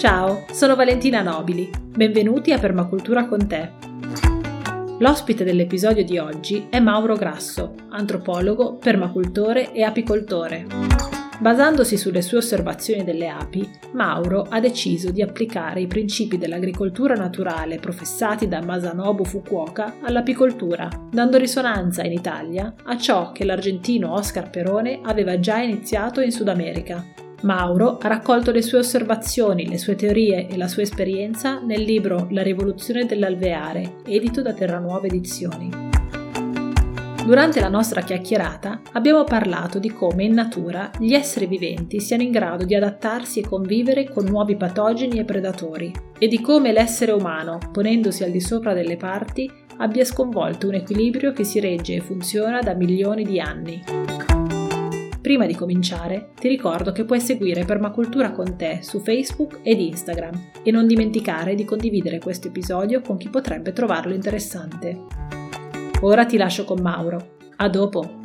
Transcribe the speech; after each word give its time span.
Ciao, 0.00 0.46
sono 0.50 0.76
Valentina 0.76 1.20
Nobili. 1.20 1.68
Benvenuti 1.78 2.52
a 2.52 2.58
Permacultura 2.58 3.26
con 3.26 3.46
te. 3.46 3.70
L'ospite 4.98 5.44
dell'episodio 5.44 6.02
di 6.06 6.16
oggi 6.16 6.68
è 6.70 6.80
Mauro 6.80 7.16
Grasso, 7.16 7.74
antropologo, 7.90 8.76
permacultore 8.76 9.74
e 9.74 9.82
apicoltore. 9.82 10.64
Basandosi 11.38 11.98
sulle 11.98 12.22
sue 12.22 12.38
osservazioni 12.38 13.04
delle 13.04 13.28
api, 13.28 13.68
Mauro 13.92 14.46
ha 14.48 14.58
deciso 14.58 15.10
di 15.10 15.20
applicare 15.20 15.82
i 15.82 15.86
principi 15.86 16.38
dell'agricoltura 16.38 17.12
naturale 17.12 17.76
professati 17.76 18.48
da 18.48 18.62
Masanobu 18.62 19.26
Fukuoka 19.26 19.96
all'apicoltura, 20.00 20.88
dando 21.10 21.36
risonanza 21.36 22.04
in 22.04 22.12
Italia 22.12 22.72
a 22.84 22.96
ciò 22.96 23.32
che 23.32 23.44
l'argentino 23.44 24.14
Oscar 24.14 24.48
Perone 24.48 25.00
aveva 25.02 25.38
già 25.38 25.58
iniziato 25.58 26.22
in 26.22 26.30
Sud 26.30 26.48
America, 26.48 27.04
Mauro 27.42 27.96
ha 27.98 28.08
raccolto 28.08 28.50
le 28.50 28.60
sue 28.60 28.78
osservazioni, 28.78 29.66
le 29.66 29.78
sue 29.78 29.94
teorie 29.94 30.46
e 30.46 30.56
la 30.56 30.68
sua 30.68 30.82
esperienza 30.82 31.60
nel 31.60 31.82
libro 31.82 32.26
La 32.30 32.42
rivoluzione 32.42 33.06
dell'alveare, 33.06 33.96
edito 34.04 34.42
da 34.42 34.52
Terranuova 34.52 35.06
Edizioni. 35.06 35.88
Durante 37.24 37.60
la 37.60 37.68
nostra 37.68 38.02
chiacchierata 38.02 38.80
abbiamo 38.92 39.24
parlato 39.24 39.78
di 39.78 39.90
come 39.90 40.24
in 40.24 40.34
natura 40.34 40.90
gli 40.98 41.14
esseri 41.14 41.46
viventi 41.46 42.00
siano 42.00 42.22
in 42.22 42.30
grado 42.30 42.64
di 42.64 42.74
adattarsi 42.74 43.40
e 43.40 43.46
convivere 43.46 44.08
con 44.08 44.24
nuovi 44.24 44.56
patogeni 44.56 45.18
e 45.18 45.24
predatori 45.24 45.92
e 46.18 46.28
di 46.28 46.40
come 46.40 46.72
l'essere 46.72 47.12
umano, 47.12 47.58
ponendosi 47.72 48.24
al 48.24 48.30
di 48.30 48.40
sopra 48.40 48.74
delle 48.74 48.96
parti, 48.96 49.50
abbia 49.78 50.04
sconvolto 50.04 50.68
un 50.68 50.74
equilibrio 50.74 51.32
che 51.32 51.44
si 51.44 51.60
regge 51.60 51.94
e 51.94 52.00
funziona 52.00 52.60
da 52.60 52.74
milioni 52.74 53.22
di 53.22 53.40
anni. 53.40 54.39
Prima 55.22 55.44
di 55.44 55.54
cominciare, 55.54 56.30
ti 56.34 56.48
ricordo 56.48 56.92
che 56.92 57.04
puoi 57.04 57.20
seguire 57.20 57.66
Permacultura 57.66 58.32
con 58.32 58.56
te 58.56 58.78
su 58.80 59.00
Facebook 59.00 59.60
ed 59.62 59.78
Instagram 59.78 60.32
e 60.62 60.70
non 60.70 60.86
dimenticare 60.86 61.54
di 61.54 61.66
condividere 61.66 62.18
questo 62.18 62.48
episodio 62.48 63.02
con 63.02 63.18
chi 63.18 63.28
potrebbe 63.28 63.74
trovarlo 63.74 64.14
interessante. 64.14 64.98
Ora 66.00 66.24
ti 66.24 66.38
lascio 66.38 66.64
con 66.64 66.80
Mauro. 66.80 67.36
A 67.56 67.68
dopo! 67.68 68.18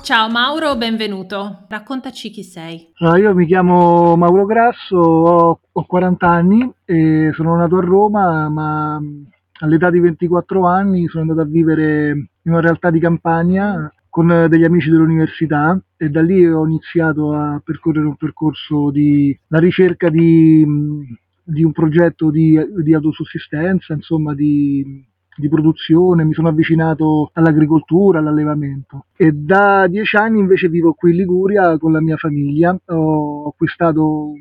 Ciao 0.00 0.30
Mauro, 0.30 0.76
benvenuto. 0.76 1.64
Raccontaci 1.68 2.30
chi 2.30 2.44
sei. 2.44 2.92
Allora, 2.98 3.18
io 3.18 3.34
mi 3.34 3.46
chiamo 3.46 4.14
Mauro 4.14 4.44
Grasso, 4.46 4.96
ho, 4.96 5.60
ho 5.72 5.84
40 5.84 6.28
anni 6.28 6.72
e 6.84 7.32
sono 7.34 7.56
nato 7.56 7.78
a 7.78 7.80
Roma, 7.80 8.48
ma 8.48 9.00
all'età 9.58 9.90
di 9.90 9.98
24 9.98 10.64
anni 10.66 11.08
sono 11.08 11.22
andato 11.22 11.40
a 11.40 11.50
vivere 11.50 12.10
in 12.42 12.52
una 12.52 12.60
realtà 12.60 12.90
di 12.90 13.00
campagna 13.00 13.92
con 14.14 14.46
degli 14.48 14.62
amici 14.62 14.90
dell'università 14.90 15.76
e 15.96 16.08
da 16.08 16.22
lì 16.22 16.46
ho 16.46 16.64
iniziato 16.64 17.32
a 17.32 17.60
percorrere 17.64 18.06
un 18.06 18.14
percorso 18.14 18.92
di 18.92 19.36
la 19.48 19.58
ricerca 19.58 20.08
di, 20.08 20.64
di 21.42 21.64
un 21.64 21.72
progetto 21.72 22.30
di, 22.30 22.56
di, 22.80 22.94
autosussistenza, 22.94 23.92
insomma 23.92 24.32
di, 24.32 25.04
di 25.36 25.48
produzione, 25.48 26.22
mi 26.22 26.32
sono 26.32 26.46
avvicinato 26.46 27.30
all'agricoltura, 27.32 28.20
all'allevamento. 28.20 29.06
E 29.16 29.32
da 29.32 29.88
dieci 29.88 30.14
anni 30.14 30.38
invece 30.38 30.68
vivo 30.68 30.92
qui 30.92 31.10
in 31.10 31.16
Liguria 31.16 31.76
con 31.76 31.90
la 31.90 32.00
mia 32.00 32.16
famiglia, 32.16 32.72
ho 32.84 33.48
acquistato 33.48 34.34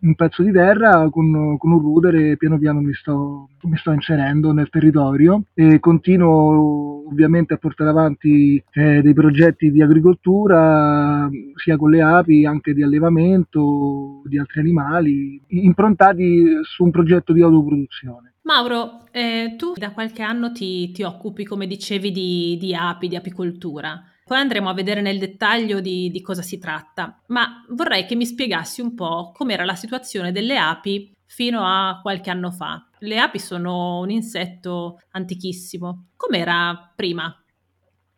un 0.00 0.14
pezzo 0.14 0.42
di 0.42 0.52
terra 0.52 1.08
con, 1.10 1.56
con 1.58 1.72
un 1.72 1.80
router 1.80 2.14
e 2.14 2.36
piano 2.36 2.58
piano 2.58 2.80
mi 2.80 2.92
sto, 2.92 3.48
mi 3.62 3.76
sto, 3.76 3.92
inserendo 3.92 4.52
nel 4.52 4.68
territorio 4.68 5.44
e 5.54 5.80
continuo 5.80 7.08
ovviamente 7.08 7.54
a 7.54 7.58
portare 7.58 7.90
avanti 7.90 8.62
eh, 8.72 9.00
dei 9.00 9.14
progetti 9.14 9.70
di 9.70 9.80
agricoltura 9.82 11.28
sia 11.54 11.76
con 11.76 11.90
le 11.90 12.02
api, 12.02 12.44
anche 12.44 12.74
di 12.74 12.82
allevamento 12.82 14.22
di 14.24 14.38
altri 14.38 14.60
animali, 14.60 15.40
improntati 15.48 16.58
su 16.62 16.84
un 16.84 16.90
progetto 16.90 17.32
di 17.32 17.42
autoproduzione. 17.42 18.34
Mauro, 18.42 19.06
eh, 19.10 19.54
tu 19.56 19.72
da 19.74 19.90
qualche 19.90 20.22
anno 20.22 20.52
ti, 20.52 20.92
ti 20.92 21.02
occupi, 21.02 21.44
come 21.44 21.66
dicevi, 21.66 22.12
di, 22.12 22.56
di 22.60 22.74
api, 22.74 23.08
di 23.08 23.16
apicoltura. 23.16 24.00
Poi 24.26 24.38
andremo 24.38 24.68
a 24.68 24.74
vedere 24.74 25.02
nel 25.02 25.20
dettaglio 25.20 25.78
di, 25.78 26.10
di 26.10 26.20
cosa 26.20 26.42
si 26.42 26.58
tratta, 26.58 27.22
ma 27.28 27.64
vorrei 27.68 28.06
che 28.06 28.16
mi 28.16 28.26
spiegassi 28.26 28.80
un 28.80 28.92
po' 28.96 29.30
com'era 29.32 29.64
la 29.64 29.76
situazione 29.76 30.32
delle 30.32 30.58
api 30.58 31.12
fino 31.24 31.60
a 31.62 32.00
qualche 32.02 32.30
anno 32.30 32.50
fa. 32.50 32.88
Le 32.98 33.20
api 33.20 33.38
sono 33.38 34.00
un 34.00 34.10
insetto 34.10 34.98
antichissimo. 35.12 36.08
Com'era 36.16 36.92
prima? 36.96 37.32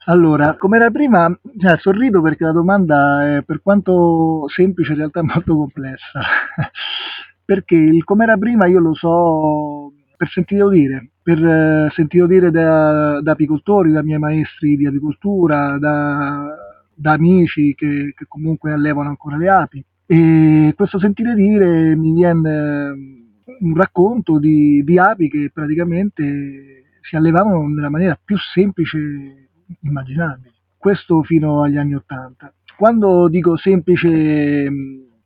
Allora, 0.06 0.56
com'era 0.56 0.90
prima, 0.90 1.30
cioè, 1.58 1.76
sorrido 1.78 2.22
perché 2.22 2.44
la 2.44 2.52
domanda 2.52 3.36
è 3.36 3.42
per 3.42 3.60
quanto 3.60 4.48
semplice 4.48 4.92
in 4.92 4.98
realtà 4.98 5.20
è 5.20 5.24
molto 5.24 5.54
complessa. 5.56 6.22
perché 7.44 7.74
il 7.74 8.02
com'era 8.04 8.38
prima 8.38 8.66
io 8.66 8.80
lo 8.80 8.94
so 8.94 9.92
per 10.18 10.28
sentito 10.30 10.68
dire, 10.68 11.10
per 11.22 11.38
eh, 11.38 11.90
sentito 11.92 12.26
dire 12.26 12.50
da, 12.50 13.20
da, 13.20 13.32
apicoltori, 13.32 13.92
da 13.92 14.02
miei 14.02 14.18
maestri 14.18 14.76
di 14.76 14.84
apicoltura, 14.84 15.78
da, 15.78 16.44
da 16.92 17.12
amici 17.12 17.72
che, 17.76 18.12
che, 18.16 18.24
comunque 18.26 18.72
allevano 18.72 19.10
ancora 19.10 19.36
le 19.36 19.48
api. 19.48 19.84
E 20.06 20.72
questo 20.74 20.98
sentire 20.98 21.36
dire 21.36 21.94
mi 21.94 22.14
viene 22.14 22.50
un 23.60 23.74
racconto 23.76 24.40
di, 24.40 24.82
di 24.82 24.98
api 24.98 25.30
che 25.30 25.50
praticamente 25.54 26.82
si 27.00 27.14
allevavano 27.14 27.68
nella 27.68 27.88
maniera 27.88 28.18
più 28.22 28.36
semplice 28.36 29.50
immaginabile. 29.82 30.52
Questo 30.76 31.22
fino 31.22 31.62
agli 31.62 31.76
anni 31.76 31.94
Ottanta. 31.94 32.52
Quando 32.76 33.28
dico 33.28 33.56
semplice 33.56 34.68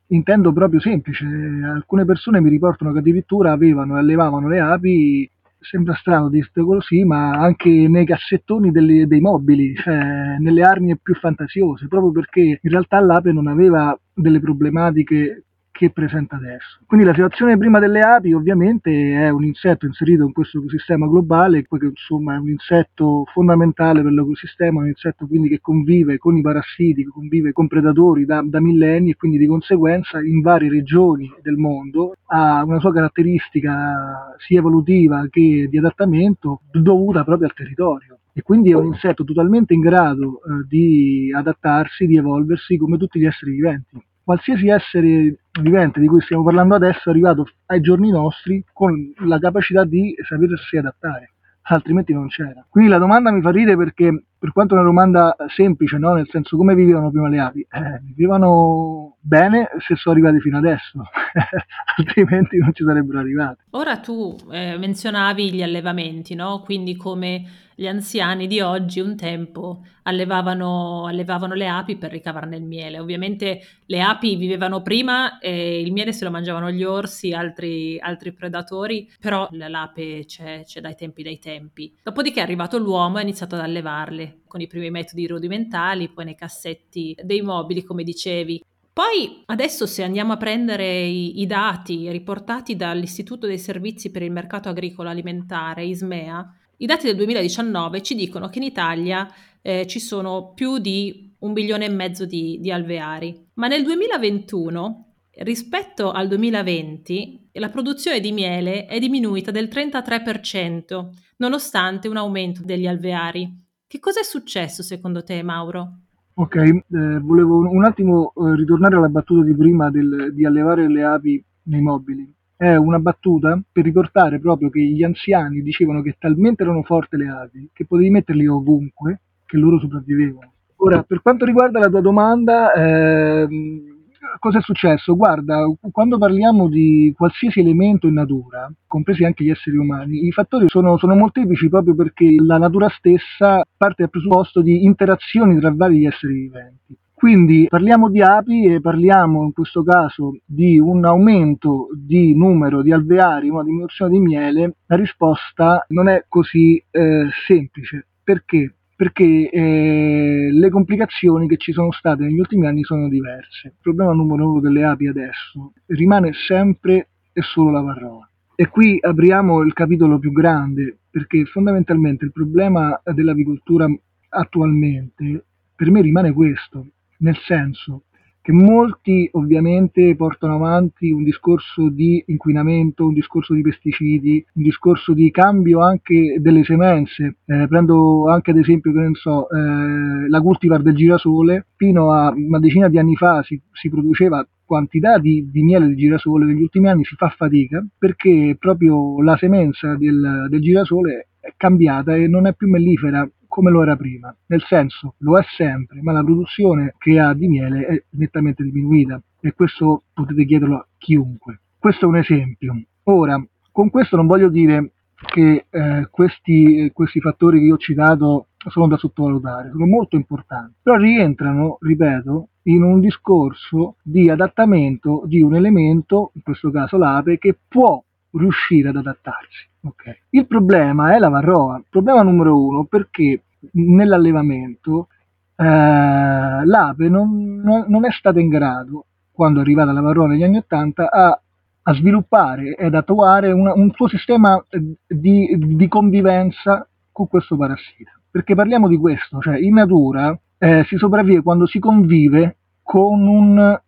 intendo 0.07 0.53
proprio 0.53 0.79
semplice. 0.79 1.25
Alcune 1.25 2.05
persone 2.05 2.41
mi 2.41 2.49
riportano 2.49 2.91
che 2.91 2.99
addirittura 2.99 3.51
avevano 3.51 3.95
e 3.95 3.99
allevavano 3.99 4.47
le 4.47 4.59
api, 4.59 5.29
sembra 5.59 5.95
strano 5.95 6.29
dirlo 6.29 6.65
così, 6.65 7.03
ma 7.03 7.31
anche 7.31 7.69
nei 7.69 8.05
cassettoni 8.05 8.71
delle, 8.71 9.07
dei 9.07 9.21
mobili, 9.21 9.73
cioè 9.75 10.37
nelle 10.39 10.61
arnie 10.61 10.97
più 11.01 11.15
fantasiose, 11.15 11.87
proprio 11.87 12.11
perché 12.11 12.59
in 12.61 12.71
realtà 12.71 12.99
l'ape 12.99 13.31
non 13.31 13.47
aveva 13.47 13.97
delle 14.13 14.39
problematiche 14.39 15.45
che 15.73 15.89
presenta 15.89 16.35
adesso. 16.35 16.77
Quindi 16.85 17.05
la 17.07 17.13
situazione 17.13 17.57
prima 17.57 17.79
delle 17.79 18.01
api 18.01 18.31
ovviamente 18.31 18.91
è 18.91 19.29
un 19.29 19.43
insetto 19.43 19.87
inserito 19.87 20.23
in 20.23 20.31
questo 20.31 20.59
ecosistema 20.59 21.07
globale, 21.07 21.63
che 21.63 21.67
insomma 21.81 22.35
è 22.35 22.37
un 22.37 22.49
insetto 22.49 23.25
fondamentale 23.33 24.03
per 24.03 24.11
l'ecosistema, 24.11 24.81
un 24.81 24.87
insetto 24.87 25.25
quindi 25.25 25.49
che 25.49 25.59
convive 25.59 26.19
con 26.19 26.37
i 26.37 26.41
parassiti, 26.41 27.03
che 27.03 27.09
convive 27.09 27.53
con 27.53 27.67
predatori 27.67 28.23
da, 28.23 28.43
da 28.45 28.61
millenni 28.61 29.09
e 29.09 29.15
quindi 29.15 29.39
di 29.39 29.47
conseguenza 29.47 30.21
in 30.21 30.41
varie 30.41 30.69
regioni 30.69 31.29
del 31.41 31.55
mondo 31.55 32.13
ha 32.27 32.63
una 32.63 32.79
sua 32.79 32.93
caratteristica 32.93 34.35
sia 34.37 34.59
evolutiva 34.59 35.25
che 35.27 35.67
di 35.67 35.77
adattamento 35.79 36.61
dovuta 36.71 37.23
proprio 37.23 37.47
al 37.47 37.55
territorio 37.55 38.19
e 38.31 38.43
quindi 38.43 38.71
è 38.71 38.75
un 38.75 38.85
insetto 38.85 39.23
totalmente 39.23 39.73
in 39.73 39.79
grado 39.79 40.39
eh, 40.43 40.67
di 40.67 41.31
adattarsi, 41.35 42.05
di 42.05 42.17
evolversi 42.17 42.77
come 42.77 42.97
tutti 42.97 43.19
gli 43.19 43.25
esseri 43.25 43.53
viventi 43.53 43.99
qualsiasi 44.23 44.69
essere 44.69 45.37
vivente 45.61 45.99
di 45.99 46.07
cui 46.07 46.21
stiamo 46.21 46.43
parlando 46.43 46.75
adesso 46.75 47.01
è 47.05 47.09
arrivato 47.09 47.47
ai 47.67 47.81
giorni 47.81 48.09
nostri 48.09 48.63
con 48.71 49.13
la 49.25 49.37
capacità 49.37 49.83
di 49.83 50.15
sapersi 50.27 50.77
adattare, 50.77 51.33
altrimenti 51.63 52.13
non 52.13 52.27
c'era. 52.27 52.65
Quindi 52.69 52.89
la 52.89 52.97
domanda 52.97 53.31
mi 53.31 53.41
fa 53.41 53.51
ridere 53.51 53.77
perché 53.77 54.23
per 54.43 54.51
quanto 54.51 54.75
è 54.75 54.77
una 54.77 54.87
domanda 54.87 55.35
semplice, 55.55 55.97
no? 55.97 56.13
nel 56.13 56.27
senso 56.29 56.57
come 56.57 56.75
vivevano 56.75 57.11
prima 57.11 57.29
le 57.29 57.39
api? 57.39 57.59
Eh, 57.61 58.01
vivevano 58.13 59.15
bene 59.21 59.69
se 59.87 59.95
sono 59.95 60.15
arrivati 60.15 60.41
fino 60.41 60.57
adesso, 60.57 61.01
altrimenti 61.97 62.57
non 62.57 62.73
ci 62.73 62.83
sarebbero 62.83 63.19
arrivati. 63.19 63.63
Ora 63.71 63.99
tu 63.99 64.35
eh, 64.51 64.77
menzionavi 64.77 65.53
gli 65.53 65.63
allevamenti, 65.63 66.35
no? 66.35 66.61
quindi 66.65 66.97
come 66.97 67.45
gli 67.75 67.87
anziani 67.87 68.47
di 68.47 68.59
oggi 68.59 68.99
un 68.99 69.15
tempo 69.15 69.83
allevavano, 70.03 71.05
allevavano, 71.07 71.53
le 71.53 71.67
api 71.67 71.95
per 71.97 72.11
ricavarne 72.11 72.57
il 72.57 72.63
miele. 72.63 72.99
Ovviamente 72.99 73.61
le 73.85 74.01
api 74.01 74.35
vivevano 74.35 74.81
prima 74.81 75.39
e 75.39 75.81
il 75.81 75.91
miele 75.91 76.13
se 76.13 76.25
lo 76.25 76.31
mangiavano 76.31 76.71
gli 76.71 76.83
orsi, 76.83 77.33
altri, 77.33 77.99
altri 77.99 78.33
predatori, 78.33 79.09
però 79.19 79.47
l'ape 79.51 80.25
c'è, 80.25 80.63
c'è 80.65 80.81
dai 80.81 80.95
tempi 80.95 81.23
dai 81.23 81.39
tempi. 81.39 81.93
Dopodiché 82.03 82.39
è 82.39 82.43
arrivato 82.43 82.77
l'uomo 82.77 83.17
e 83.17 83.19
ha 83.19 83.23
iniziato 83.23 83.55
ad 83.55 83.61
allevarle 83.61 84.41
con 84.47 84.61
i 84.61 84.67
primi 84.67 84.91
metodi 84.91 85.25
rudimentali, 85.27 86.09
poi 86.09 86.25
nei 86.25 86.35
cassetti 86.35 87.15
dei 87.23 87.41
mobili, 87.41 87.83
come 87.83 88.03
dicevi. 88.03 88.61
Poi 88.93 89.41
adesso 89.47 89.87
se 89.87 90.03
andiamo 90.03 90.33
a 90.33 90.37
prendere 90.37 90.99
i, 91.01 91.41
i 91.41 91.47
dati 91.47 92.11
riportati 92.11 92.75
dall'Istituto 92.75 93.47
dei 93.47 93.57
Servizi 93.57 94.11
per 94.11 94.21
il 94.21 94.31
Mercato 94.31 94.69
Agricolo 94.69 95.09
Alimentare, 95.09 95.83
ISMEA, 95.83 96.57
i 96.83 96.85
dati 96.85 97.05
del 97.05 97.15
2019 97.15 98.01
ci 98.01 98.13
dicono 98.13 98.49
che 98.49 98.59
in 98.59 98.65
Italia 98.65 99.25
eh, 99.61 99.87
ci 99.87 100.01
sono 100.01 100.51
più 100.53 100.79
di 100.79 101.33
un 101.39 101.53
milione 101.53 101.85
e 101.85 101.89
mezzo 101.89 102.25
di, 102.25 102.59
di 102.59 102.71
alveari, 102.71 103.51
ma 103.53 103.67
nel 103.67 103.83
2021 103.83 105.13
rispetto 105.43 106.11
al 106.11 106.27
2020 106.27 107.51
la 107.53 107.69
produzione 107.69 108.19
di 108.19 108.33
miele 108.33 108.85
è 108.85 108.99
diminuita 108.99 109.49
del 109.49 109.69
33%, 109.71 111.07
nonostante 111.37 112.09
un 112.09 112.17
aumento 112.17 112.63
degli 112.65 112.85
alveari. 112.85 113.49
Che 113.87 113.99
cosa 113.99 114.19
è 114.19 114.23
successo 114.23 114.83
secondo 114.83 115.23
te, 115.23 115.41
Mauro? 115.41 115.99
Ok, 116.33 116.55
eh, 116.55 116.81
volevo 116.89 117.59
un 117.59 117.85
attimo 117.85 118.33
eh, 118.35 118.55
ritornare 118.57 118.97
alla 118.97 119.07
battuta 119.07 119.45
di 119.45 119.55
prima 119.55 119.89
del, 119.89 120.33
di 120.33 120.45
allevare 120.45 120.89
le 120.89 121.03
api 121.05 121.45
nei 121.63 121.81
mobili. 121.81 122.29
È 122.55 122.75
una 122.75 122.99
battuta 122.99 123.59
per 123.71 123.83
ricordare 123.83 124.39
proprio 124.39 124.69
che 124.69 124.81
gli 124.81 125.03
anziani 125.03 125.61
dicevano 125.61 126.01
che 126.01 126.15
talmente 126.17 126.63
erano 126.63 126.83
forti 126.83 127.17
le 127.17 127.27
api 127.27 127.69
che 127.73 127.85
potevi 127.85 128.09
metterli 128.09 128.47
ovunque 128.47 129.21
che 129.45 129.57
loro 129.57 129.79
sopravvivevano. 129.79 130.51
Ora, 130.77 131.03
per 131.03 131.21
quanto 131.21 131.45
riguarda 131.45 131.79
la 131.79 131.89
tua 131.89 132.01
domanda, 132.01 132.73
ehm, 132.73 133.93
cosa 134.39 134.59
è 134.59 134.61
successo? 134.61 135.15
Guarda, 135.15 135.65
quando 135.91 136.17
parliamo 136.17 136.67
di 136.67 137.13
qualsiasi 137.15 137.59
elemento 137.59 138.07
in 138.07 138.13
natura, 138.13 138.71
compresi 138.85 139.23
anche 139.23 139.43
gli 139.43 139.49
esseri 139.49 139.77
umani, 139.77 140.25
i 140.25 140.31
fattori 140.31 140.67
sono, 140.67 140.97
sono 140.97 141.15
molteplici 141.15 141.69
proprio 141.69 141.95
perché 141.95 142.35
la 142.37 142.57
natura 142.57 142.89
stessa 142.89 143.63
parte 143.77 144.03
dal 144.03 144.09
presupposto 144.09 144.61
di 144.61 144.83
interazioni 144.83 145.59
tra 145.59 145.73
vari 145.73 146.05
esseri 146.05 146.33
viventi. 146.33 146.97
Quindi 147.23 147.67
parliamo 147.69 148.09
di 148.09 148.21
api 148.21 148.65
e 148.65 148.81
parliamo 148.81 149.43
in 149.43 149.53
questo 149.53 149.81
caso 149.81 150.39
di 150.45 150.77
un 150.77 151.05
aumento 151.05 151.87
di 151.95 152.35
numero 152.35 152.81
di 152.81 152.91
alveari, 152.91 153.47
una 153.47 153.63
diminuzione 153.63 154.11
di 154.11 154.19
miele, 154.19 154.75
la 154.87 154.97
risposta 154.97 155.85
non 155.87 156.09
è 156.09 156.25
così 156.27 156.83
eh, 156.91 157.29
semplice. 157.47 158.07
Perché? 158.21 158.75
perché 158.97 159.49
eh, 159.49 160.49
le 160.51 160.69
complicazioni 160.69 161.47
che 161.47 161.55
ci 161.55 161.71
sono 161.71 161.93
state 161.93 162.23
negli 162.23 162.39
ultimi 162.39 162.67
anni 162.67 162.83
sono 162.83 163.07
diverse. 163.07 163.69
Il 163.69 163.77
problema 163.81 164.11
numero 164.11 164.49
uno 164.51 164.59
delle 164.59 164.83
api 164.83 165.07
adesso 165.07 165.71
rimane 165.85 166.33
sempre 166.33 167.07
e 167.31 167.41
solo 167.41 167.71
la 167.71 167.79
varroa. 167.79 168.29
E 168.53 168.67
qui 168.67 168.97
apriamo 168.99 169.61
il 169.61 169.71
capitolo 169.71 170.19
più 170.19 170.33
grande, 170.33 170.97
perché 171.09 171.45
fondamentalmente 171.45 172.25
il 172.25 172.33
problema 172.33 173.01
dell'avicoltura 173.13 173.87
attualmente 174.27 175.45
per 175.75 175.89
me 175.89 176.01
rimane 176.01 176.31
questo, 176.31 176.85
nel 177.23 177.37
senso 177.37 178.03
che 178.43 178.51
molti 178.51 179.29
ovviamente 179.33 180.17
portano 180.17 180.55
avanti 180.55 181.09
un 181.11 181.23
discorso 181.23 181.87
di 181.87 182.21
inquinamento, 182.27 183.05
un 183.05 183.13
discorso 183.13 183.53
di 183.53 183.61
pesticidi, 183.61 184.45
un 184.55 184.63
discorso 184.63 185.13
di 185.13 185.31
cambio 185.31 185.79
anche 185.81 186.35
delle 186.41 186.65
semenze. 186.65 187.37
Eh, 187.45 187.67
prendo 187.69 188.29
anche 188.29 188.51
ad 188.51 188.57
esempio, 188.57 188.91
che 188.91 188.99
ne 188.99 189.11
so, 189.13 189.49
eh, 189.49 190.27
la 190.27 190.41
cultivar 190.41 190.81
del 190.81 190.93
girasole, 190.93 191.67
fino 191.77 192.11
a 192.11 192.33
una 192.35 192.59
decina 192.59 192.89
di 192.89 192.99
anni 192.99 193.15
fa 193.15 193.41
si, 193.43 193.61
si 193.71 193.89
produceva 193.89 194.45
quantità 194.65 195.19
di, 195.19 195.49
di, 195.49 195.63
miele 195.63 195.87
di 195.87 195.95
girasole, 195.95 196.43
negli 196.43 196.63
ultimi 196.63 196.89
anni 196.89 197.05
si 197.05 197.15
fa 197.15 197.29
fatica 197.29 197.81
perché 197.97 198.57
proprio 198.59 199.21
la 199.21 199.37
semenza 199.37 199.95
del, 199.95 200.47
del 200.49 200.61
girasole 200.61 201.27
è 201.39 201.53
cambiata 201.55 202.15
e 202.15 202.27
non 202.27 202.47
è 202.47 202.53
più 202.53 202.67
mellifera 202.67 203.25
come 203.53 203.69
lo 203.69 203.83
era 203.83 203.95
prima, 203.95 204.35
nel 204.47 204.63
senso 204.63 205.13
lo 205.19 205.37
è 205.37 205.43
sempre, 205.55 206.01
ma 206.01 206.11
la 206.11 206.23
produzione 206.23 206.95
che 206.97 207.19
ha 207.19 207.35
di 207.35 207.47
miele 207.47 207.85
è 207.85 208.03
nettamente 208.17 208.63
diminuita 208.63 209.21
e 209.39 209.53
questo 209.53 210.05
potete 210.11 210.43
chiederlo 210.43 210.77
a 210.77 210.87
chiunque. 210.97 211.59
Questo 211.77 212.05
è 212.05 212.07
un 212.07 212.17
esempio. 212.17 212.81
Ora, 213.03 213.39
con 213.71 213.91
questo 213.91 214.15
non 214.15 214.25
voglio 214.25 214.49
dire 214.49 214.93
che 215.13 215.67
eh, 215.69 216.07
questi, 216.09 216.89
questi 216.95 217.19
fattori 217.19 217.59
che 217.59 217.65
io 217.65 217.75
ho 217.75 217.77
citato 217.77 218.47
sono 218.57 218.87
da 218.87 218.97
sottovalutare, 218.97 219.69
sono 219.69 219.85
molto 219.85 220.15
importanti, 220.15 220.73
però 220.81 220.97
rientrano, 220.97 221.77
ripeto, 221.79 222.47
in 222.63 222.81
un 222.81 222.99
discorso 223.01 223.97
di 224.01 224.31
adattamento 224.31 225.21
di 225.27 225.43
un 225.43 225.53
elemento, 225.53 226.31
in 226.33 226.41
questo 226.41 226.71
caso 226.71 226.97
l'ape, 226.97 227.37
che 227.37 227.55
può 227.67 228.03
riuscire 228.33 228.89
ad 228.89 228.97
adattarsi. 228.97 229.67
Okay. 229.81 230.17
Il 230.29 230.47
problema 230.47 231.13
è 231.13 231.19
la 231.19 231.29
varroa. 231.29 231.81
Problema 231.89 232.21
numero 232.21 232.59
uno 232.59 232.85
perché 232.85 233.43
nell'allevamento 233.71 235.07
eh, 235.55 235.63
l'ape 235.63 237.09
non, 237.09 237.61
non, 237.63 237.85
non, 237.87 238.05
è 238.05 238.11
stata 238.11 238.39
in 238.39 238.49
grado, 238.49 239.05
quando 239.31 239.59
è 239.59 239.61
arrivata 239.61 239.91
la 239.91 240.01
varroa 240.01 240.27
negli 240.27 240.43
anni 240.43 240.57
Ottanta, 240.57 241.09
a, 241.09 241.39
a, 241.83 241.93
sviluppare 241.93 242.75
ed 242.75 242.95
attuare 242.95 243.51
una, 243.51 243.73
un 243.73 243.91
suo 243.91 244.07
sistema 244.07 244.63
di, 245.07 245.55
di, 245.57 245.87
convivenza 245.87 246.87
con 247.11 247.27
questo 247.27 247.55
parassita. 247.55 248.11
Perché 248.31 248.55
parliamo 248.55 248.87
di 248.87 248.97
questo, 248.97 249.39
cioè 249.39 249.59
in 249.59 249.75
natura 249.75 250.37
eh, 250.57 250.83
si 250.87 250.97
sopravvive 250.97 251.43
quando 251.43 251.67
si 251.67 251.77
convive 251.77 252.57
con 252.81 253.27
un 253.27 253.79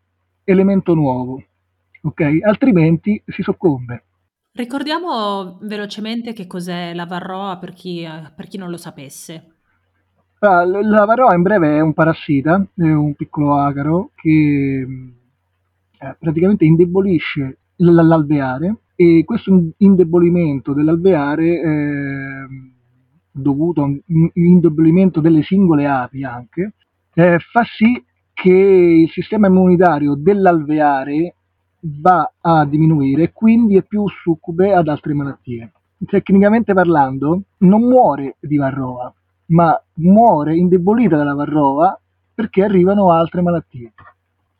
elemento 0.43 0.93
nuovo, 0.93 1.41
ok? 2.03 2.37
Altrimenti 2.43 3.21
si 3.25 3.41
soccombe. 3.41 4.04
Ricordiamo 4.55 5.57
velocemente 5.63 6.31
che 6.31 6.47
cos'è 6.47 6.93
la 6.93 7.05
varroa 7.05 7.57
per 7.57 7.73
chi, 7.73 8.07
per 8.33 8.47
chi 8.47 8.57
non 8.57 8.69
lo 8.69 8.77
sapesse. 8.77 9.51
Ah, 10.39 10.63
la 10.63 11.03
varroa 11.03 11.35
in 11.35 11.41
breve 11.41 11.75
è 11.75 11.81
un 11.81 11.93
parassita, 11.93 12.65
è 12.73 12.89
un 12.89 13.15
piccolo 13.15 13.57
acaro 13.57 14.11
che 14.15 14.87
eh, 15.99 16.15
praticamente 16.17 16.63
indebolisce 16.63 17.57
l'alveare 17.77 18.77
e 18.95 19.23
questo 19.25 19.71
indebolimento 19.77 20.71
dell'alveare 20.71 21.61
eh, 21.61 22.47
dovuto 23.29 23.81
a 23.81 23.85
un 23.85 23.99
indebolimento 24.35 25.19
delle 25.19 25.43
singole 25.43 25.85
api 25.85 26.23
anche 26.23 26.75
eh, 27.13 27.39
fa 27.39 27.63
sì 27.65 28.01
che 28.31 28.51
il 28.51 29.09
sistema 29.09 29.47
immunitario 29.47 30.15
dell'alveare 30.15 31.35
va 31.87 32.31
a 32.41 32.65
diminuire 32.65 33.23
e 33.23 33.31
quindi 33.33 33.77
è 33.77 33.83
più 33.83 34.07
succube 34.07 34.73
ad 34.73 34.87
altre 34.87 35.13
malattie. 35.13 35.71
Tecnicamente 36.05 36.73
parlando, 36.73 37.41
non 37.59 37.81
muore 37.83 38.37
di 38.39 38.57
varroa, 38.57 39.13
ma 39.47 39.79
muore 39.95 40.55
indebolita 40.55 41.15
dalla 41.15 41.33
varroa 41.33 41.99
perché 42.33 42.63
arrivano 42.63 43.11
altre 43.11 43.41
malattie. 43.41 43.93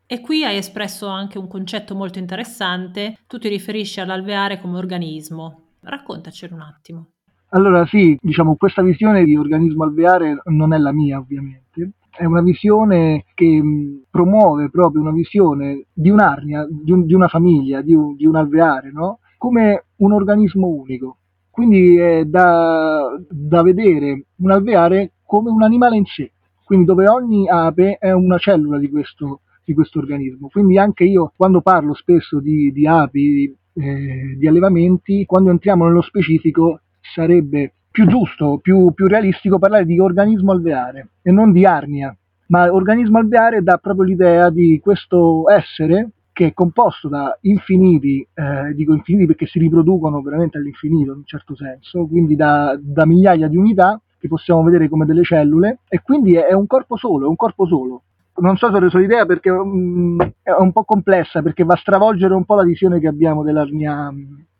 E 0.06 0.20
qui 0.20 0.44
hai 0.44 0.56
espresso 0.56 1.08
anche 1.08 1.36
un 1.36 1.48
concetto 1.48 1.94
molto 1.94 2.18
interessante, 2.18 3.18
tu 3.26 3.38
ti 3.38 3.48
riferisci 3.48 4.00
all'alveare 4.00 4.60
come 4.60 4.78
organismo. 4.78 5.62
Raccontacelo 5.80 6.54
un 6.54 6.60
attimo. 6.60 7.06
Allora 7.50 7.86
sì, 7.86 8.16
diciamo 8.20 8.56
questa 8.56 8.82
visione 8.82 9.24
di 9.24 9.36
organismo 9.36 9.84
alveare 9.84 10.40
non 10.44 10.72
è 10.72 10.78
la 10.78 10.92
mia 10.92 11.18
ovviamente, 11.18 11.90
è 12.16 12.24
una 12.24 12.42
visione 12.42 13.24
che 13.34 13.62
promuove 14.10 14.70
proprio 14.70 15.02
una 15.02 15.12
visione 15.12 15.86
di 15.92 16.10
un'arnia, 16.10 16.66
di, 16.68 16.92
un, 16.92 17.04
di 17.04 17.14
una 17.14 17.28
famiglia, 17.28 17.82
di 17.82 17.94
un, 17.94 18.16
di 18.16 18.26
un 18.26 18.36
alveare, 18.36 18.90
no? 18.90 19.20
come 19.38 19.84
un 19.96 20.12
organismo 20.12 20.66
unico. 20.66 21.18
Quindi 21.50 21.96
è 21.96 22.24
da, 22.24 23.18
da 23.28 23.62
vedere 23.62 24.26
un 24.36 24.50
alveare 24.50 25.12
come 25.24 25.50
un 25.50 25.62
animale 25.62 25.96
in 25.96 26.04
sé, 26.04 26.32
quindi 26.64 26.84
dove 26.84 27.08
ogni 27.08 27.48
ape 27.48 27.96
è 27.98 28.12
una 28.12 28.36
cellula 28.38 28.78
di 28.78 28.90
questo, 28.90 29.40
di 29.64 29.72
questo 29.72 29.98
organismo. 29.98 30.48
Quindi 30.48 30.78
anche 30.78 31.04
io 31.04 31.32
quando 31.34 31.62
parlo 31.62 31.94
spesso 31.94 32.40
di, 32.40 32.72
di 32.72 32.86
api, 32.86 33.56
eh, 33.72 34.36
di 34.36 34.46
allevamenti, 34.46 35.24
quando 35.24 35.50
entriamo 35.50 35.86
nello 35.86 36.02
specifico 36.02 36.80
sarebbe 37.00 37.74
più 37.96 38.06
giusto, 38.06 38.58
più, 38.60 38.92
più 38.92 39.06
realistico 39.06 39.58
parlare 39.58 39.86
di 39.86 39.98
organismo 39.98 40.52
alveare 40.52 41.12
e 41.22 41.32
non 41.32 41.50
di 41.50 41.64
arnia, 41.64 42.14
ma 42.48 42.70
organismo 42.70 43.16
alveare 43.16 43.62
dà 43.62 43.78
proprio 43.78 44.04
l'idea 44.04 44.50
di 44.50 44.78
questo 44.82 45.48
essere 45.48 46.10
che 46.30 46.48
è 46.48 46.52
composto 46.52 47.08
da 47.08 47.34
infiniti, 47.40 48.20
eh, 48.34 48.74
dico 48.74 48.92
infiniti 48.92 49.24
perché 49.24 49.46
si 49.46 49.58
riproducono 49.58 50.20
veramente 50.20 50.58
all'infinito 50.58 51.12
in 51.12 51.18
un 51.20 51.24
certo 51.24 51.56
senso, 51.56 52.06
quindi 52.06 52.36
da, 52.36 52.78
da, 52.78 53.06
migliaia 53.06 53.48
di 53.48 53.56
unità 53.56 53.98
che 54.18 54.28
possiamo 54.28 54.62
vedere 54.62 54.90
come 54.90 55.06
delle 55.06 55.24
cellule 55.24 55.78
e 55.88 56.02
quindi 56.02 56.34
è, 56.34 56.48
è 56.48 56.52
un 56.52 56.66
corpo 56.66 56.98
solo, 56.98 57.24
è 57.24 57.28
un 57.30 57.36
corpo 57.36 57.64
solo. 57.64 58.02
Non 58.42 58.58
so 58.58 58.68
se 58.68 58.76
ho 58.76 58.78
reso 58.78 58.98
l'idea 58.98 59.24
perché 59.24 59.48
um, 59.48 60.18
è 60.42 60.50
un 60.50 60.70
po' 60.70 60.84
complessa, 60.84 61.40
perché 61.40 61.64
va 61.64 61.72
a 61.72 61.78
stravolgere 61.78 62.34
un 62.34 62.44
po' 62.44 62.56
la 62.56 62.64
visione 62.64 63.00
che 63.00 63.08
abbiamo 63.08 63.42
dell'arnia 63.42 64.12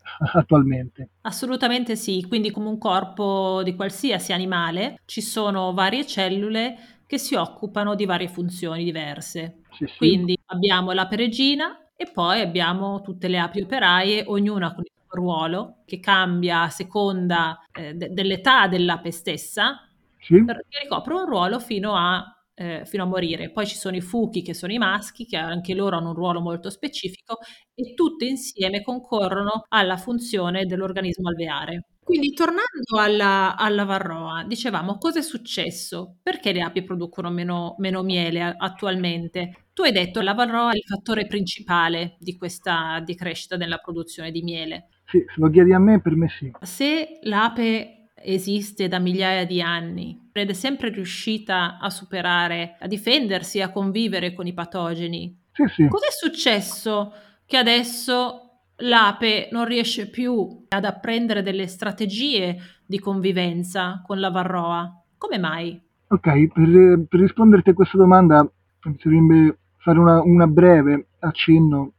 attualmente. 0.35 1.11
Assolutamente 1.23 1.97
sì, 1.97 2.25
quindi 2.27 2.51
come 2.51 2.69
un 2.69 2.79
corpo 2.79 3.63
di 3.63 3.75
qualsiasi 3.75 4.33
animale 4.33 5.01
ci 5.05 5.21
sono 5.21 5.73
varie 5.73 6.07
cellule 6.07 6.77
che 7.07 7.19
si 7.19 7.35
occupano 7.35 7.95
di 7.95 8.05
varie 8.05 8.29
funzioni 8.29 8.85
diverse. 8.85 9.61
Sì, 9.71 9.87
sì. 9.87 9.97
Quindi 9.97 10.39
abbiamo 10.47 10.93
la 10.93 11.07
peregina 11.07 11.91
e 11.97 12.11
poi 12.13 12.41
abbiamo 12.41 13.01
tutte 13.01 13.29
le 13.29 13.39
api 13.39 13.61
operaie, 13.61 14.25
ognuna 14.27 14.75
con 14.75 14.85
il 14.85 14.93
suo 14.95 15.21
ruolo 15.21 15.77
che 15.87 16.01
cambia 16.01 16.63
a 16.63 16.69
seconda 16.71 17.65
eh, 17.73 17.95
de- 17.95 18.11
dell'età 18.11 18.67
dell'ape 18.67 19.11
stessa, 19.11 19.89
sì. 20.19 20.45
perché 20.45 20.81
ricopre 20.83 21.15
un 21.15 21.27
ruolo 21.27 21.61
fino 21.61 21.95
a 21.95 22.36
eh, 22.57 22.83
fino 22.87 23.03
a 23.03 23.07
morire. 23.07 23.51
Poi 23.51 23.67
ci 23.67 23.77
sono 23.77 23.97
i 23.97 24.01
fuchi 24.01 24.43
che 24.43 24.55
sono 24.55 24.73
i 24.73 24.79
maschi, 24.79 25.27
che 25.27 25.37
anche 25.37 25.75
loro 25.75 25.97
hanno 25.97 26.09
un 26.09 26.15
ruolo 26.15 26.41
molto 26.41 26.71
specifico 26.71 27.39
e 27.75 27.95
tutte 27.95 28.25
insieme 28.25 28.83
concorrono 28.83 29.67
alla 29.69 29.97
funzione 29.97 30.65
dell'organismo 30.65 31.29
alveare. 31.29 31.85
Quindi 32.03 32.33
tornando 32.35 32.99
alla, 32.99 33.57
alla 33.57 33.85
varroa, 33.85 34.45
dicevamo 34.47 34.97
cosa 34.97 35.19
è 35.19 35.23
successo? 35.23 36.19
Perché 36.23 36.53
le 36.53 36.63
api 36.63 36.85
producono 36.85 37.31
meno, 37.31 37.75
meno 37.79 38.03
miele 38.03 38.55
attualmente? 38.57 39.67
Tu 39.75 39.83
hai 39.83 39.93
detto 39.93 40.21
che 40.21 40.25
la 40.25 40.35
varroa 40.35 40.71
è 40.71 40.77
il 40.77 40.85
fattore 40.85 41.27
principale 41.27 42.17
di 42.21 42.37
questa 42.37 43.03
decrescita 43.05 43.57
della 43.57 43.79
produzione 43.79 44.31
di 44.31 44.43
miele. 44.43 44.89
Sì, 45.05 45.19
se 45.19 45.35
lo 45.41 45.51
chiedi 45.51 45.73
a 45.73 45.81
me, 45.81 46.01
per 46.01 46.15
me 46.15 46.29
sì. 46.29 46.51
Se 46.61 47.19
l'ape 47.23 48.11
esiste 48.15 48.87
da 48.87 49.01
migliaia 49.01 49.45
di 49.45 49.61
anni, 49.61 50.26
ed 50.43 50.51
è 50.51 50.55
sempre 50.55 50.91
riuscita 50.91 51.79
a 51.79 51.91
superare, 51.91 52.77
a 52.81 52.87
difendersi, 52.87 53.61
a 53.61 53.71
convivere 53.71 54.35
con 54.35 54.47
i 54.47 54.53
patogeni. 54.53 55.37
Sì, 55.53 55.65
sì. 55.75 55.89
Cos'è 55.89 56.11
successo 56.11 57.13
che 57.47 57.57
adesso 57.57 58.43
l'ape 58.77 59.49
non 59.53 59.65
riesce 59.65 60.11
più 60.11 60.65
ad 60.69 60.85
apprendere 60.85 61.43
delle 61.43 61.67
strategie 61.67 62.57
di 62.85 62.99
convivenza 62.99 64.03
con 64.05 64.21
la 64.21 64.31
varroa? 64.31 65.03
Come 65.17 65.39
mai? 65.39 65.81
Ok, 66.09 66.53
per, 66.53 67.07
per 67.09 67.21
risponderti 67.21 67.71
a 67.71 67.75
questa 67.75 67.97
domanda 67.97 68.43
mi 68.85 68.97
servirebbe 68.99 69.59
fare 69.79 69.99
una, 69.99 70.21
una 70.23 70.47
breve 70.47 71.09
accenno 71.21 71.93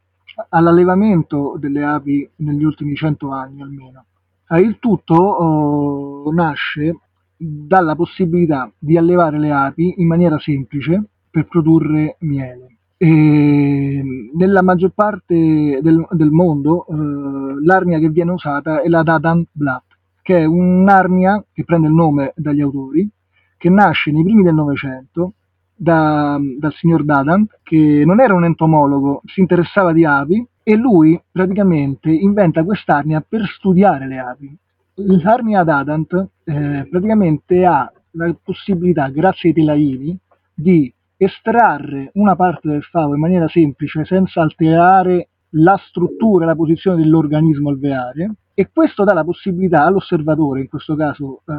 all'allevamento 0.50 1.58
delle 1.60 1.84
api 1.84 2.30
negli 2.38 2.64
ultimi 2.64 2.96
cento 2.96 3.32
anni 3.32 3.62
almeno. 3.62 4.06
Eh, 4.50 4.62
il 4.62 4.78
tutto 4.80 5.16
oh, 5.16 6.32
nasce 6.32 7.00
dalla 7.38 7.96
possibilità 7.96 8.72
di 8.78 8.98
allevare 8.98 9.40
le 9.40 9.52
api 9.52 9.96
in 9.98 10.08
maniera 10.08 10.40
semplice 10.40 11.10
per 11.30 11.48
produrre 11.48 12.18
miele. 12.22 12.78
E 12.98 14.04
nella 14.34 14.64
maggior 14.64 14.92
parte 14.96 15.80
del, 15.82 16.08
del 16.10 16.32
mondo 16.32 16.88
eh, 16.88 17.64
l'arnia 17.64 18.00
che 18.00 18.10
viene 18.10 18.32
usata 18.32 18.82
è 18.82 18.88
la 18.88 19.04
Dadan 19.04 19.46
Blatt, 19.52 19.86
che 20.24 20.40
è 20.40 20.46
un'arnia 20.46 21.46
che 21.54 21.64
prende 21.64 21.88
il 21.88 21.94
nome 21.94 22.34
dagli 22.36 22.62
autori, 22.62 23.08
che 23.56 23.70
nasce 23.70 24.12
nei 24.12 24.24
primi 24.24 24.42
del 24.42 24.56
Novecento 24.56 25.34
da, 25.76 26.40
dal 26.58 26.74
signor 26.74 27.04
Dadan, 27.04 27.46
che 27.62 28.04
non 28.04 28.20
era 28.20 28.34
un 28.34 28.46
entomologo, 28.46 29.22
si 29.26 29.42
interessava 29.42 29.94
di 29.94 30.04
api 30.04 30.44
e 30.64 30.76
lui 30.76 31.20
praticamente 31.32 32.10
inventa 32.10 32.64
quest'arnia 32.64 33.24
per 33.26 33.46
studiare 33.46 34.08
le 34.08 34.18
api. 34.18 34.58
L'arnia 35.00 35.64
Dadant 35.64 36.30
eh, 36.44 36.88
praticamente 36.90 37.64
ha 37.66 37.92
la 38.12 38.36
possibilità, 38.42 39.10
grazie 39.10 39.50
ai 39.50 39.56
telaini, 39.56 40.18
di 40.54 40.92
estrarre 41.16 42.10
una 42.14 42.36
parte 42.36 42.68
del 42.68 42.84
favo 42.84 43.14
in 43.14 43.20
maniera 43.20 43.48
semplice 43.48 44.06
senza 44.06 44.42
alterare 44.42 45.30
la 45.52 45.80
struttura 45.88 46.46
e 46.46 46.48
la 46.48 46.56
posizione 46.56 46.98
dell'organismo 47.02 47.70
alveare 47.70 48.32
e 48.56 48.70
questo 48.74 49.04
dà 49.04 49.14
la 49.14 49.24
possibilità 49.24 49.84
all'osservatore, 49.86 50.62
in 50.62 50.68
questo 50.68 50.96
caso 50.96 51.44
eh, 51.46 51.54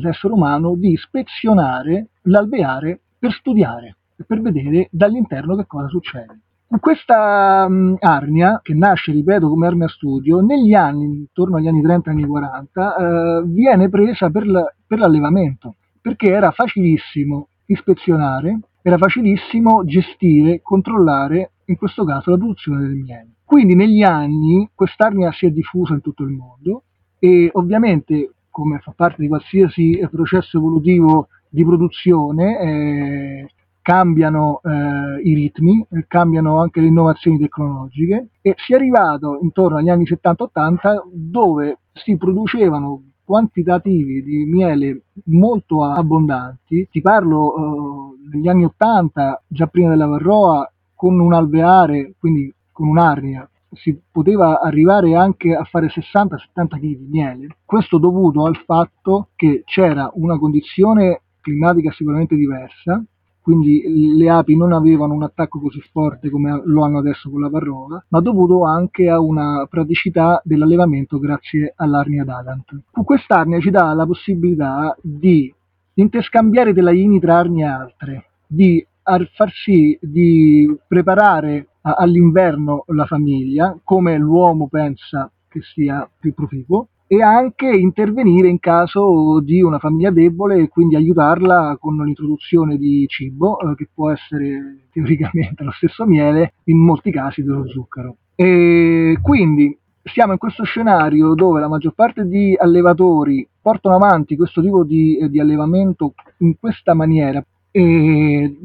l'essere 0.00 0.32
umano, 0.32 0.76
di 0.76 0.92
ispezionare 0.92 2.10
l'alveare 2.22 3.00
per 3.18 3.32
studiare 3.32 3.96
per 4.24 4.40
vedere 4.40 4.86
dall'interno 4.92 5.56
che 5.56 5.66
cosa 5.66 5.88
succede. 5.88 6.38
Questa 6.66 7.66
um, 7.68 7.96
arnia, 8.00 8.60
che 8.62 8.74
nasce, 8.74 9.12
ripeto, 9.12 9.48
come 9.48 9.66
arnia 9.66 9.88
studio, 9.88 10.40
negli 10.40 10.74
anni, 10.74 11.04
intorno 11.04 11.56
agli 11.56 11.68
anni 11.68 11.82
30 11.82 12.10
e 12.10 12.12
anni 12.12 12.26
40, 12.26 12.96
eh, 12.96 13.42
viene 13.46 13.88
presa 13.88 14.30
per, 14.30 14.46
la, 14.46 14.74
per 14.86 14.98
l'allevamento, 14.98 15.76
perché 16.00 16.30
era 16.30 16.50
facilissimo 16.50 17.48
ispezionare, 17.66 18.58
era 18.82 18.98
facilissimo 18.98 19.84
gestire, 19.84 20.60
controllare, 20.62 21.52
in 21.66 21.76
questo 21.76 22.04
caso, 22.04 22.30
la 22.30 22.38
produzione 22.38 22.80
del 22.80 22.96
miele. 22.96 23.34
Quindi 23.44 23.74
negli 23.74 24.02
anni 24.02 24.68
quest'arnia 24.74 25.30
si 25.32 25.46
è 25.46 25.50
diffusa 25.50 25.94
in 25.94 26.00
tutto 26.00 26.24
il 26.24 26.30
mondo 26.30 26.84
e 27.18 27.50
ovviamente, 27.52 28.34
come 28.50 28.80
fa 28.80 28.92
parte 28.96 29.22
di 29.22 29.28
qualsiasi 29.28 30.06
processo 30.10 30.58
evolutivo 30.58 31.28
di 31.48 31.64
produzione, 31.64 32.58
eh, 32.60 33.48
cambiano 33.84 34.62
eh, 34.62 35.20
i 35.24 35.34
ritmi, 35.34 35.86
eh, 35.90 36.06
cambiano 36.08 36.58
anche 36.58 36.80
le 36.80 36.86
innovazioni 36.86 37.38
tecnologiche 37.38 38.28
e 38.40 38.54
si 38.56 38.72
è 38.72 38.76
arrivato 38.76 39.38
intorno 39.42 39.76
agli 39.76 39.90
anni 39.90 40.04
70-80 40.04 41.02
dove 41.12 41.80
si 41.92 42.16
producevano 42.16 43.10
quantitativi 43.22 44.22
di 44.22 44.46
miele 44.46 45.02
molto 45.26 45.84
abbondanti, 45.84 46.88
ti 46.90 47.00
parlo 47.02 48.14
eh, 48.42 48.48
anni 48.48 48.64
80, 48.64 49.42
già 49.46 49.66
prima 49.66 49.90
della 49.90 50.06
Varroa, 50.06 50.66
con 50.94 51.20
un 51.20 51.34
alveare, 51.34 52.14
quindi 52.18 52.52
con 52.72 52.88
un'arnia, 52.88 53.46
si 53.72 54.00
poteva 54.10 54.60
arrivare 54.60 55.14
anche 55.14 55.54
a 55.54 55.64
fare 55.64 55.88
60-70 55.88 56.38
kg 56.54 56.78
di 56.78 57.06
miele. 57.10 57.56
Questo 57.66 57.98
dovuto 57.98 58.46
al 58.46 58.56
fatto 58.64 59.28
che 59.36 59.62
c'era 59.66 60.10
una 60.14 60.38
condizione 60.38 61.20
climatica 61.42 61.92
sicuramente 61.92 62.34
diversa, 62.34 63.04
quindi 63.44 64.16
le 64.16 64.30
api 64.30 64.56
non 64.56 64.72
avevano 64.72 65.12
un 65.12 65.22
attacco 65.22 65.60
così 65.60 65.78
forte 65.92 66.30
come 66.30 66.62
lo 66.64 66.82
hanno 66.82 66.96
adesso 66.96 67.28
con 67.28 67.42
la 67.42 67.50
varroa, 67.50 68.02
ma 68.08 68.20
dovuto 68.20 68.64
anche 68.64 69.10
a 69.10 69.20
una 69.20 69.66
praticità 69.68 70.40
dell'allevamento 70.42 71.18
grazie 71.18 71.74
all'arnia 71.76 72.24
d'Adant. 72.24 72.84
Quest'arnia 73.04 73.60
ci 73.60 73.68
dà 73.68 73.92
la 73.92 74.06
possibilità 74.06 74.96
di 75.02 75.54
interscambiare 75.92 76.72
telaini 76.72 77.20
tra 77.20 77.36
arnie 77.36 77.66
altre, 77.66 78.24
di 78.46 78.82
far 79.02 79.50
sì 79.52 79.98
di 80.00 80.74
preparare 80.88 81.68
all'inverno 81.82 82.84
la 82.88 83.04
famiglia 83.04 83.78
come 83.84 84.16
l'uomo 84.16 84.68
pensa 84.68 85.30
che 85.48 85.60
sia 85.60 86.08
più 86.18 86.32
proficuo 86.32 86.88
e 87.14 87.22
anche 87.22 87.68
intervenire 87.68 88.48
in 88.48 88.58
caso 88.58 89.40
di 89.40 89.62
una 89.62 89.78
famiglia 89.78 90.10
debole 90.10 90.56
e 90.56 90.68
quindi 90.68 90.96
aiutarla 90.96 91.76
con 91.78 91.96
l'introduzione 92.04 92.76
di 92.76 93.04
cibo 93.08 93.58
eh, 93.60 93.74
che 93.76 93.88
può 93.94 94.10
essere 94.10 94.86
teoricamente 94.90 95.62
lo 95.62 95.70
stesso 95.70 96.04
miele, 96.06 96.54
in 96.64 96.78
molti 96.78 97.12
casi 97.12 97.42
dello 97.44 97.68
zucchero. 97.68 98.16
E 98.34 99.16
quindi 99.22 99.78
siamo 100.02 100.32
in 100.32 100.38
questo 100.38 100.64
scenario 100.64 101.34
dove 101.34 101.60
la 101.60 101.68
maggior 101.68 101.94
parte 101.94 102.26
di 102.26 102.56
allevatori 102.58 103.46
portano 103.60 103.94
avanti 103.94 104.36
questo 104.36 104.60
tipo 104.60 104.84
di, 104.84 105.16
eh, 105.16 105.28
di 105.30 105.38
allevamento 105.38 106.14
in 106.38 106.58
questa 106.58 106.94
maniera 106.94 107.44
e 107.70 108.58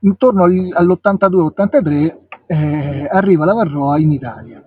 intorno 0.00 0.44
all'82-83 0.44 2.16
eh, 2.46 3.08
arriva 3.10 3.44
la 3.44 3.54
varroa 3.54 3.98
in 3.98 4.10
Italia. 4.10 4.62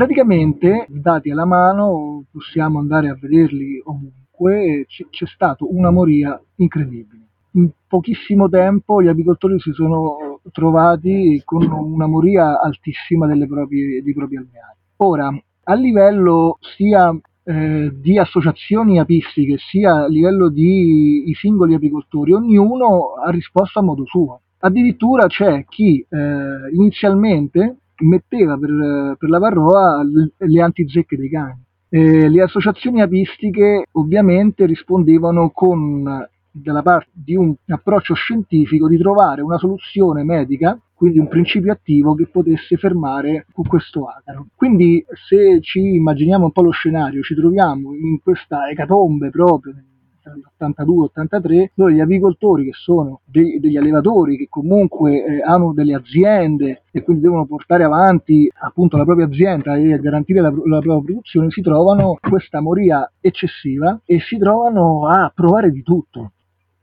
Praticamente, 0.00 0.86
dati 0.88 1.30
alla 1.30 1.44
mano, 1.44 2.24
possiamo 2.32 2.78
andare 2.78 3.10
a 3.10 3.18
vederli 3.20 3.82
ovunque, 3.84 4.86
c- 4.88 5.06
c'è 5.10 5.26
stata 5.26 5.66
una 5.68 5.90
moria 5.90 6.42
incredibile. 6.56 7.26
In 7.50 7.68
pochissimo 7.86 8.48
tempo 8.48 9.02
gli 9.02 9.08
apicoltori 9.08 9.60
si 9.60 9.72
sono 9.72 10.40
trovati 10.52 11.42
con 11.44 11.70
una 11.70 12.06
moria 12.06 12.62
altissima 12.62 13.26
proprie, 13.46 14.02
dei 14.02 14.14
propri 14.14 14.38
alveari. 14.38 14.78
Ora, 14.96 15.38
a 15.64 15.74
livello 15.74 16.56
sia 16.60 17.14
eh, 17.44 17.90
di 17.92 18.18
associazioni 18.18 18.98
apistiche, 18.98 19.58
sia 19.58 20.04
a 20.04 20.08
livello 20.08 20.48
di 20.48 21.30
singoli 21.38 21.74
apicoltori, 21.74 22.32
ognuno 22.32 23.16
ha 23.22 23.28
risposto 23.28 23.80
a 23.80 23.82
modo 23.82 24.06
suo. 24.06 24.40
Addirittura 24.60 25.26
c'è 25.26 25.66
chi 25.68 26.02
eh, 26.08 26.70
inizialmente 26.72 27.80
metteva 28.04 28.56
per, 28.56 29.16
per 29.18 29.28
la 29.28 29.38
varroa 29.38 30.02
le, 30.02 30.62
antizecche 30.62 31.16
dei 31.16 31.28
cani. 31.28 31.62
Eh, 31.88 32.28
le 32.28 32.42
associazioni 32.42 33.00
apistiche 33.00 33.86
ovviamente 33.92 34.66
rispondevano 34.66 35.50
con 35.50 36.28
dalla 36.52 36.82
parte 36.82 37.10
di 37.12 37.36
un 37.36 37.54
approccio 37.68 38.14
scientifico 38.14 38.88
di 38.88 38.98
trovare 38.98 39.40
una 39.40 39.58
soluzione 39.58 40.24
medica, 40.24 40.78
quindi 40.94 41.18
un 41.18 41.28
principio 41.28 41.72
attivo 41.72 42.14
che 42.14 42.26
potesse 42.26 42.76
fermare 42.76 43.46
questo 43.66 44.06
acaro. 44.06 44.46
Quindi 44.54 45.04
se 45.28 45.60
ci 45.60 45.94
immaginiamo 45.94 46.46
un 46.46 46.52
po' 46.52 46.62
lo 46.62 46.70
scenario, 46.70 47.22
ci 47.22 47.34
troviamo 47.34 47.94
in 47.94 48.20
questa 48.20 48.68
ecatombe 48.68 49.30
proprio 49.30 49.74
l'82-83, 50.24 51.70
dove 51.74 51.92
gli 51.94 52.00
apicoltori 52.00 52.64
che 52.64 52.72
sono 52.74 53.20
dei, 53.24 53.58
degli 53.60 53.76
allevatori 53.76 54.36
che 54.36 54.46
comunque 54.48 55.24
eh, 55.24 55.42
hanno 55.42 55.72
delle 55.72 55.94
aziende 55.94 56.82
e 56.90 57.02
quindi 57.02 57.22
devono 57.22 57.46
portare 57.46 57.84
avanti 57.84 58.50
appunto 58.60 58.96
la 58.96 59.04
propria 59.04 59.26
azienda 59.26 59.76
e 59.76 59.98
garantire 59.98 60.40
la, 60.40 60.50
la 60.50 60.80
propria 60.80 61.00
produzione, 61.00 61.50
si 61.50 61.62
trovano 61.62 62.18
questa 62.20 62.60
moria 62.60 63.10
eccessiva 63.20 64.00
e 64.04 64.20
si 64.20 64.36
trovano 64.38 65.06
a 65.06 65.30
provare 65.34 65.70
di 65.70 65.82
tutto. 65.82 66.32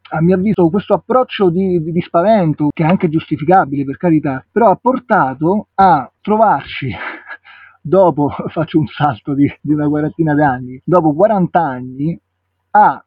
A 0.09 0.21
mio 0.21 0.35
avviso 0.35 0.69
questo 0.69 0.93
approccio 0.93 1.49
di, 1.49 1.83
di, 1.83 1.91
di, 1.91 2.01
spavento, 2.01 2.69
che 2.73 2.83
è 2.83 2.87
anche 2.87 3.09
giustificabile 3.09 3.83
per 3.83 3.97
carità, 3.97 4.43
però 4.49 4.69
ha 4.69 4.79
portato 4.81 5.67
a 5.73 6.09
trovarci, 6.21 6.89
dopo, 7.81 8.29
faccio 8.47 8.79
un 8.79 8.87
salto 8.87 9.33
di, 9.33 9.51
di 9.59 9.73
una 9.73 9.89
quarantina 9.89 10.33
d'anni, 10.33 10.81
dopo 10.85 11.13
40 11.13 11.59
anni, 11.59 12.19
a 12.71 13.03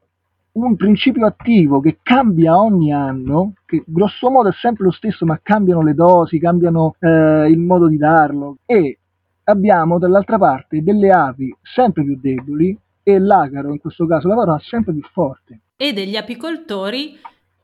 un 0.52 0.76
principio 0.76 1.26
attivo 1.26 1.80
che 1.80 1.98
cambia 2.02 2.58
ogni 2.58 2.92
anno, 2.92 3.54
che 3.64 3.82
grosso 3.86 4.30
modo 4.30 4.48
è 4.48 4.52
sempre 4.52 4.84
lo 4.84 4.90
stesso, 4.90 5.24
ma 5.24 5.38
cambiano 5.42 5.82
le 5.82 5.94
dosi, 5.94 6.38
cambiano 6.38 6.96
eh, 6.98 7.48
il 7.48 7.58
modo 7.58 7.86
di 7.86 7.96
darlo, 7.96 8.56
e 8.66 8.98
abbiamo 9.44 9.98
dall'altra 9.98 10.38
parte 10.38 10.82
delle 10.82 11.10
api 11.10 11.54
sempre 11.62 12.04
più 12.04 12.18
deboli 12.20 12.76
e 13.02 13.18
l'agaro, 13.18 13.70
in 13.70 13.78
questo 13.78 14.06
caso 14.06 14.28
la 14.28 14.34
parola, 14.34 14.58
sempre 14.60 14.92
più 14.92 15.02
forte. 15.12 15.60
E 15.76 15.92
degli 15.92 16.16
apicoltori 16.16 17.18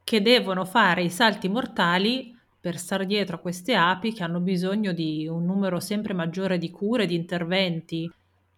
che 0.04 0.22
devono 0.22 0.64
fare 0.64 1.02
i 1.02 1.10
salti 1.10 1.48
mortali 1.48 2.34
per 2.60 2.78
stare 2.78 3.06
dietro 3.06 3.36
a 3.36 3.40
queste 3.40 3.74
api 3.74 4.12
che 4.12 4.22
hanno 4.22 4.40
bisogno 4.40 4.92
di 4.92 5.28
un 5.28 5.44
numero 5.44 5.78
sempre 5.80 6.14
maggiore 6.14 6.58
di 6.58 6.70
cure, 6.70 7.06
di 7.06 7.14
interventi, 7.14 8.10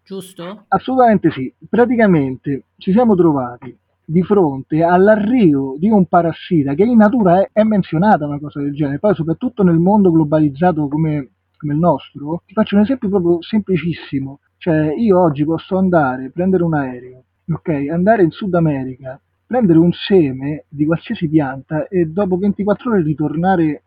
giusto? 0.04 0.64
Assolutamente 0.68 1.30
sì. 1.30 1.52
Praticamente 1.68 2.64
ci 2.76 2.92
siamo 2.92 3.14
trovati 3.14 3.76
di 4.10 4.22
fronte 4.22 4.82
all'arrivo 4.82 5.76
di 5.78 5.90
un 5.90 6.06
parassita 6.06 6.72
che 6.72 6.82
in 6.82 6.96
natura 6.96 7.42
è, 7.42 7.50
è 7.52 7.62
menzionata 7.62 8.24
una 8.24 8.38
cosa 8.38 8.58
del 8.62 8.72
genere, 8.72 8.98
poi 8.98 9.14
soprattutto 9.14 9.62
nel 9.62 9.76
mondo 9.76 10.10
globalizzato 10.10 10.88
come, 10.88 11.28
come 11.58 11.74
il 11.74 11.78
nostro, 11.78 12.42
ti 12.46 12.54
faccio 12.54 12.76
un 12.76 12.82
esempio 12.82 13.10
proprio 13.10 13.42
semplicissimo, 13.42 14.38
cioè 14.56 14.94
io 14.96 15.20
oggi 15.20 15.44
posso 15.44 15.76
andare, 15.76 16.30
prendere 16.30 16.62
un 16.62 16.72
aereo, 16.72 17.24
ok, 17.52 17.88
andare 17.92 18.22
in 18.22 18.30
Sud 18.30 18.54
America, 18.54 19.20
prendere 19.46 19.78
un 19.78 19.92
seme 19.92 20.64
di 20.68 20.86
qualsiasi 20.86 21.28
pianta 21.28 21.86
e 21.86 22.06
dopo 22.06 22.38
24 22.38 22.90
ore 22.90 23.02
ritornare 23.02 23.82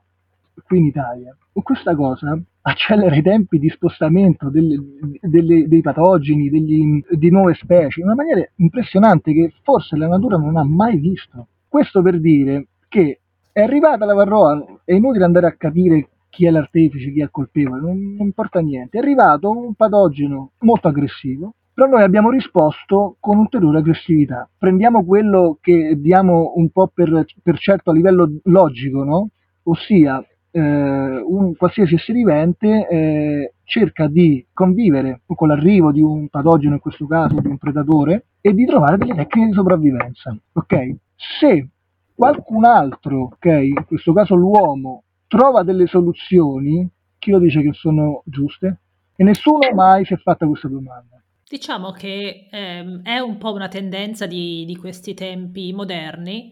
qui 0.64 0.78
in 0.78 0.86
Italia. 0.86 1.36
Con 1.52 1.64
questa 1.64 1.96
cosa 1.96 2.40
accelera 2.64 3.16
i 3.16 3.22
tempi 3.22 3.58
di 3.58 3.70
spostamento 3.70 4.50
delle, 4.50 4.78
delle, 5.22 5.68
dei 5.68 5.82
patogeni, 5.82 6.50
degli, 6.50 7.04
di 7.10 7.30
nuove 7.30 7.54
specie, 7.56 8.00
in 8.00 8.06
una 8.08 8.16
maniera 8.16 8.48
impressionante 8.58 9.34
che 9.34 9.54
forse 9.64 9.96
la 9.98 10.08
natura 10.08 10.38
non 10.38 10.58
ha 10.58 10.64
mai 10.64 10.98
visto. 10.98 11.48
Questo 11.68 12.02
per 12.02 12.20
dire 12.20 12.68
che 12.88 13.22
è 13.52 13.62
arrivata 13.62 14.06
la 14.06 14.14
varroa, 14.14 14.64
è 14.84 14.94
inutile 14.94 15.26
andare 15.26 15.48
a 15.48 15.54
capire 15.54 16.10
chi 16.30 16.46
è 16.46 16.50
l'artefice, 16.50 17.12
chi 17.12 17.20
è 17.20 17.24
il 17.24 17.32
colpevole, 17.32 17.82
non, 17.82 18.16
non 18.16 18.26
importa 18.28 18.60
niente. 18.60 18.98
È 18.98 19.02
arrivato 19.02 19.50
un 19.50 19.74
patogeno 19.74 20.52
molto 20.60 20.88
aggressivo, 20.88 21.54
però 21.74 21.88
noi 21.88 22.04
abbiamo 22.04 22.30
risposto 22.30 23.18
con 23.20 23.38
ulteriore 23.38 23.80
aggressività. 23.80 24.50
Prendiamo 24.58 25.04
quello 25.04 25.58
che 25.60 25.96
diamo 26.00 26.54
un 26.56 26.70
po' 26.70 26.92
per, 26.94 27.26
per 27.42 27.58
certo 27.58 27.92
a 27.92 27.94
livello 27.94 28.40
logico, 28.44 29.04
no? 29.04 29.30
Ossia, 29.64 30.24
un 30.60 31.56
qualsiasi 31.56 31.96
essere 31.96 32.18
vivente 32.18 32.88
eh, 32.88 33.54
cerca 33.64 34.08
di 34.08 34.46
convivere 34.52 35.22
con 35.26 35.48
l'arrivo 35.48 35.92
di 35.92 36.02
un 36.02 36.28
patogeno, 36.28 36.74
in 36.74 36.80
questo 36.82 37.08
caso 37.08 37.40
di 37.40 37.48
un 37.48 37.58
predatore, 37.58 38.26
e 38.42 38.54
di 38.54 38.66
trovare 38.66 38.98
delle 38.98 39.16
tecniche 39.16 39.48
di 39.48 39.54
sopravvivenza. 39.54 40.36
Ok? 40.54 40.96
Se 41.16 41.70
qualcun 42.14 42.66
altro, 42.66 43.32
ok, 43.34 43.46
in 43.46 43.86
questo 43.86 44.14
caso 44.14 44.36
l'uomo, 44.36 45.04
trova 45.28 45.64
delle 45.64 45.88
soluzioni, 45.88 46.88
chi 47.18 47.32
lo 47.32 47.40
dice 47.40 47.62
che 47.62 47.74
sono 47.74 48.24
giuste? 48.26 48.82
E 49.16 49.24
nessuno 49.24 49.60
mai 49.74 50.04
si 50.06 50.14
è 50.14 50.18
fatta 50.18 50.48
questa 50.48 50.68
domanda. 50.68 51.22
Diciamo 51.48 51.92
che 51.92 52.48
ehm, 52.50 53.02
è 53.04 53.20
un 53.20 53.38
po' 53.38 53.54
una 53.54 53.68
tendenza 53.68 54.26
di, 54.26 54.66
di 54.66 54.76
questi 54.76 55.14
tempi 55.14 55.74
moderni 55.74 56.52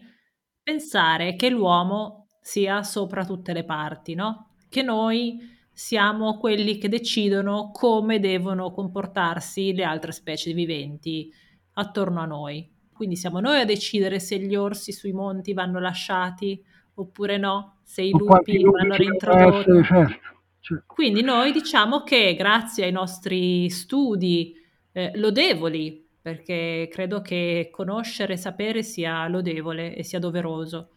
pensare 0.62 1.36
che 1.36 1.48
l'uomo 1.48 2.19
sia 2.50 2.82
sopra 2.82 3.24
tutte 3.24 3.52
le 3.52 3.62
parti, 3.62 4.14
no? 4.14 4.48
Che 4.68 4.82
noi 4.82 5.38
siamo 5.70 6.36
quelli 6.36 6.78
che 6.78 6.88
decidono 6.88 7.70
come 7.70 8.18
devono 8.18 8.72
comportarsi 8.72 9.72
le 9.72 9.84
altre 9.84 10.10
specie 10.10 10.52
viventi 10.52 11.32
attorno 11.74 12.20
a 12.20 12.26
noi. 12.26 12.68
Quindi 12.92 13.14
siamo 13.14 13.38
noi 13.38 13.60
a 13.60 13.64
decidere 13.64 14.18
se 14.18 14.40
gli 14.40 14.56
orsi 14.56 14.90
sui 14.90 15.12
monti 15.12 15.52
vanno 15.52 15.78
lasciati 15.78 16.60
oppure 16.94 17.38
no, 17.38 17.76
se 17.84 18.02
i 18.02 18.10
lupi 18.10 18.60
vanno 18.64 18.96
reintrodotti. 18.96 19.84
Certo, 19.84 20.18
certo. 20.58 20.84
Quindi 20.88 21.22
noi 21.22 21.52
diciamo 21.52 22.02
che 22.02 22.34
grazie 22.34 22.86
ai 22.86 22.92
nostri 22.92 23.70
studi 23.70 24.56
eh, 24.90 25.12
lodevoli, 25.14 26.04
perché 26.20 26.88
credo 26.90 27.22
che 27.22 27.68
conoscere 27.70 28.32
e 28.32 28.38
sapere 28.38 28.82
sia 28.82 29.28
lodevole 29.28 29.94
e 29.94 30.02
sia 30.02 30.18
doveroso, 30.18 30.90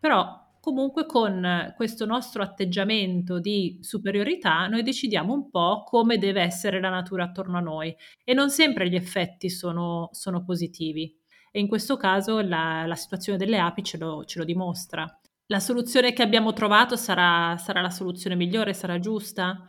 però 0.00 0.41
comunque 0.62 1.06
con 1.06 1.72
questo 1.74 2.06
nostro 2.06 2.40
atteggiamento 2.40 3.40
di 3.40 3.78
superiorità 3.80 4.68
noi 4.68 4.84
decidiamo 4.84 5.32
un 5.32 5.50
po' 5.50 5.82
come 5.82 6.18
deve 6.18 6.40
essere 6.40 6.80
la 6.80 6.88
natura 6.88 7.24
attorno 7.24 7.58
a 7.58 7.60
noi 7.60 7.92
e 8.22 8.32
non 8.32 8.48
sempre 8.48 8.88
gli 8.88 8.94
effetti 8.94 9.50
sono, 9.50 10.08
sono 10.12 10.44
positivi. 10.44 11.12
E 11.50 11.58
in 11.58 11.66
questo 11.66 11.96
caso 11.96 12.40
la, 12.40 12.86
la 12.86 12.94
situazione 12.94 13.38
delle 13.38 13.58
api 13.58 13.82
ce 13.82 13.98
lo, 13.98 14.24
ce 14.24 14.38
lo, 14.38 14.44
dimostra. 14.44 15.04
La 15.46 15.58
soluzione 15.58 16.12
che 16.12 16.22
abbiamo 16.22 16.52
trovato 16.52 16.94
sarà, 16.94 17.56
sarà 17.56 17.80
la 17.80 17.90
soluzione 17.90 18.36
migliore, 18.36 18.72
sarà 18.72 19.00
giusta? 19.00 19.64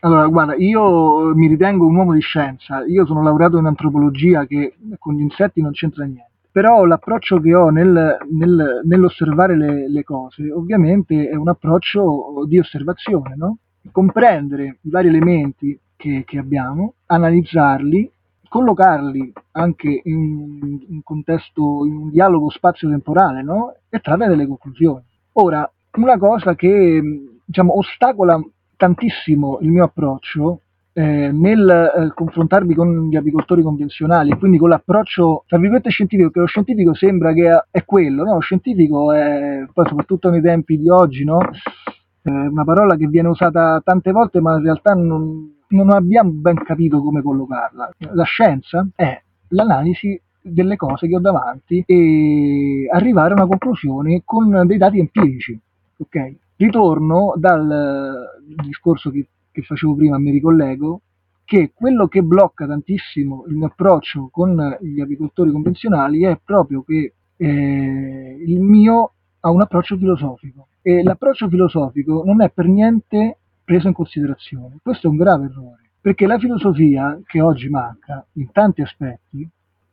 Allora, 0.00 0.26
guarda, 0.26 0.56
io 0.56 1.32
mi 1.32 1.46
ritengo 1.46 1.86
un 1.86 1.94
uomo 1.94 2.12
di 2.12 2.20
scienza, 2.20 2.84
io 2.84 3.06
sono 3.06 3.22
laureato 3.22 3.56
in 3.56 3.66
antropologia 3.66 4.46
che 4.46 4.76
con 4.98 5.14
gli 5.14 5.20
insetti 5.20 5.62
non 5.62 5.70
c'entra 5.70 6.04
niente 6.04 6.27
però 6.50 6.84
l'approccio 6.84 7.40
che 7.40 7.54
ho 7.54 7.68
nel, 7.68 8.18
nel, 8.30 8.80
nell'osservare 8.84 9.56
le, 9.56 9.88
le, 9.88 10.02
cose 10.02 10.50
ovviamente 10.50 11.28
è 11.28 11.34
un 11.34 11.48
approccio 11.48 12.44
di 12.46 12.58
osservazione, 12.58 13.34
no? 13.36 13.58
comprendere 13.92 14.78
i 14.82 14.90
vari 14.90 15.08
elementi 15.08 15.78
che, 15.96 16.24
che, 16.26 16.38
abbiamo, 16.38 16.94
analizzarli, 17.06 18.10
collocarli 18.48 19.32
anche 19.52 20.00
in 20.04 20.80
un 20.88 21.02
contesto, 21.02 21.84
in 21.84 21.96
un 21.96 22.10
dialogo 22.10 22.50
spazio-temporale 22.50 23.42
no? 23.42 23.74
e 23.88 24.00
trarre 24.00 24.28
delle 24.28 24.46
conclusioni. 24.46 25.04
Ora, 25.32 25.70
una 25.92 26.18
cosa 26.18 26.54
che 26.54 27.00
diciamo, 27.44 27.76
ostacola 27.76 28.40
tantissimo 28.76 29.58
il 29.60 29.70
mio 29.70 29.84
approccio 29.84 30.62
eh, 30.98 31.30
nel 31.30 31.68
eh, 31.68 32.12
confrontarvi 32.12 32.74
con 32.74 33.08
gli 33.08 33.14
apicoltori 33.14 33.62
convenzionali, 33.62 34.36
quindi 34.36 34.58
con 34.58 34.70
l'approccio 34.70 35.44
tra 35.46 35.56
virgolette 35.56 35.90
scientifico, 35.90 36.30
che 36.30 36.40
lo 36.40 36.46
scientifico 36.46 36.92
sembra 36.92 37.32
che 37.32 37.66
è 37.70 37.84
quello, 37.84 38.24
no? 38.24 38.34
Lo 38.34 38.40
scientifico 38.40 39.12
è, 39.12 39.64
poi 39.72 39.86
soprattutto 39.86 40.28
nei 40.28 40.40
tempi 40.40 40.76
di 40.76 40.88
oggi, 40.88 41.22
no? 41.22 41.38
eh, 41.38 42.30
una 42.30 42.64
parola 42.64 42.96
che 42.96 43.06
viene 43.06 43.28
usata 43.28 43.80
tante 43.84 44.10
volte, 44.10 44.40
ma 44.40 44.56
in 44.56 44.64
realtà 44.64 44.94
non, 44.94 45.58
non 45.68 45.90
abbiamo 45.90 46.30
ben 46.32 46.60
capito 46.64 47.00
come 47.00 47.22
collocarla. 47.22 47.90
La 48.14 48.24
scienza 48.24 48.84
è 48.96 49.22
l'analisi 49.50 50.20
delle 50.40 50.74
cose 50.74 51.06
che 51.06 51.14
ho 51.14 51.20
davanti 51.20 51.80
e 51.86 52.88
arrivare 52.90 53.34
a 53.34 53.36
una 53.36 53.46
conclusione 53.46 54.22
con 54.24 54.66
dei 54.66 54.78
dati 54.78 54.98
empirici. 54.98 55.56
Okay? 55.96 56.36
Ritorno 56.56 57.34
dal 57.36 58.32
discorso 58.64 59.12
che 59.12 59.28
che 59.58 59.62
facevo 59.62 59.96
prima, 59.96 60.18
mi 60.18 60.30
ricollego, 60.30 61.00
che 61.44 61.72
quello 61.74 62.06
che 62.06 62.22
blocca 62.22 62.66
tantissimo 62.66 63.44
il 63.48 63.56
mio 63.56 63.66
approccio 63.66 64.28
con 64.30 64.78
gli 64.80 65.00
apicoltori 65.00 65.50
convenzionali 65.50 66.22
è 66.22 66.38
proprio 66.44 66.82
che 66.82 67.14
eh, 67.36 68.44
il 68.46 68.60
mio 68.60 69.12
ha 69.40 69.50
un 69.50 69.60
approccio 69.60 69.96
filosofico 69.96 70.68
e 70.82 71.02
l'approccio 71.02 71.48
filosofico 71.48 72.22
non 72.24 72.42
è 72.42 72.50
per 72.50 72.66
niente 72.66 73.38
preso 73.64 73.88
in 73.88 73.94
considerazione. 73.94 74.78
Questo 74.82 75.08
è 75.08 75.10
un 75.10 75.16
grave 75.16 75.46
errore, 75.46 75.90
perché 76.00 76.26
la 76.26 76.38
filosofia 76.38 77.18
che 77.24 77.40
oggi 77.40 77.68
manca 77.68 78.24
in 78.32 78.52
tanti 78.52 78.82
aspetti, 78.82 79.48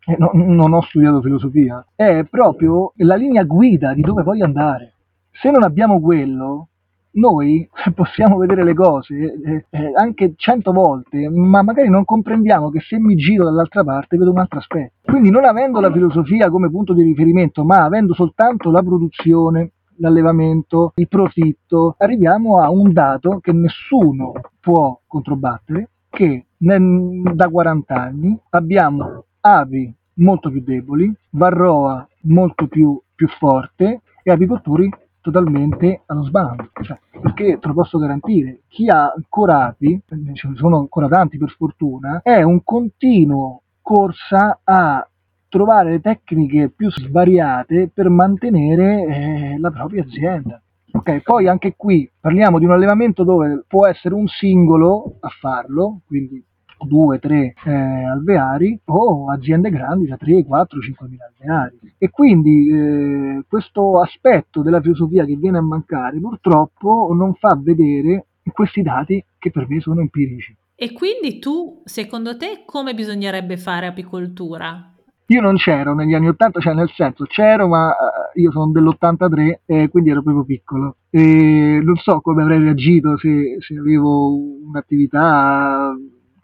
eh, 0.08 0.16
no, 0.18 0.32
non 0.34 0.74
ho 0.74 0.82
studiato 0.82 1.22
filosofia, 1.22 1.86
è 1.96 2.24
proprio 2.30 2.94
la 2.98 3.16
linea 3.16 3.44
guida 3.44 3.94
di 3.94 4.02
dove 4.02 4.24
voglio 4.24 4.46
andare. 4.46 4.94
Se 5.32 5.50
non 5.50 5.64
abbiamo 5.64 6.00
quello, 6.00 6.68
noi 7.16 7.68
possiamo 7.94 8.38
vedere 8.38 8.64
le 8.64 8.74
cose 8.74 9.16
eh, 9.16 9.66
eh, 9.70 9.92
anche 9.96 10.34
cento 10.36 10.72
volte, 10.72 11.30
ma 11.30 11.62
magari 11.62 11.90
non 11.90 12.06
comprendiamo 12.06 12.70
che 12.70 12.80
se 12.80 12.98
mi 13.00 13.16
giro 13.16 13.44
dall'altra 13.44 13.84
parte 13.84 14.18
vedo 14.18 14.32
un 14.32 14.40
altro 14.40 14.60
aspetto. 14.60 14.94
Quindi 15.04 15.30
non 15.30 15.46
avendo 15.46 15.80
la 15.80 15.92
filosofia 15.92 16.50
come 16.50 16.70
punto 16.70 16.94
di 16.94 17.04
riferimento, 17.04 17.64
ma 17.64 17.84
avendo 17.84 18.14
soltanto 18.14 18.72
la 18.72 18.82
produzione, 18.82 19.72
l'allevamento, 19.98 20.92
il 20.96 21.08
profitto, 21.08 21.96
arriviamo 21.98 22.62
a 22.62 22.70
un 22.70 22.92
dato 22.92 23.40
che 23.42 23.54
nessuno 23.54 24.34
può 24.60 25.00
controbattere, 25.08 25.90
che 26.10 26.46
nel, 26.58 27.22
da 27.34 27.50
40 27.50 27.94
anni 27.94 28.38
abbiamo 28.50 29.26
avi 29.42 29.94
molto 30.16 30.50
più 30.50 30.62
deboli, 30.64 31.14
varroa 31.32 32.08
molto 32.22 32.68
più, 32.68 33.00
più 33.14 33.28
forte 33.28 34.02
e 34.24 34.32
apicoltori 34.32 34.90
totalmente 35.26 36.04
allo 36.06 36.24
sbando, 36.24 36.70
cioè, 36.84 37.00
perché 37.20 37.58
te 37.58 37.68
lo 37.68 37.74
posso 37.74 37.98
garantire, 37.98 38.62
chi 38.68 38.88
ha 38.90 39.12
ancora 39.12 39.66
api, 39.66 40.00
ce 40.34 40.48
ne 40.48 40.56
sono 40.56 40.78
ancora 40.78 41.08
tanti 41.08 41.40
per 41.40 41.50
fortuna, 41.50 42.22
è 42.22 42.44
un 42.44 42.64
continuo 42.64 43.64
corsa 43.82 44.60
a 44.64 45.08
trovare 45.50 45.90
le 45.90 46.02
tecniche 46.02 46.70
più 46.70 46.92
svariate 46.92 47.90
per 47.92 48.10
mantenere 48.10 49.06
eh, 49.06 49.58
la 49.58 49.72
propria 49.72 50.04
azienda. 50.04 50.62
Ok, 50.92 51.22
poi 51.24 51.48
anche 51.48 51.74
qui 51.76 52.10
parliamo 52.20 52.60
di 52.60 52.66
un 52.66 52.72
allevamento 52.72 53.24
dove 53.24 53.64
può 53.68 53.88
essere 53.88 54.14
un 54.14 54.28
singolo 54.28 55.18
a 55.22 55.30
farlo, 55.30 56.02
quindi 56.06 56.44
due, 56.86 57.20
tre 57.20 57.54
eh, 57.66 57.72
alveari 57.72 58.80
o 58.86 59.30
aziende 59.32 59.70
grandi 59.70 60.08
da 60.08 60.18
3, 60.18 60.46
4, 60.46 60.80
5 60.80 61.08
mila 61.08 61.26
alveari. 61.26 61.94
E 61.98 62.10
quindi 62.10 62.70
eh, 62.70 63.44
questo 63.48 64.00
aspetto 64.00 64.62
della 64.62 64.82
filosofia 64.82 65.26
che 65.26 65.36
viene 65.36 65.58
a 65.58 65.62
mancare 65.62 66.20
purtroppo 66.20 67.14
non 67.14 67.34
fa 67.36 67.58
vedere 67.62 68.28
questi 68.54 68.82
dati 68.82 69.24
che 69.38 69.52
per 69.52 69.68
me 69.68 69.80
sono 69.80 70.02
empirici. 70.02 70.56
E 70.76 70.92
quindi 70.92 71.40
tu, 71.40 71.82
secondo 71.86 72.36
te, 72.36 72.64
come 72.66 72.94
bisognerebbe 72.94 73.58
fare 73.58 73.88
apicoltura? 73.88 74.92
Io 75.28 75.42
non 75.42 75.56
c'ero 75.56 75.96
negli 75.96 76.14
anni 76.14 76.28
80, 76.28 76.60
cioè 76.60 76.74
nel 76.74 76.92
senso 76.94 77.24
c'ero, 77.24 77.68
ma 77.68 77.92
eh, 77.92 78.42
io 78.42 78.52
sono 78.52 78.70
dell'83 78.72 79.62
e 79.66 79.90
quindi 79.90 80.12
ero 80.12 80.22
proprio 80.22 80.44
piccolo. 80.44 80.98
E 81.10 81.80
non 81.82 81.96
so 81.96 82.22
come 82.22 82.44
avrei 82.44 82.60
reagito 82.60 83.18
se, 83.18 83.58
se 83.60 83.76
avevo 83.76 84.36
un'attività 84.68 85.96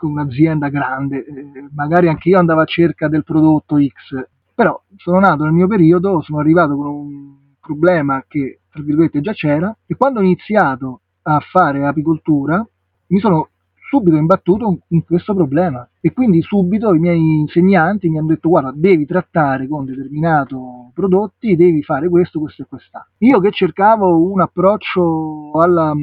un'azienda 0.06 0.70
grande, 0.70 1.26
eh, 1.26 1.68
magari 1.74 2.08
anche 2.08 2.30
io 2.30 2.40
andavo 2.40 2.62
a 2.62 2.66
cerca 2.66 3.08
del 3.08 3.24
prodotto 3.24 3.78
X, 3.78 4.24
Però 4.54 4.82
sono 4.98 5.20
nato 5.20 5.44
nel 5.44 5.54
mio 5.54 5.68
periodo, 5.68 6.22
sono 6.22 6.40
arrivato 6.40 6.76
con 6.76 6.86
un 6.88 7.36
problema 7.60 8.24
che, 8.28 8.62
tra 8.70 8.84
virgolette, 8.84 9.22
già 9.22 9.34
c'era 9.34 9.76
e 9.86 9.96
quando 9.96 10.20
ho 10.20 10.24
iniziato 10.24 11.02
a 11.24 11.40
fare 11.40 11.86
apicoltura 11.86 12.66
mi 13.08 13.20
sono 13.20 13.50
subito 13.92 14.16
imbattuto 14.16 14.80
in 14.88 15.04
questo 15.04 15.36
problema 15.36 15.88
e 16.00 16.14
quindi 16.14 16.42
subito 16.42 16.94
i 16.94 17.00
miei 17.00 17.40
insegnanti 17.40 18.08
mi 18.08 18.18
hanno 18.18 18.28
detto 18.28 18.48
guarda 18.48 18.72
devi 18.74 19.06
trattare 19.06 19.68
con 19.68 19.84
determinati 19.84 20.56
prodotti, 20.94 21.58
devi 21.58 21.84
fare 21.84 22.08
questo, 22.08 22.40
questo 22.40 22.64
e 22.64 22.66
quest'altro. 22.70 23.12
Io 23.18 23.40
che 23.40 23.52
cercavo 23.52 24.32
un 24.32 24.40
approccio 24.40 25.52
alla, 25.60 25.94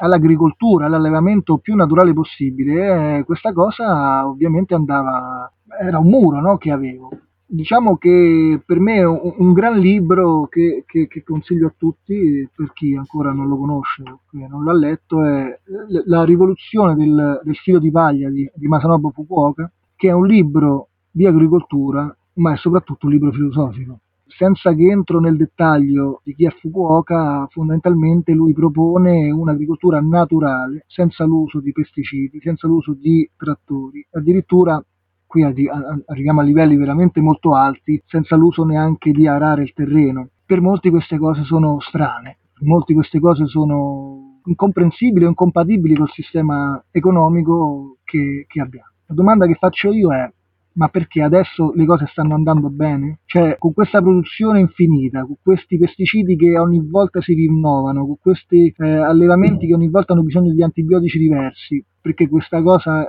all'agricoltura, 0.00 0.86
all'allevamento 0.86 1.58
più 1.58 1.74
naturale 1.74 2.12
possibile, 2.12 3.18
eh, 3.18 3.24
questa 3.24 3.52
cosa 3.52 4.26
ovviamente 4.26 4.74
andava, 4.74 5.50
era 5.80 5.98
un 5.98 6.08
muro 6.08 6.40
no, 6.40 6.56
che 6.58 6.70
avevo 6.70 7.10
diciamo 7.52 7.98
che 7.98 8.62
per 8.64 8.80
me 8.80 8.96
è 8.96 9.04
un, 9.04 9.34
un 9.36 9.52
gran 9.52 9.78
libro 9.78 10.46
che, 10.46 10.84
che, 10.86 11.06
che, 11.06 11.22
consiglio 11.22 11.66
a 11.66 11.74
tutti, 11.76 12.48
per 12.54 12.72
chi 12.72 12.94
ancora 12.94 13.32
non 13.32 13.46
lo 13.46 13.58
conosce 13.58 14.02
non 14.30 14.64
l'ha 14.64 14.72
letto, 14.72 15.22
è 15.22 15.60
La 16.06 16.24
rivoluzione 16.24 16.94
del, 16.94 17.40
del 17.44 17.56
filo 17.56 17.78
di 17.78 17.90
paglia 17.90 18.30
di, 18.30 18.50
di 18.54 18.66
Masanobu 18.66 19.10
Fukuoka, 19.12 19.70
che 19.94 20.08
è 20.08 20.12
un 20.12 20.26
libro 20.26 20.88
di 21.10 21.26
agricoltura, 21.26 22.14
ma 22.34 22.54
è 22.54 22.56
soprattutto 22.56 23.06
un 23.06 23.12
libro 23.12 23.30
filosofico. 23.30 24.00
Senza 24.36 24.72
che 24.74 24.86
entro 24.86 25.20
nel 25.20 25.36
dettaglio 25.36 26.20
di 26.24 26.34
chi 26.34 26.46
è 26.46 26.50
Fukuoka, 26.50 27.46
fondamentalmente 27.50 28.32
lui 28.32 28.52
propone 28.52 29.30
un'agricoltura 29.30 30.00
naturale, 30.00 30.84
senza 30.86 31.24
l'uso 31.24 31.60
di 31.60 31.70
pesticidi, 31.72 32.40
senza 32.40 32.66
l'uso 32.66 32.94
di 32.94 33.28
trattori, 33.36 34.04
addirittura 34.10 34.82
qui 35.26 35.42
arriviamo 35.44 36.40
a 36.40 36.44
livelli 36.44 36.76
veramente 36.76 37.20
molto 37.20 37.54
alti 37.54 38.02
senza 38.06 38.36
l'uso 38.36 38.64
neanche 38.64 39.12
di 39.12 39.26
arare 39.26 39.62
il 39.62 39.72
terreno. 39.72 40.28
Per 40.44 40.60
molti 40.60 40.90
queste 40.90 41.18
cose 41.18 41.44
sono 41.44 41.80
strane, 41.80 42.38
per 42.52 42.66
molti 42.66 42.94
queste 42.94 43.18
cose 43.20 43.46
sono 43.46 44.40
incomprensibili 44.44 45.24
o 45.24 45.28
incompatibili 45.28 45.94
col 45.94 46.10
sistema 46.10 46.82
economico 46.90 47.98
che, 48.04 48.44
che 48.46 48.60
abbiamo. 48.60 48.90
La 49.06 49.14
domanda 49.14 49.46
che 49.46 49.54
faccio 49.54 49.92
io 49.92 50.12
è 50.12 50.30
ma 50.74 50.88
perché 50.88 51.22
adesso 51.22 51.72
le 51.74 51.84
cose 51.84 52.06
stanno 52.06 52.34
andando 52.34 52.68
bene? 52.70 53.20
Cioè, 53.24 53.56
con 53.58 53.72
questa 53.72 54.00
produzione 54.00 54.60
infinita, 54.60 55.24
con 55.24 55.36
questi 55.42 55.78
pesticidi 55.78 56.36
che 56.36 56.58
ogni 56.58 56.80
volta 56.88 57.20
si 57.20 57.34
rinnovano, 57.34 58.06
con 58.06 58.16
questi 58.20 58.72
eh, 58.76 58.88
allevamenti 58.88 59.66
che 59.66 59.74
ogni 59.74 59.88
volta 59.88 60.12
hanno 60.12 60.22
bisogno 60.22 60.52
di 60.52 60.62
antibiotici 60.62 61.18
diversi, 61.18 61.84
perché 62.00 62.28
questa 62.28 62.62
cosa 62.62 63.04
eh, 63.04 63.08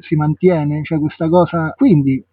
si 0.00 0.16
mantiene, 0.16 0.82
cioè 0.84 0.98
questa 0.98 1.28
cosa. 1.28 1.72
Quindi 1.76 2.24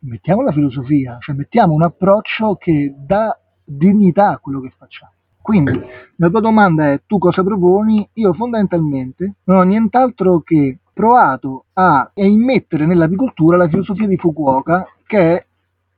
mettiamo 0.00 0.42
la 0.42 0.52
filosofia, 0.52 1.18
cioè 1.20 1.34
mettiamo 1.34 1.74
un 1.74 1.82
approccio 1.82 2.56
che 2.56 2.94
dà 2.96 3.38
dignità 3.64 4.30
a 4.30 4.38
quello 4.38 4.60
che 4.60 4.72
facciamo. 4.76 5.12
Quindi 5.40 5.72
la 6.16 6.28
tua 6.30 6.40
domanda 6.40 6.92
è 6.92 7.02
tu 7.04 7.18
cosa 7.18 7.42
proponi? 7.42 8.08
Io 8.14 8.32
fondamentalmente 8.32 9.34
non 9.44 9.56
ho 9.56 9.62
nient'altro 9.62 10.40
che 10.40 10.78
provato 10.92 11.66
a, 11.74 12.10
immettere 12.14 12.86
nell'apicoltura 12.86 13.56
la 13.56 13.68
filosofia 13.68 14.06
di 14.06 14.16
Fukuoka 14.16 14.86
che 15.06 15.18
è 15.18 15.46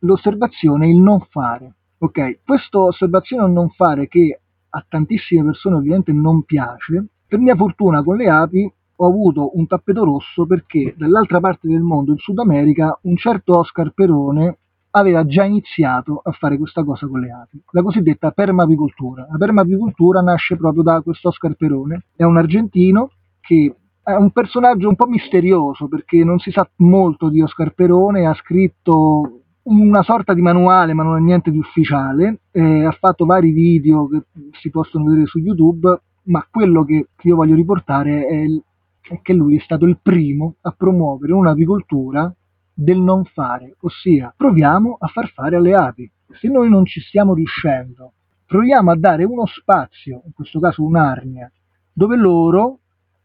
l'osservazione, 0.00 0.88
il 0.88 1.00
non 1.00 1.20
fare. 1.30 1.72
Ok, 1.98 2.40
questa 2.44 2.78
osservazione, 2.78 3.46
il 3.46 3.52
non 3.52 3.70
fare 3.70 4.09
che 4.09 4.40
a 4.68 4.85
tantissime 4.88 5.44
persone 5.44 5.76
ovviamente 5.76 6.12
non 6.12 6.42
piace, 6.42 7.07
per 7.26 7.38
mia 7.38 7.57
fortuna 7.57 8.02
con 8.02 8.16
le 8.16 8.28
api 8.28 8.72
ho 8.96 9.07
avuto 9.07 9.57
un 9.57 9.66
tappeto 9.66 10.04
rosso 10.04 10.46
perché 10.46 10.94
dall'altra 10.96 11.40
parte 11.40 11.66
del 11.66 11.80
mondo, 11.80 12.12
in 12.12 12.18
Sud 12.18 12.38
America, 12.38 12.96
un 13.02 13.16
certo 13.16 13.59
Oscar 13.59 13.92
Perone 13.92 14.59
aveva 14.90 15.24
già 15.26 15.44
iniziato 15.44 16.20
a 16.22 16.30
fare 16.33 16.57
questa 16.57 16.85
cosa 16.85 17.07
con 17.09 17.20
le 17.20 17.30
api, 17.30 17.61
la 17.70 17.83
cosiddetta 17.83 18.30
permapicoltura. 18.30 19.26
La 19.30 19.38
permapicoltura 19.38 20.20
nasce 20.20 20.57
proprio 20.57 20.83
da 20.83 21.00
questo 21.00 21.28
Oscar 21.28 21.54
Perone, 21.54 22.04
è 22.14 22.22
un 22.22 22.37
argentino 22.37 23.11
che 23.40 23.74
è 24.04 24.14
un 24.14 24.30
personaggio 24.30 24.88
un 24.88 24.96
po' 24.96 25.06
misterioso 25.06 25.88
perché 25.88 26.22
non 26.24 26.38
si 26.38 26.50
sa 26.50 26.68
molto 26.76 27.28
di 27.28 27.40
Oscar 27.40 27.72
Perone, 27.72 28.26
ha 28.26 28.34
scritto 28.34 29.40
una 29.62 30.02
sorta 30.02 30.34
di 30.34 30.42
manuale, 30.42 30.92
ma 30.92 31.02
non 31.02 31.16
è 31.16 31.20
niente 31.20 31.50
di 31.50 31.58
ufficiale, 31.58 32.40
eh, 32.50 32.84
ha 32.84 32.92
fatto 32.92 33.24
vari 33.24 33.50
video 33.50 34.06
che 34.08 34.22
si 34.60 34.70
possono 34.70 35.04
vedere 35.04 35.26
su 35.26 35.38
YouTube, 35.38 36.00
ma 36.24 36.46
quello 36.50 36.84
che 36.84 37.08
io 37.20 37.36
voglio 37.36 37.54
riportare 37.54 38.26
è 38.26 38.46
è 39.08 39.20
che 39.20 39.34
lui 39.34 39.56
è 39.56 39.60
stato 39.60 39.84
il 39.84 39.98
primo 40.00 40.56
a 40.62 40.70
promuovere 40.72 41.34
un'apicoltura 41.34 42.34
del 42.72 43.00
non 43.00 43.24
fare, 43.24 43.76
ossia 43.80 44.32
proviamo 44.34 44.96
a 44.98 45.06
far 45.08 45.28
fare 45.28 45.56
alle 45.56 45.74
api. 45.74 46.10
Se 46.40 46.48
noi 46.48 46.68
non 46.70 46.86
ci 46.86 47.00
stiamo 47.00 47.34
riuscendo, 47.34 48.12
proviamo 48.46 48.90
a 48.90 48.96
dare 48.96 49.24
uno 49.24 49.46
spazio, 49.46 50.22
in 50.24 50.32
questo 50.32 50.58
caso 50.58 50.82
un'arnia, 50.82 51.50
dove 51.92 52.16
loro 52.16 52.78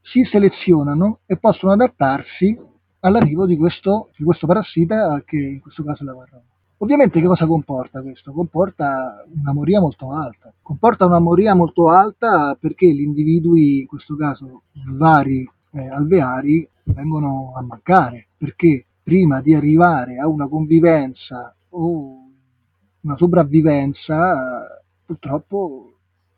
si 0.09 0.23
selezionano 0.25 1.19
e 1.25 1.37
possono 1.37 1.71
adattarsi 1.71 2.57
all'arrivo 3.01 3.45
di 3.45 3.55
questo, 3.55 4.09
di 4.17 4.23
questo 4.23 4.47
parassita 4.47 5.21
che 5.25 5.37
in 5.37 5.59
questo 5.61 5.83
caso 5.83 6.03
è 6.03 6.05
la 6.05 6.13
varroa. 6.13 6.41
Ovviamente 6.81 7.19
che 7.19 7.27
cosa 7.27 7.45
comporta 7.45 8.01
questo? 8.01 8.31
Comporta 8.31 9.25
una 9.33 9.53
moria 9.53 9.79
molto 9.81 10.11
alta. 10.13 10.51
Comporta 10.61 11.05
una 11.05 11.19
moria 11.19 11.53
molto 11.53 11.89
alta 11.89 12.55
perché 12.59 12.87
gli 12.87 13.01
individui, 13.01 13.81
in 13.81 13.87
questo 13.87 14.15
caso 14.15 14.63
vari 14.87 15.47
eh, 15.71 15.87
alveari 15.89 16.67
vengono 16.85 17.53
a 17.55 17.61
mancare 17.61 18.29
perché 18.37 18.85
prima 19.03 19.41
di 19.41 19.53
arrivare 19.53 20.17
a 20.17 20.27
una 20.27 20.47
convivenza 20.47 21.53
o 21.69 22.15
una 23.01 23.17
sopravvivenza 23.17 24.81
purtroppo 25.05 25.93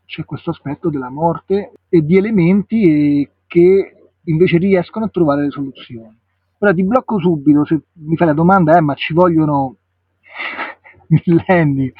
c'è 0.06 0.26
questo 0.26 0.50
aspetto 0.50 0.90
della 0.90 1.10
morte 1.10 1.74
e 1.88 2.04
di 2.04 2.18
elementi 2.18 3.30
che 3.52 3.96
invece 4.24 4.58
riescono 4.58 5.06
a 5.06 5.10
trovare 5.10 5.42
le 5.42 5.50
soluzioni. 5.50 6.18
Ora 6.60 6.74
ti 6.74 6.86
blocco 6.86 7.20
subito 7.20 7.66
se 7.66 7.82
mi 7.94 8.16
fai 8.16 8.28
la 8.28 8.34
domanda, 8.34 8.78
eh, 8.78 8.82
ma 8.82 8.94
ci 8.94 9.14
vogliono 9.14 9.76
millenni 11.26 11.92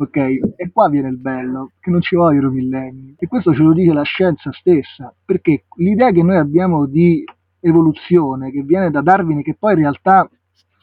Ok, 0.00 0.16
e 0.16 0.70
qua 0.72 0.88
viene 0.88 1.08
il 1.08 1.16
bello, 1.16 1.72
che 1.80 1.90
non 1.90 2.00
ci 2.00 2.14
vogliono 2.14 2.50
millenni. 2.50 3.16
E 3.18 3.26
questo 3.26 3.52
ce 3.52 3.62
lo 3.62 3.72
dice 3.72 3.92
la 3.92 4.04
scienza 4.04 4.52
stessa, 4.52 5.12
perché 5.24 5.64
l'idea 5.78 6.12
che 6.12 6.22
noi 6.22 6.36
abbiamo 6.36 6.86
di 6.86 7.24
evoluzione, 7.58 8.52
che 8.52 8.62
viene 8.62 8.92
da 8.92 9.00
Darwin, 9.00 9.42
che 9.42 9.56
poi 9.58 9.72
in 9.72 9.80
realtà, 9.80 10.30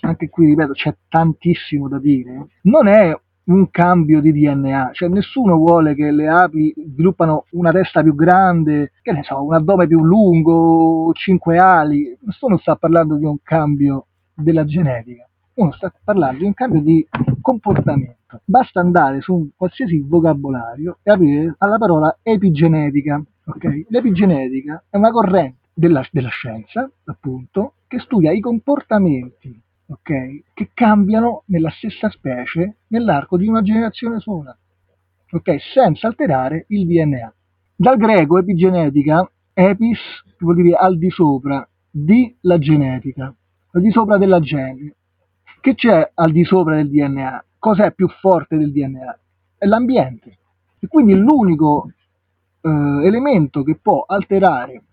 anche 0.02 0.28
qui 0.28 0.48
ripeto, 0.48 0.74
c'è 0.74 0.94
tantissimo 1.08 1.88
da 1.88 1.98
dire, 1.98 2.48
non 2.64 2.88
è 2.88 3.18
un 3.46 3.70
cambio 3.70 4.22
di 4.22 4.32
DNA, 4.32 4.90
cioè 4.94 5.10
nessuno 5.10 5.56
vuole 5.56 5.94
che 5.94 6.12
le 6.12 6.28
api 6.28 6.74
sviluppano 6.76 7.46
una 7.52 7.72
testa 7.72 8.02
più 8.02 8.16
grande, 8.16 8.92
che 9.02 9.12
ne 9.12 9.24
so, 9.24 9.44
un 9.44 9.54
addome 9.54 9.88
più 9.88 10.04
lungo, 10.04 11.12
cinque 11.14 11.58
ali, 11.58 12.18
nessuno 12.22 12.58
sta 12.58 12.76
parlando 12.76 13.16
di 13.18 13.26
un 13.26 13.38
cambio 13.44 14.08
della 14.34 14.66
genetica, 14.66 15.28
uno 15.56 15.72
sta 15.74 15.94
parlando 16.04 16.40
di 16.40 16.46
un 16.46 16.54
cambio 16.54 16.82
di 16.82 17.06
comportamento. 17.42 18.42
Basta 18.44 18.80
andare 18.80 19.22
su 19.22 19.34
un 19.34 19.50
qualsiasi 19.56 20.00
vocabolario 20.00 20.98
e 21.04 21.12
aprire 21.12 21.56
alla 21.60 21.78
parola 21.78 22.18
epigenetica. 22.22 23.24
Okay? 23.46 23.86
L'epigenetica 23.90 24.84
è 24.90 24.98
una 24.98 25.12
corrente 25.12 25.68
della, 25.74 26.06
della 26.12 26.30
scienza, 26.30 26.90
appunto, 27.06 27.74
che 27.88 28.00
studia 28.00 28.32
i 28.32 28.40
comportamenti 28.40 29.62
okay, 29.88 30.44
che 30.54 30.70
cambiano 30.74 31.44
nella 31.48 31.70
stessa 31.70 32.10
specie 32.10 32.78
nell'arco 32.88 33.38
di 33.38 33.48
una 33.48 33.62
generazione 33.62 34.20
sola, 34.20 34.58
okay, 35.32 35.60
senza 35.60 36.08
alterare 36.08 36.66
il 36.70 36.86
DNA. 36.86 37.34
Dal 37.76 37.98
greco 37.98 38.38
epigenetica, 38.38 39.30
epis 39.54 40.00
vuol 40.40 40.56
dire 40.56 40.76
al 40.76 40.98
di 40.98 41.10
sopra, 41.10 41.68
di 41.90 42.36
la 42.42 42.58
genetica, 42.58 43.34
al 43.72 43.82
di 43.82 43.92
sopra 43.92 44.18
della 44.18 44.40
gene, 44.40 44.96
che 45.66 45.74
c'è 45.74 46.12
al 46.14 46.32
di 46.32 46.44
sopra 46.44 46.76
del 46.76 46.92
DNA? 46.92 47.44
Cos'è 47.58 47.92
più 47.92 48.08
forte 48.08 48.56
del 48.56 48.72
DNA? 48.72 49.20
È 49.58 49.66
l'ambiente. 49.66 50.38
E 50.78 50.88
quindi 50.88 51.16
l'unico 51.16 51.90
eh, 52.62 52.70
elemento 52.70 53.64
che 53.64 53.76
può 53.82 54.04
alterare 54.08 54.84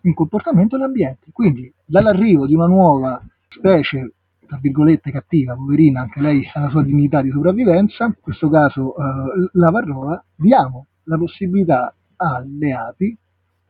un 0.00 0.14
comportamento 0.14 0.76
è 0.76 0.78
l'ambiente. 0.78 1.26
Quindi 1.32 1.70
dall'arrivo 1.84 2.46
di 2.46 2.54
una 2.54 2.66
nuova 2.66 3.22
specie, 3.48 4.14
tra 4.52 4.60
virgolette 4.60 5.10
cattiva, 5.10 5.54
poverina, 5.54 6.02
anche 6.02 6.20
lei 6.20 6.46
ha 6.52 6.60
la 6.60 6.68
sua 6.68 6.82
dignità 6.82 7.22
di 7.22 7.30
sopravvivenza, 7.30 8.04
in 8.04 8.14
questo 8.20 8.50
caso 8.50 8.94
eh, 8.94 9.48
la 9.52 9.70
varroa, 9.70 10.22
diamo 10.36 10.88
la 11.04 11.16
possibilità 11.16 11.94
alle 12.16 12.72
api 12.74 13.16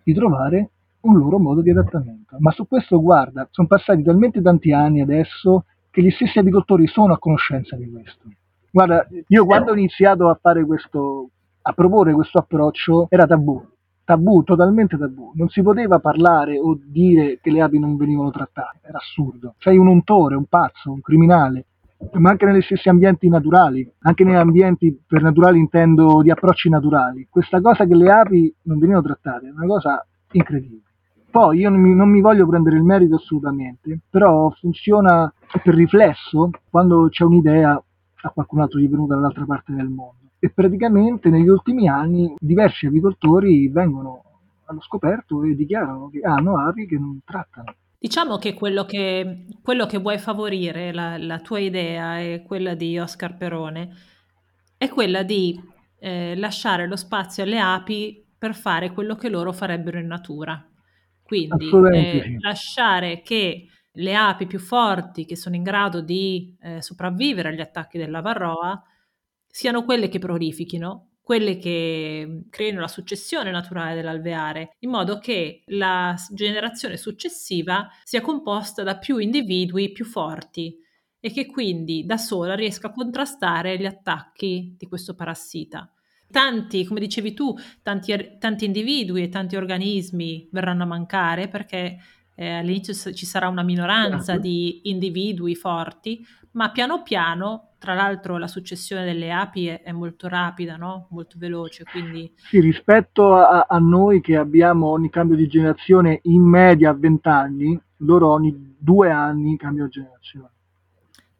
di 0.03 0.12
trovare 0.12 0.71
un 1.03 1.18
loro 1.18 1.38
modo 1.38 1.61
di 1.61 1.71
adattamento. 1.71 2.35
Ma 2.40 2.51
su 2.51 2.66
questo, 2.66 3.01
guarda, 3.01 3.47
sono 3.53 3.68
passati 3.68 4.03
talmente 4.03 4.42
tanti 4.42 4.73
anni 4.73 5.01
adesso 5.01 5.66
che 5.88 6.03
gli 6.03 6.11
stessi 6.11 6.40
agricoltori 6.40 6.88
sono 6.88 7.12
a 7.12 7.18
conoscenza 7.18 7.77
di 7.77 7.88
questo. 7.88 8.25
Guarda, 8.73 9.07
io 9.29 9.45
quando 9.45 9.71
ho 9.71 9.75
iniziato 9.75 10.29
a 10.29 10.38
fare 10.40 10.64
questo, 10.66 11.31
a 11.62 11.73
proporre 11.75 12.12
questo 12.12 12.38
approccio, 12.38 13.07
era 13.09 13.25
tabù, 13.27 13.64
tabù, 14.12 14.42
totalmente 14.42 14.98
tabù. 14.98 15.33
Non 15.35 15.48
si 15.48 15.62
poteva 15.62 15.98
parlare 15.98 16.59
o 16.59 16.79
dire 16.85 17.38
che 17.40 17.51
le 17.51 17.62
api 17.62 17.79
non 17.79 17.96
venivano 17.96 18.31
trattate, 18.31 18.81
era 18.83 18.98
assurdo. 18.98 19.55
Sei 19.59 19.77
un 19.77 19.87
untore, 19.87 20.37
un 20.37 20.46
pazzo, 20.46 20.92
un 20.92 21.01
criminale. 21.01 21.66
ma 22.14 22.31
anche 22.31 22.46
negli 22.46 22.62
stessi 22.62 22.88
ambienti 22.88 23.29
naturali, 23.29 23.88
anche 24.01 24.25
negli 24.25 24.35
ambienti 24.35 25.01
per 25.07 25.22
naturali 25.22 25.59
intendo 25.59 26.20
di 26.20 26.31
approcci 26.31 26.68
naturali. 26.68 27.29
Questa 27.31 27.61
cosa 27.61 27.87
che 27.87 27.94
le 27.94 28.11
api 28.11 28.55
non 28.62 28.79
venivano 28.79 29.05
trattate 29.05 29.46
è 29.46 29.51
una 29.51 29.66
cosa 29.66 30.05
incredibile. 30.33 30.83
Poi 31.31 31.59
io 31.61 31.70
non 31.70 31.81
mi, 31.81 31.94
non 31.94 32.11
mi 32.11 32.20
voglio 32.20 32.46
prendere 32.46 32.77
il 32.77 32.83
merito 32.83 33.14
assolutamente, 33.14 34.01
però 34.11 34.51
funziona 34.51 35.33
per 35.62 35.75
riflesso 35.75 36.51
quando 36.68 37.09
c'è 37.09 37.25
un'idea 37.25 37.83
a 38.25 38.31
qualcun 38.31 38.61
altro 38.61 38.79
gli 38.79 38.87
è 38.87 38.88
venuta 38.88 39.14
dall'altra 39.14 39.44
parte 39.44 39.72
del 39.72 39.88
mondo. 39.88 40.22
E 40.44 40.50
praticamente 40.50 41.28
negli 41.28 41.46
ultimi 41.46 41.88
anni 41.88 42.35
diversi 42.37 42.87
apicoltori 42.87 43.68
vengono 43.68 44.24
allo 44.64 44.81
scoperto 44.81 45.44
e 45.44 45.55
dichiarano 45.55 46.11
che 46.11 46.18
hanno 46.20 46.59
api 46.59 46.85
che 46.87 46.98
non 46.98 47.20
trattano. 47.24 47.72
Diciamo 47.96 48.38
che 48.38 48.52
quello 48.52 48.85
che, 48.85 49.44
quello 49.62 49.87
che 49.87 49.98
vuoi 49.98 50.18
favorire, 50.18 50.92
la, 50.92 51.16
la, 51.16 51.38
tua 51.38 51.61
idea 51.61 52.18
e 52.18 52.42
quella 52.44 52.74
di 52.74 52.98
Oscar 52.98 53.37
Perone, 53.37 53.90
è 54.76 54.88
quella 54.88 55.22
di 55.22 55.57
eh, 56.00 56.35
lasciare 56.35 56.88
lo 56.88 56.96
spazio 56.96 57.44
alle 57.44 57.61
api 57.61 58.26
per 58.37 58.57
fare 58.57 58.90
quello 58.90 59.14
che 59.14 59.28
loro 59.28 59.52
farebbero 59.52 60.00
in 60.00 60.09
natura. 60.09 60.68
Quindi 61.22 61.70
eh, 61.92 62.37
lasciare 62.40 63.22
che 63.22 63.68
le 63.92 64.16
api 64.16 64.46
più 64.46 64.59
forti, 64.59 65.24
che 65.24 65.37
sono 65.37 65.55
in 65.55 65.62
grado 65.62 66.00
di 66.00 66.57
eh, 66.61 66.83
sopravvivere 66.83 67.50
agli 67.50 67.61
attacchi 67.61 67.98
della 67.98 68.20
varroa, 68.20 68.83
siano 69.53 69.85
quelle 69.85 70.09
che 70.09 70.19
prolifichino 70.19 71.12
quelle 71.23 71.57
che 71.57 72.25
mhmm, 72.27 72.49
creino 72.51 72.81
la 72.81 72.88
successione 72.88 73.51
naturale 73.51 73.95
dell'alveare, 73.95 74.75
in 74.81 74.91
modo 74.91 75.19
che 75.19 75.62
la 75.67 76.15
generazione 76.31 76.97
successiva 76.97 77.88
sia 78.03 78.21
composta 78.21 78.83
da 78.83 78.99
più 78.99 79.19
individui 79.19 79.93
più 79.93 80.05
forti 80.05 80.77
e 81.21 81.31
che 81.31 81.47
quindi 81.47 82.05
da 82.05 82.17
sola 82.17 82.57
riesca 82.57 82.88
a 82.88 82.93
contrastare 82.93 83.79
gli 83.79 83.87
attacchi 83.87 84.75
di 84.77 84.88
questo 84.88 85.15
parassita. 85.15 85.91
Tanti, 86.29 86.85
come 86.85 86.99
dicevi 86.99 87.35
tu, 87.35 87.55
tanti, 87.83 88.37
tanti 88.38 88.65
individui 88.65 89.23
e 89.23 89.29
tanti 89.29 89.55
organismi 89.55 90.49
verranno 90.51 90.83
a 90.83 90.87
mancare 90.87 91.47
perché 91.47 91.99
eh, 92.35 92.49
all'inizio 92.55 93.12
ci 93.12 93.27
sarà 93.27 93.49
una 93.49 93.62
minoranza 93.62 94.33
certo. 94.33 94.41
di 94.41 94.81
individui 94.85 95.55
forti, 95.55 96.27
ma 96.53 96.73
piano 96.73 97.03
piano, 97.03 97.72
tra 97.83 97.95
l'altro 97.95 98.38
la 98.38 98.47
successione 98.47 99.05
delle 99.05 99.33
api 99.33 99.66
è, 99.66 99.83
è 99.83 99.90
molto 99.90 100.29
rapida, 100.29 100.77
no? 100.77 101.09
molto 101.11 101.35
veloce. 101.37 101.83
Quindi... 101.83 102.33
Sì, 102.37 102.61
rispetto 102.61 103.35
a, 103.35 103.66
a, 103.68 103.79
noi 103.79 104.21
che 104.21 104.37
abbiamo 104.37 104.87
ogni 104.87 105.11
cambio 105.11 105.35
di 105.35 105.49
generazione 105.49 106.21
in 106.23 106.42
media 106.42 106.90
a 106.90 106.95
20 106.95 107.29
anni, 107.29 107.81
loro 107.99 108.31
ogni 108.31 108.77
due 108.79 109.11
anni 109.11 109.57
cambiano 109.57 109.88
generazione. 109.88 110.51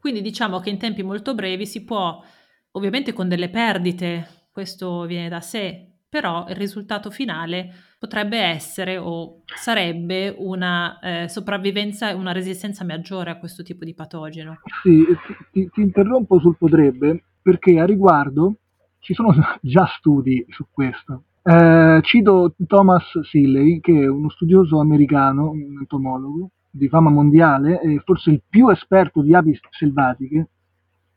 Quindi 0.01 0.21
diciamo 0.21 0.59
che 0.59 0.71
in 0.71 0.79
tempi 0.79 1.05
molto 1.05 1.33
brevi 1.37 1.65
si 1.65 1.85
può, 1.85 2.21
ovviamente 2.73 3.13
con 3.13 3.29
delle 3.29 3.49
perdite, 3.49 4.49
questo 4.51 5.07
viene 5.07 5.29
da 5.29 5.41
sé, 5.41 5.92
però 6.13 6.45
il 6.47 6.57
risultato 6.57 7.11
finale 7.11 7.71
potrebbe 7.99 8.37
essere 8.37 8.99
o 8.99 9.45
sarebbe 9.47 10.35
una 10.37 10.99
eh, 11.01 11.27
sopravvivenza 11.27 12.11
e 12.11 12.13
una 12.13 12.33
resistenza 12.33 12.85
maggiore 12.85 13.31
a 13.31 13.39
questo 13.39 13.63
tipo 13.63 13.83
di 13.87 13.95
patogeno. 13.95 14.59
Sì, 14.83 15.07
ti, 15.53 15.71
ti 15.71 15.81
interrompo 15.81 16.39
sul 16.39 16.59
potrebbe 16.59 17.23
perché 17.41 17.81
a 17.81 17.87
riguardo 17.87 18.57
ci 18.99 19.15
sono 19.15 19.33
già 19.63 19.87
studi 19.87 20.45
su 20.51 20.67
questo. 20.71 21.23
Eh, 21.43 22.01
cito 22.03 22.57
Thomas 22.67 23.19
Silley, 23.21 23.81
che 23.81 24.03
è 24.03 24.07
uno 24.07 24.29
studioso 24.29 24.81
americano, 24.81 25.49
un 25.49 25.79
entomologo 25.79 26.51
di 26.69 26.89
fama 26.89 27.09
mondiale, 27.09 27.81
e 27.81 28.03
forse 28.05 28.33
il 28.33 28.43
più 28.47 28.69
esperto 28.69 29.23
di 29.23 29.35
api 29.35 29.59
selvatiche, 29.71 30.49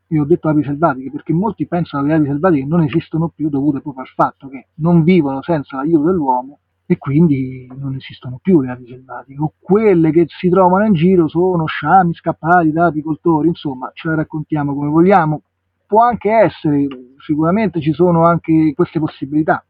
io 0.08 0.22
ho 0.22 0.24
detto 0.26 0.48
api 0.48 0.62
selvatiche 0.62 1.10
perché 1.10 1.32
molti 1.32 1.66
pensano 1.66 2.04
che 2.04 2.10
le 2.10 2.16
api 2.16 2.26
selvatiche 2.26 2.64
non 2.64 2.82
esistono 2.82 3.28
più 3.28 3.48
dovute 3.48 3.80
proprio 3.80 4.02
al 4.02 4.08
fatto 4.08 4.48
che 4.48 4.68
non 4.76 5.02
vivono 5.02 5.42
senza 5.42 5.76
l'aiuto 5.76 6.04
dell'uomo 6.04 6.58
e 6.86 6.98
quindi 6.98 7.68
non 7.76 7.96
esistono 7.96 8.38
più 8.40 8.60
le 8.60 8.70
api 8.70 8.86
selvatiche 8.86 9.40
o 9.40 9.52
quelle 9.58 10.12
che 10.12 10.26
si 10.28 10.48
trovano 10.48 10.86
in 10.86 10.92
giro 10.92 11.26
sono 11.26 11.66
sciami 11.66 12.14
scappati 12.14 12.70
da 12.70 12.86
apicoltori 12.86 13.48
insomma 13.48 13.90
ce 13.92 14.08
la 14.08 14.14
raccontiamo 14.14 14.74
come 14.74 14.88
vogliamo. 14.88 15.42
Può 15.86 16.02
anche 16.02 16.30
essere 16.30 16.86
sicuramente 17.18 17.80
ci 17.80 17.92
sono 17.92 18.24
anche 18.24 18.72
queste 18.74 19.00
possibilità 19.00 19.64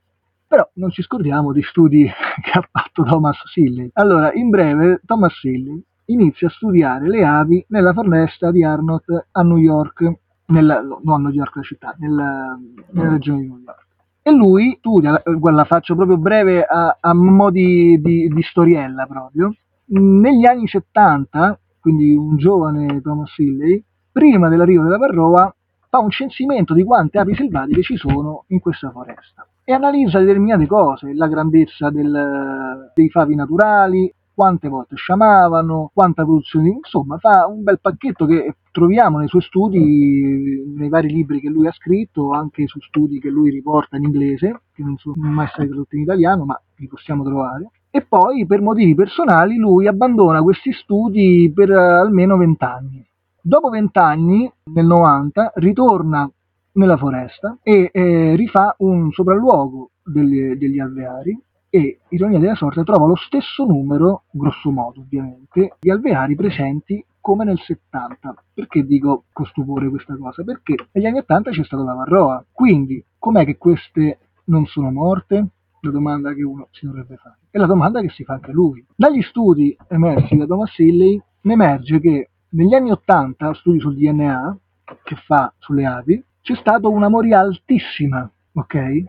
però 0.46 0.68
non 0.74 0.90
ci 0.90 1.02
scordiamo 1.02 1.52
di 1.52 1.62
studi 1.62 2.04
che 2.42 2.50
ha 2.50 2.68
fatto 2.70 3.02
Thomas 3.02 3.38
Silley 3.50 3.90
allora 3.94 4.32
in 4.32 4.50
breve 4.50 5.00
Thomas 5.04 5.34
Silley 5.38 5.82
inizia 6.06 6.48
a 6.48 6.50
studiare 6.50 7.08
le 7.08 7.24
api 7.24 7.64
nella 7.68 7.92
foresta 7.92 8.50
di 8.50 8.62
Arnott 8.62 9.04
a 9.32 9.42
New 9.42 9.56
York 9.56 10.18
nella, 10.46 10.80
no, 10.80 11.14
a 11.14 11.18
New 11.18 11.30
York 11.30 11.56
la 11.56 11.62
città, 11.62 11.94
nella, 11.98 12.58
nella 12.90 13.10
regione 13.10 13.40
di 13.40 13.48
New 13.48 13.58
York. 13.58 13.86
E 14.22 14.32
lui 14.32 14.76
studia, 14.78 15.22
guarda, 15.24 15.60
la 15.60 15.64
faccio 15.64 15.94
proprio 15.94 16.18
breve 16.18 16.64
a, 16.64 16.96
a 17.00 17.14
mo' 17.14 17.50
di, 17.50 18.00
di, 18.00 18.42
storiella 18.42 19.06
proprio, 19.06 19.54
negli 19.86 20.46
anni 20.46 20.66
70, 20.66 21.58
quindi 21.80 22.14
un 22.14 22.36
giovane 22.36 23.00
Thomas 23.02 23.32
Silley, 23.32 23.82
prima 24.10 24.48
dell'arrivo 24.48 24.82
della 24.82 24.98
Varroa, 24.98 25.54
fa 25.88 25.98
un 25.98 26.10
censimento 26.10 26.74
di 26.74 26.82
quante 26.82 27.18
api 27.18 27.34
selvatiche 27.34 27.82
ci 27.82 27.96
sono 27.96 28.44
in 28.48 28.58
questa 28.58 28.90
foresta 28.90 29.46
e 29.62 29.72
analizza 29.72 30.20
determinate 30.20 30.66
cose, 30.66 31.12
la 31.14 31.26
grandezza 31.26 31.90
del, 31.90 32.90
dei 32.94 33.10
favi 33.10 33.34
naturali, 33.34 34.12
quante 34.36 34.68
volte 34.68 34.96
sciamavano, 34.96 35.90
quanta 35.94 36.22
produzione, 36.22 36.68
insomma 36.68 37.16
fa 37.16 37.46
un 37.46 37.62
bel 37.62 37.80
pacchetto 37.80 38.26
che 38.26 38.56
troviamo 38.70 39.16
nei 39.16 39.28
suoi 39.28 39.40
studi, 39.40 40.62
nei 40.76 40.90
vari 40.90 41.08
libri 41.08 41.40
che 41.40 41.48
lui 41.48 41.66
ha 41.66 41.72
scritto, 41.72 42.32
anche 42.32 42.66
su 42.66 42.78
studi 42.80 43.18
che 43.18 43.30
lui 43.30 43.48
riporta 43.48 43.96
in 43.96 44.04
inglese, 44.04 44.60
che 44.74 44.82
non 44.82 44.98
sono 44.98 45.14
mai 45.16 45.46
stati 45.46 45.68
tradotti 45.68 45.96
in 45.96 46.02
italiano, 46.02 46.44
ma 46.44 46.60
li 46.76 46.86
possiamo 46.86 47.24
trovare. 47.24 47.70
E 47.88 48.02
poi 48.02 48.44
per 48.44 48.60
motivi 48.60 48.94
personali 48.94 49.56
lui 49.56 49.86
abbandona 49.86 50.42
questi 50.42 50.70
studi 50.70 51.50
per 51.54 51.70
almeno 51.70 52.36
vent'anni. 52.36 53.02
Dopo 53.40 53.70
vent'anni, 53.70 54.52
nel 54.64 54.84
90, 54.84 55.52
ritorna 55.54 56.30
nella 56.72 56.98
foresta 56.98 57.56
e 57.62 57.88
eh, 57.90 58.36
rifà 58.36 58.74
un 58.80 59.10
sopralluogo 59.12 59.92
degli, 60.04 60.56
degli 60.56 60.78
alveari 60.78 61.40
e, 61.68 62.00
ironia 62.08 62.38
della 62.38 62.54
sorte, 62.54 62.84
trova 62.84 63.06
lo 63.06 63.16
stesso 63.16 63.64
numero, 63.64 64.24
grosso 64.30 64.70
modo 64.70 65.00
ovviamente, 65.00 65.76
di 65.78 65.90
alveari 65.90 66.34
presenti 66.34 67.04
come 67.20 67.44
nel 67.44 67.58
70. 67.58 68.34
Perché 68.54 68.84
dico 68.84 69.24
con 69.32 69.46
stupore 69.46 69.88
questa 69.88 70.16
cosa? 70.16 70.42
Perché 70.44 70.76
negli 70.92 71.06
anni 71.06 71.18
80 71.18 71.50
c'è 71.50 71.64
stata 71.64 71.82
la 71.82 71.94
Varroa. 71.94 72.44
Quindi, 72.52 73.04
com'è 73.18 73.44
che 73.44 73.56
queste 73.56 74.18
non 74.44 74.66
sono 74.66 74.90
morte? 74.90 75.48
La 75.80 75.90
domanda 75.90 76.32
che 76.32 76.42
uno 76.42 76.68
si 76.70 76.86
dovrebbe 76.86 77.16
fare. 77.16 77.38
E 77.50 77.58
la 77.58 77.66
domanda 77.66 78.00
che 78.00 78.10
si 78.10 78.24
fa 78.24 78.34
anche 78.34 78.52
lui. 78.52 78.84
Dagli 78.94 79.22
studi 79.22 79.76
emersi 79.88 80.36
da 80.36 80.46
Thomas 80.46 80.76
Hilley 80.78 81.20
ne 81.42 81.52
emerge 81.52 82.00
che 82.00 82.30
negli 82.50 82.74
anni 82.74 82.90
80, 82.90 83.54
studi 83.54 83.80
sul 83.80 83.96
DNA 83.96 84.58
che 85.02 85.16
fa 85.16 85.52
sulle 85.58 85.84
api, 85.84 86.24
c'è 86.42 86.54
stata 86.54 86.88
una 86.88 87.08
moria 87.08 87.40
altissima, 87.40 88.28
ok? 88.52 89.04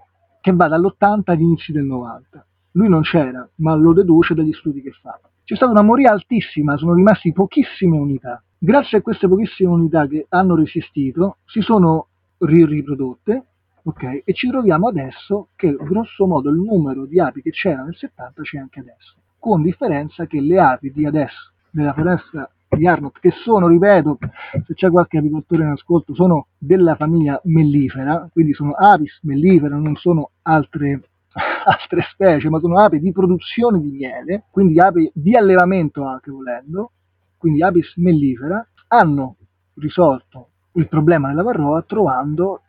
Che 0.48 0.54
va 0.54 0.70
dall'80 0.70 1.24
agli 1.26 1.42
inizi 1.42 1.74
del 1.74 1.84
90. 1.84 2.46
Lui 2.72 2.88
non 2.88 3.02
c'era, 3.02 3.46
ma 3.56 3.76
lo 3.76 3.92
deduce 3.92 4.34
dagli 4.34 4.54
studi 4.54 4.82
che 4.82 4.92
fa. 4.92 5.20
C'è 5.44 5.58
stata 5.58 5.74
una 5.74 5.82
moria 5.82 6.14
altissima, 6.14 6.78
sono 6.78 6.94
rimasti 6.94 7.34
pochissime 7.34 7.98
unità. 7.98 8.42
Grazie 8.58 9.00
a 9.00 9.02
queste 9.02 9.28
pochissime 9.28 9.72
unità 9.72 10.08
che 10.08 10.26
hanno 10.30 10.56
resistito, 10.56 11.40
si 11.44 11.60
sono 11.60 12.08
riprodotte, 12.38 13.46
ok? 13.84 14.22
E 14.24 14.34
ci 14.34 14.48
troviamo 14.48 14.88
adesso 14.88 15.50
che 15.58 15.76
grosso 15.82 16.26
modo 16.26 16.50
il 16.50 16.60
numero 16.62 17.06
di 17.06 17.20
api 17.20 17.42
che 17.42 17.52
c'era 17.52 17.84
nel 17.84 17.98
70 17.98 18.42
c'è 18.42 18.58
anche 18.58 18.80
adesso, 18.80 19.16
con 19.40 19.62
differenza 19.62 20.28
che 20.28 20.40
le 20.40 20.60
api 20.62 20.94
di 20.94 21.06
adesso, 21.06 21.52
della 21.72 21.92
foresta 21.92 22.50
di 22.78 22.88
Arnott, 22.88 23.18
che 23.20 23.32
sono, 23.32 23.68
ripeto, 23.68 24.18
se 24.66 24.74
c'è 24.74 24.90
qualche 24.90 25.18
apicoltore 25.18 25.64
in 25.64 25.70
ascolto, 25.72 26.14
sono 26.16 26.48
della 26.58 26.96
famiglia 26.96 27.40
mellifera, 27.46 28.28
quindi 28.32 28.54
sono 28.54 28.72
apis 28.72 29.20
mellifera, 29.24 29.76
non 29.76 29.96
sono 29.96 30.32
altre 30.44 31.02
altre 31.66 32.02
specie, 32.12 32.50
ma 32.50 32.60
sono 32.60 32.80
api 32.80 33.00
di 33.00 33.12
produzione 33.12 33.80
di 33.80 33.90
miele, 33.90 34.46
quindi 34.52 34.80
api 34.80 35.12
di 35.14 35.36
allevamento 35.36 36.04
anche 36.04 36.32
volendo, 36.32 36.92
quindi 37.38 37.62
apis 37.62 37.96
mellifera, 37.98 38.66
hanno 38.88 39.36
risolto 39.76 40.50
il 40.74 40.88
problema 40.88 41.30
della 41.30 41.44
varroa 41.44 41.82
trovando 41.84 42.62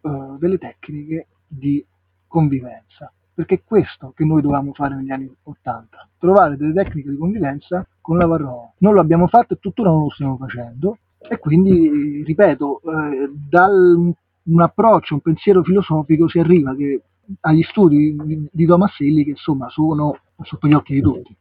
uh, 0.00 0.38
delle 0.38 0.58
tecniche 0.58 1.28
di 1.46 1.84
convivenza. 2.26 3.12
Perché 3.40 3.54
è 3.54 3.62
questo 3.64 4.12
che 4.14 4.22
noi 4.26 4.42
dovevamo 4.42 4.74
fare 4.74 4.94
negli 4.94 5.10
anni 5.10 5.34
80, 5.44 6.08
trovare 6.18 6.58
delle 6.58 6.74
tecniche 6.74 7.08
di 7.08 7.16
convivenza 7.16 7.86
con 7.98 8.18
la 8.18 8.26
varroa. 8.26 8.70
Non 8.80 8.92
lo 8.92 9.00
abbiamo 9.00 9.28
fatto 9.28 9.54
e 9.54 9.58
tuttora 9.58 9.88
non 9.88 10.02
lo 10.02 10.10
stiamo 10.10 10.36
facendo 10.36 10.98
e 11.18 11.38
quindi, 11.38 12.22
ripeto, 12.22 12.82
eh, 12.82 13.30
dal 13.48 14.12
un 14.42 14.60
approccio, 14.60 15.14
un 15.14 15.20
pensiero 15.20 15.62
filosofico 15.62 16.28
si 16.28 16.38
arriva 16.38 16.76
che 16.76 17.00
agli 17.40 17.62
studi 17.62 18.14
di, 18.24 18.46
di 18.52 18.66
Thomas 18.66 18.98
Hilly 18.98 19.24
che 19.24 19.30
insomma 19.30 19.70
sono 19.70 20.18
sotto 20.42 20.68
gli 20.68 20.74
occhi 20.74 20.92
di 20.92 21.00
tutti. 21.00 21.34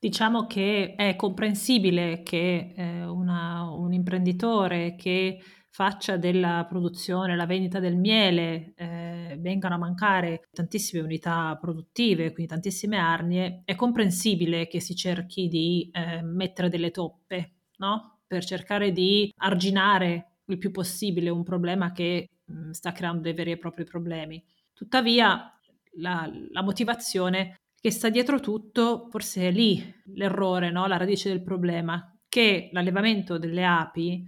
Diciamo 0.00 0.48
che 0.48 0.94
è 0.96 1.14
comprensibile 1.14 2.22
che 2.24 2.72
eh, 2.74 3.04
una, 3.04 3.70
un 3.70 3.92
imprenditore 3.92 4.96
che 4.96 5.38
faccia 5.74 6.16
della 6.16 6.64
produzione, 6.68 7.34
la 7.34 7.46
vendita 7.46 7.80
del 7.80 7.96
miele, 7.96 8.74
eh, 8.76 8.93
vengano 9.38 9.74
a 9.74 9.78
mancare 9.78 10.48
tantissime 10.50 11.02
unità 11.02 11.56
produttive, 11.60 12.32
quindi 12.32 12.52
tantissime 12.52 12.96
arnie, 12.96 13.62
è 13.64 13.74
comprensibile 13.74 14.66
che 14.66 14.80
si 14.80 14.94
cerchi 14.94 15.48
di 15.48 15.90
eh, 15.92 16.22
mettere 16.22 16.68
delle 16.68 16.90
toppe, 16.90 17.52
no? 17.78 18.20
Per 18.26 18.44
cercare 18.44 18.92
di 18.92 19.32
arginare 19.36 20.38
il 20.46 20.58
più 20.58 20.70
possibile 20.70 21.30
un 21.30 21.42
problema 21.42 21.92
che 21.92 22.28
mh, 22.44 22.70
sta 22.70 22.92
creando 22.92 23.22
dei 23.22 23.34
veri 23.34 23.52
e 23.52 23.58
propri 23.58 23.84
problemi. 23.84 24.42
Tuttavia, 24.72 25.50
la, 25.96 26.30
la 26.50 26.62
motivazione 26.62 27.56
che 27.80 27.90
sta 27.90 28.08
dietro 28.08 28.40
tutto, 28.40 29.08
forse 29.10 29.48
è 29.48 29.50
lì 29.50 29.94
l'errore, 30.14 30.70
no? 30.70 30.86
la 30.86 30.96
radice 30.96 31.28
del 31.28 31.42
problema, 31.42 32.16
che 32.28 32.70
l'allevamento 32.72 33.38
delle 33.38 33.64
api 33.64 34.24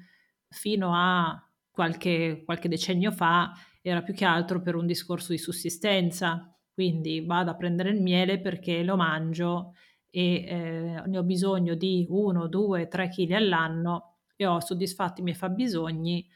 fino 0.48 0.92
a 0.94 1.42
qualche, 1.70 2.42
qualche 2.44 2.68
decennio 2.68 3.10
fa 3.10 3.52
era 3.88 4.02
più 4.02 4.14
che 4.14 4.24
altro 4.24 4.60
per 4.60 4.74
un 4.74 4.84
discorso 4.84 5.30
di 5.30 5.38
sussistenza, 5.38 6.52
quindi 6.72 7.24
vado 7.24 7.52
a 7.52 7.54
prendere 7.54 7.90
il 7.90 8.02
miele 8.02 8.40
perché 8.40 8.82
lo 8.82 8.96
mangio 8.96 9.74
e 10.10 10.44
eh, 10.44 11.02
ne 11.06 11.18
ho 11.18 11.22
bisogno 11.22 11.74
di 11.74 12.04
1, 12.08 12.48
2, 12.48 12.88
3 12.88 13.08
kg 13.08 13.30
all'anno 13.32 14.16
e 14.34 14.44
ho 14.44 14.58
soddisfatto 14.58 15.20
i 15.20 15.24
miei 15.24 15.36
fabbisogni 15.36 16.28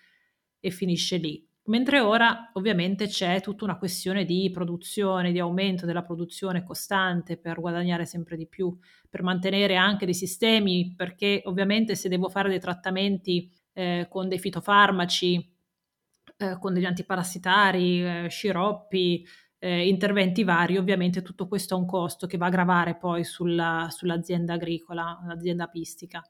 e 0.60 0.70
finisce 0.70 1.16
lì. 1.16 1.44
Mentre 1.64 1.98
ora 1.98 2.50
ovviamente 2.54 3.08
c'è 3.08 3.40
tutta 3.40 3.64
una 3.64 3.78
questione 3.78 4.24
di 4.24 4.48
produzione, 4.52 5.32
di 5.32 5.40
aumento 5.40 5.86
della 5.86 6.02
produzione 6.04 6.62
costante 6.62 7.36
per 7.36 7.60
guadagnare 7.60 8.06
sempre 8.06 8.36
di 8.36 8.46
più, 8.46 8.76
per 9.08 9.22
mantenere 9.22 9.74
anche 9.74 10.04
dei 10.04 10.14
sistemi, 10.14 10.94
perché 10.96 11.42
ovviamente 11.46 11.96
se 11.96 12.08
devo 12.08 12.28
fare 12.28 12.48
dei 12.48 12.60
trattamenti 12.60 13.50
eh, 13.72 14.06
con 14.08 14.28
dei 14.28 14.38
fitofarmaci, 14.38 15.58
eh, 16.40 16.58
con 16.58 16.72
degli 16.72 16.86
antiparassitari, 16.86 18.24
eh, 18.24 18.28
sciroppi, 18.30 19.26
eh, 19.58 19.86
interventi 19.86 20.42
vari, 20.42 20.78
ovviamente 20.78 21.20
tutto 21.20 21.46
questo 21.46 21.74
ha 21.74 21.78
un 21.78 21.84
costo 21.84 22.26
che 22.26 22.38
va 22.38 22.46
a 22.46 22.50
gravare 22.50 22.96
poi 22.96 23.24
sulla, 23.24 23.88
sull'azienda 23.90 24.54
agricola, 24.54 25.20
l'azienda 25.26 25.64
apistica. 25.64 26.22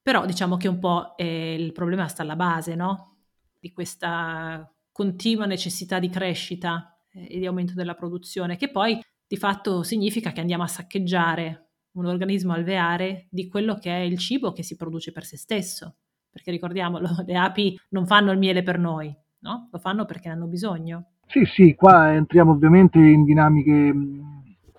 Però 0.00 0.24
diciamo 0.24 0.56
che 0.56 0.68
un 0.68 0.78
po' 0.78 1.14
il 1.18 1.72
problema 1.72 2.08
sta 2.08 2.22
alla 2.22 2.36
base, 2.36 2.74
no? 2.74 3.16
Di 3.60 3.70
questa 3.72 4.72
continua 4.90 5.44
necessità 5.44 5.98
di 5.98 6.08
crescita 6.08 6.98
eh, 7.10 7.26
e 7.34 7.38
di 7.38 7.44
aumento 7.44 7.74
della 7.74 7.94
produzione, 7.94 8.56
che 8.56 8.70
poi 8.70 8.98
di 9.26 9.36
fatto 9.36 9.82
significa 9.82 10.32
che 10.32 10.40
andiamo 10.40 10.62
a 10.62 10.66
saccheggiare 10.68 11.72
un 11.98 12.06
organismo 12.06 12.54
alveare 12.54 13.26
di 13.30 13.48
quello 13.48 13.74
che 13.74 13.90
è 13.90 14.00
il 14.00 14.16
cibo 14.16 14.52
che 14.52 14.62
si 14.62 14.76
produce 14.76 15.12
per 15.12 15.26
se 15.26 15.36
stesso 15.36 15.96
perché 16.30 16.50
ricordiamolo, 16.52 17.08
le 17.26 17.36
api 17.36 17.78
non 17.90 18.06
fanno 18.06 18.30
il 18.30 18.38
miele 18.38 18.62
per 18.62 18.78
noi, 18.78 19.14
no? 19.40 19.68
Lo 19.70 19.78
fanno 19.78 20.04
perché 20.04 20.28
ne 20.28 20.34
hanno 20.34 20.46
bisogno. 20.46 21.04
Sì, 21.26 21.44
sì, 21.44 21.74
qua 21.74 22.14
entriamo 22.14 22.52
ovviamente 22.52 22.98
in 22.98 23.24
dinamiche, 23.24 23.94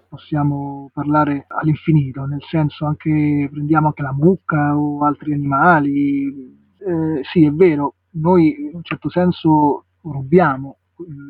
possiamo 0.08 0.90
parlare 0.92 1.46
all'infinito, 1.48 2.26
nel 2.26 2.44
senso 2.44 2.86
anche 2.86 3.48
prendiamo 3.52 3.88
anche 3.88 4.02
la 4.02 4.14
mucca 4.14 4.76
o 4.76 5.06
altri 5.06 5.34
animali. 5.34 6.26
Eh, 6.80 7.22
sì, 7.24 7.46
è 7.46 7.52
vero, 7.52 7.96
noi 8.12 8.56
in 8.60 8.76
un 8.76 8.84
certo 8.84 9.10
senso 9.10 9.86
rubiamo 10.02 10.78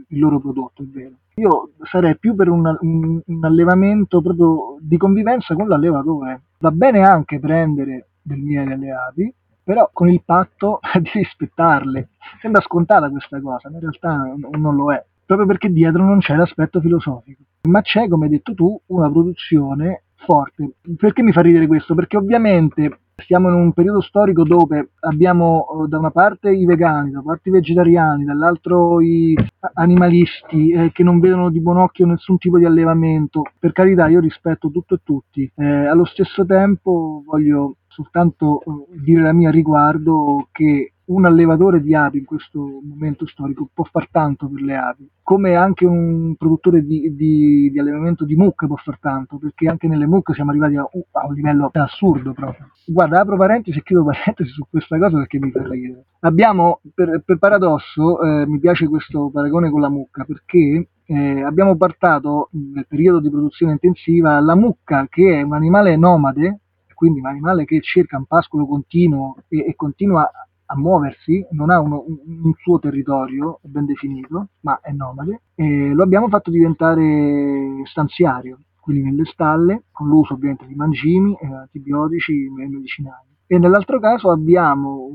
il 0.08 0.20
loro 0.20 0.40
prodotto, 0.40 0.84
è 0.84 0.86
vero. 0.86 1.16
Io 1.36 1.72
sarei 1.84 2.18
più 2.18 2.36
per 2.36 2.50
un, 2.50 2.78
un, 2.82 3.22
un 3.24 3.46
allevamento 3.46 4.22
proprio 4.22 4.78
di 4.80 4.98
convivenza 4.98 5.54
con 5.56 5.68
l'allevatore. 5.68 6.44
Va 6.60 6.72
bene 6.72 7.02
anche 7.02 7.40
prendere 7.40 8.10
del 8.22 8.40
miele 8.40 8.74
alle 8.74 8.92
api, 8.92 9.34
però 9.70 9.88
con 9.94 10.10
il 10.10 10.24
patto 10.26 10.80
di 11.00 11.12
rispettarle. 11.14 12.10
Sembra 12.42 12.60
scontata 12.60 13.08
questa 13.12 13.40
cosa, 13.40 13.70
ma 13.70 13.76
in 13.76 13.82
realtà 13.82 14.34
non 14.58 14.74
lo 14.74 14.92
è, 14.92 15.06
proprio 15.24 15.46
perché 15.46 15.72
dietro 15.72 16.04
non 16.04 16.18
c'è 16.18 16.36
l'aspetto 16.36 16.82
filosofico. 16.82 17.44
Ma 17.70 17.82
c'è, 17.82 18.08
come 18.08 18.26
hai 18.26 18.32
detto 18.32 18.56
tu, 18.56 18.82
una 18.88 19.12
produzione 19.12 20.06
forte. 20.16 20.72
Perché 20.98 21.22
mi 21.22 21.32
fa 21.32 21.42
ridere 21.42 21.68
questo? 21.68 21.94
Perché 21.94 22.18
ovviamente 22.18 23.02
siamo 23.18 23.50
in 23.50 23.54
un 23.54 23.74
periodo 23.74 24.02
storico 24.02 24.44
dove 24.44 24.92
abbiamo 25.02 25.84
eh, 25.84 25.88
da 25.88 26.00
una 26.00 26.10
parte 26.10 26.50
i 26.50 26.66
vegani, 26.66 27.12
da 27.12 27.20
una 27.20 27.28
parte 27.28 27.50
i 27.50 27.52
vegetariani, 27.52 28.24
dall'altro 28.24 29.02
i 29.02 29.36
animalisti 29.74 30.72
eh, 30.72 30.92
che 30.92 31.04
non 31.04 31.20
vedono 31.20 31.52
di 31.52 31.62
buon 31.62 31.78
occhio 31.78 32.08
nessun 32.08 32.40
tipo 32.40 32.58
di 32.58 32.66
allevamento. 32.66 33.44
Per 33.60 33.72
carità, 33.72 34.08
io 34.08 34.20
rispetto 34.20 34.72
tutto 34.72 34.96
e 34.96 35.00
tutti. 35.04 35.52
Eh, 35.56 35.64
allo 35.64 36.06
stesso 36.06 36.44
tempo 36.44 37.22
voglio 37.24 37.76
soltanto 38.00 38.62
eh, 38.62 39.00
dire 39.02 39.22
la 39.22 39.34
mia 39.34 39.52
riguardo 39.52 40.48
che 40.52 40.94
un 41.10 41.26
allevatore 41.26 41.82
di 41.82 41.96
api 41.96 42.20
in 42.20 42.26
questo 42.26 42.82
momento 42.84 43.26
storico 43.26 43.68
può 43.74 43.84
far 43.84 44.08
tanto 44.12 44.48
per 44.48 44.62
le 44.62 44.76
api, 44.78 45.10
come 45.24 45.56
anche 45.56 45.86
un 45.86 46.36
produttore 46.38 46.86
di, 46.86 47.16
di, 47.16 47.72
di 47.72 47.80
allevamento 47.80 48.26
di 48.26 48.36
mucche 48.36 48.68
può 48.68 48.76
far 48.76 49.00
tanto, 49.00 49.38
perché 49.38 49.68
anche 49.68 49.88
nelle 49.88 50.06
mucche 50.06 50.34
siamo 50.34 50.52
arrivati 50.52 50.76
a, 50.76 50.82
a 50.84 51.26
un 51.26 51.34
livello 51.34 51.70
assurdo 51.74 52.34
proprio. 52.34 52.70
Guarda, 52.86 53.22
apro 53.22 53.38
parentesi 53.38 53.80
e 53.80 53.84
chiudo 53.84 54.06
parentesi 54.06 54.52
su 54.52 54.64
questa 54.70 55.00
cosa 55.00 55.18
perché 55.18 55.40
mi 55.40 55.50
fa 55.50 55.68
ridere. 55.68 56.06
Abbiamo, 56.20 56.80
per, 56.94 57.24
per 57.26 57.38
paradosso, 57.40 58.22
eh, 58.22 58.46
mi 58.46 58.60
piace 58.60 58.88
questo 58.88 59.32
paragone 59.32 59.72
con 59.72 59.82
la 59.82 59.90
mucca, 59.90 60.26
perché 60.26 60.90
eh, 61.06 61.42
abbiamo 61.42 61.76
portato 61.76 62.50
nel 62.52 62.86
periodo 62.88 63.20
di 63.20 63.32
produzione 63.32 63.72
intensiva 63.72 64.40
la 64.40 64.56
mucca, 64.56 65.08
che 65.10 65.40
è 65.40 65.42
un 65.42 65.54
animale 65.54 65.98
nomade, 65.98 66.60
quindi 67.00 67.20
un 67.20 67.28
animale 67.28 67.64
che 67.64 67.80
cerca 67.80 68.18
un 68.18 68.26
pascolo 68.26 68.68
continuo 68.68 69.38
e, 69.48 69.68
e 69.68 69.76
continua 69.78 70.30
a 70.66 70.78
muoversi, 70.78 71.48
non 71.52 71.70
ha 71.70 71.80
uno, 71.80 72.04
un, 72.06 72.52
suo 72.58 72.78
territorio 72.78 73.62
ben 73.64 73.86
definito, 73.86 74.50
ma 74.60 74.82
è 74.82 74.92
nomade, 74.92 75.44
e 75.56 75.94
lo 75.94 76.04
abbiamo 76.04 76.28
fatto 76.28 76.52
diventare 76.52 77.84
stanziario, 77.86 78.60
quindi 78.82 79.04
nelle 79.04 79.24
stalle, 79.24 79.86
con 79.94 80.10
l'uso 80.10 80.34
ovviamente 80.34 80.68
di 80.68 80.76
mangimi, 80.76 81.38
eh, 81.40 81.46
antibiotici 81.46 82.34
e 82.44 82.68
medicinali. 82.68 83.28
E 83.48 83.58
nell'altro 83.58 83.98
caso 84.02 84.30
abbiamo 84.30 85.10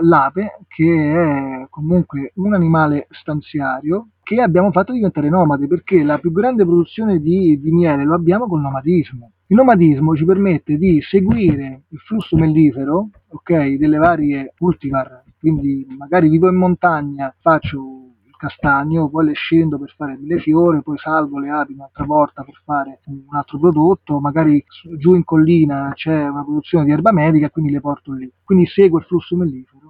l'ape, 0.00 0.64
che 0.68 0.84
è 0.84 1.66
comunque 1.70 2.32
un 2.36 2.54
animale 2.54 3.06
stanziario, 3.10 4.08
che 4.22 4.40
abbiamo 4.40 4.72
fatto 4.72 4.92
diventare 4.92 5.28
nomade, 5.28 5.66
perché 5.66 6.02
la 6.02 6.18
più 6.18 6.32
grande 6.32 6.64
produzione 6.64 7.20
di, 7.20 7.60
di 7.60 7.70
miele 7.70 8.04
lo 8.04 8.14
abbiamo 8.14 8.46
col 8.46 8.60
nomadismo. 8.60 9.32
Il 9.48 9.56
nomadismo 9.56 10.16
ci 10.16 10.24
permette 10.24 10.78
di 10.78 11.02
seguire 11.02 11.82
il 11.88 11.98
flusso 11.98 12.34
mellifero 12.36 13.10
okay, 13.28 13.76
delle 13.76 13.98
varie 13.98 14.54
cultivar, 14.56 15.22
quindi 15.38 15.86
magari 15.98 16.30
vivo 16.30 16.48
in 16.48 16.56
montagna, 16.56 17.34
faccio 17.38 17.78
il 18.24 18.34
castagno, 18.38 19.10
poi 19.10 19.26
le 19.26 19.34
scendo 19.34 19.78
per 19.78 19.92
fare 19.94 20.18
delle 20.18 20.40
fiore, 20.40 20.80
poi 20.80 20.96
salvo 20.96 21.38
le 21.38 21.50
api 21.50 21.74
un'altra 21.74 22.06
volta 22.06 22.42
per 22.42 22.58
fare 22.64 23.00
un 23.04 23.26
altro 23.36 23.58
prodotto, 23.58 24.18
magari 24.18 24.64
giù 24.96 25.14
in 25.14 25.24
collina 25.24 25.90
c'è 25.92 26.26
una 26.26 26.42
produzione 26.42 26.86
di 26.86 26.92
erba 26.92 27.12
medica, 27.12 27.50
quindi 27.50 27.70
le 27.70 27.80
porto 27.80 28.14
lì. 28.14 28.32
Quindi 28.42 28.64
seguo 28.64 28.98
il 28.98 29.04
flusso 29.04 29.36
mellifero 29.36 29.83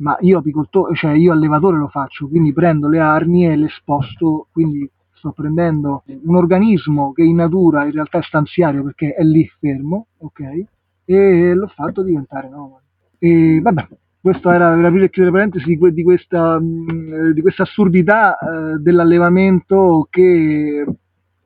ma 0.00 0.16
io 0.20 0.38
apicoltore, 0.38 0.94
cioè 0.94 1.12
io 1.12 1.32
allevatore 1.32 1.78
lo 1.78 1.88
faccio, 1.88 2.28
quindi 2.28 2.52
prendo 2.52 2.88
le 2.88 2.98
arnie 2.98 3.52
e 3.52 3.56
le 3.56 3.68
sposto, 3.68 4.48
quindi 4.50 4.88
sto 5.12 5.32
prendendo 5.32 6.02
un 6.06 6.36
organismo 6.36 7.12
che 7.12 7.22
in 7.22 7.36
natura 7.36 7.84
in 7.84 7.92
realtà 7.92 8.18
è 8.18 8.22
stanziario 8.22 8.82
perché 8.82 9.14
è 9.14 9.22
lì 9.22 9.46
fermo, 9.58 10.06
ok? 10.18 10.64
E 11.04 11.54
l'ho 11.54 11.66
fatto 11.68 12.02
diventare 12.02 12.48
nomade. 12.48 12.84
E 13.18 13.60
vabbè, 13.60 13.88
questa 14.20 14.54
era 14.54 14.74
per 14.74 14.84
aprire 14.84 15.04
e 15.06 15.10
chiudere 15.10 15.34
parentesi 15.34 15.76
di, 15.76 15.92
di, 15.92 16.02
questa, 16.02 16.58
mm, 16.58 17.30
di 17.30 17.40
questa 17.42 17.64
assurdità 17.64 18.38
eh, 18.38 18.78
dell'allevamento 18.78 20.06
che 20.08 20.86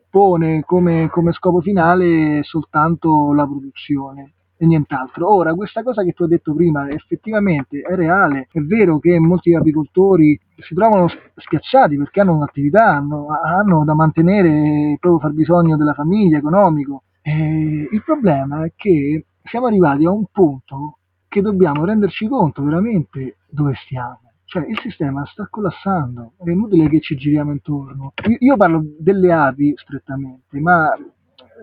pone 0.09 0.62
come, 0.64 1.09
come 1.11 1.33
scopo 1.33 1.61
finale 1.61 2.45
soltanto 2.45 3.33
la 3.33 3.45
produzione 3.45 4.35
e 4.57 4.67
nient'altro. 4.67 5.33
Ora, 5.33 5.55
questa 5.55 5.83
cosa 5.83 6.03
che 6.03 6.12
tu 6.12 6.25
hai 6.25 6.29
detto 6.29 6.55
prima 6.55 6.88
effettivamente 6.88 7.81
è 7.81 7.95
reale, 7.95 8.49
è 8.51 8.61
vero 8.61 8.99
che 8.99 9.19
molti 9.19 9.55
apicoltori 9.55 10.38
si 10.57 10.75
trovano 10.75 11.09
schiacciati 11.35 11.97
perché 11.97 12.20
hanno 12.20 12.37
un'attività, 12.37 12.87
hanno, 12.87 13.26
hanno 13.28 13.85
da 13.85 13.95
mantenere 13.95 14.91
il 14.93 14.99
proprio 14.99 15.28
fabbisogno 15.28 15.76
della 15.76 15.95
famiglia, 15.95 16.39
economico. 16.39 17.05
E 17.22 17.89
il 17.91 18.03
problema 18.05 18.64
è 18.64 18.72
che 18.76 19.26
siamo 19.43 19.66
arrivati 19.66 20.05
a 20.05 20.11
un 20.11 20.26
punto 20.31 20.99
che 21.28 21.41
dobbiamo 21.41 21.85
renderci 21.85 22.28
conto 22.28 22.62
veramente 22.62 23.39
dove 23.49 23.74
stiamo. 23.74 24.20
Cioè 24.45 24.66
il 24.68 24.78
sistema 24.78 25.24
sta 25.26 25.49
collassando, 25.51 26.35
è 26.45 26.51
inutile 26.51 26.89
che 26.89 27.01
ci 27.01 27.16
giriamo 27.16 27.51
intorno. 27.51 28.12
Io, 28.28 28.37
io 28.39 28.57
parlo 28.57 28.85
delle 28.99 29.33
api 29.33 29.72
strettamente, 29.74 30.61
ma 30.61 30.89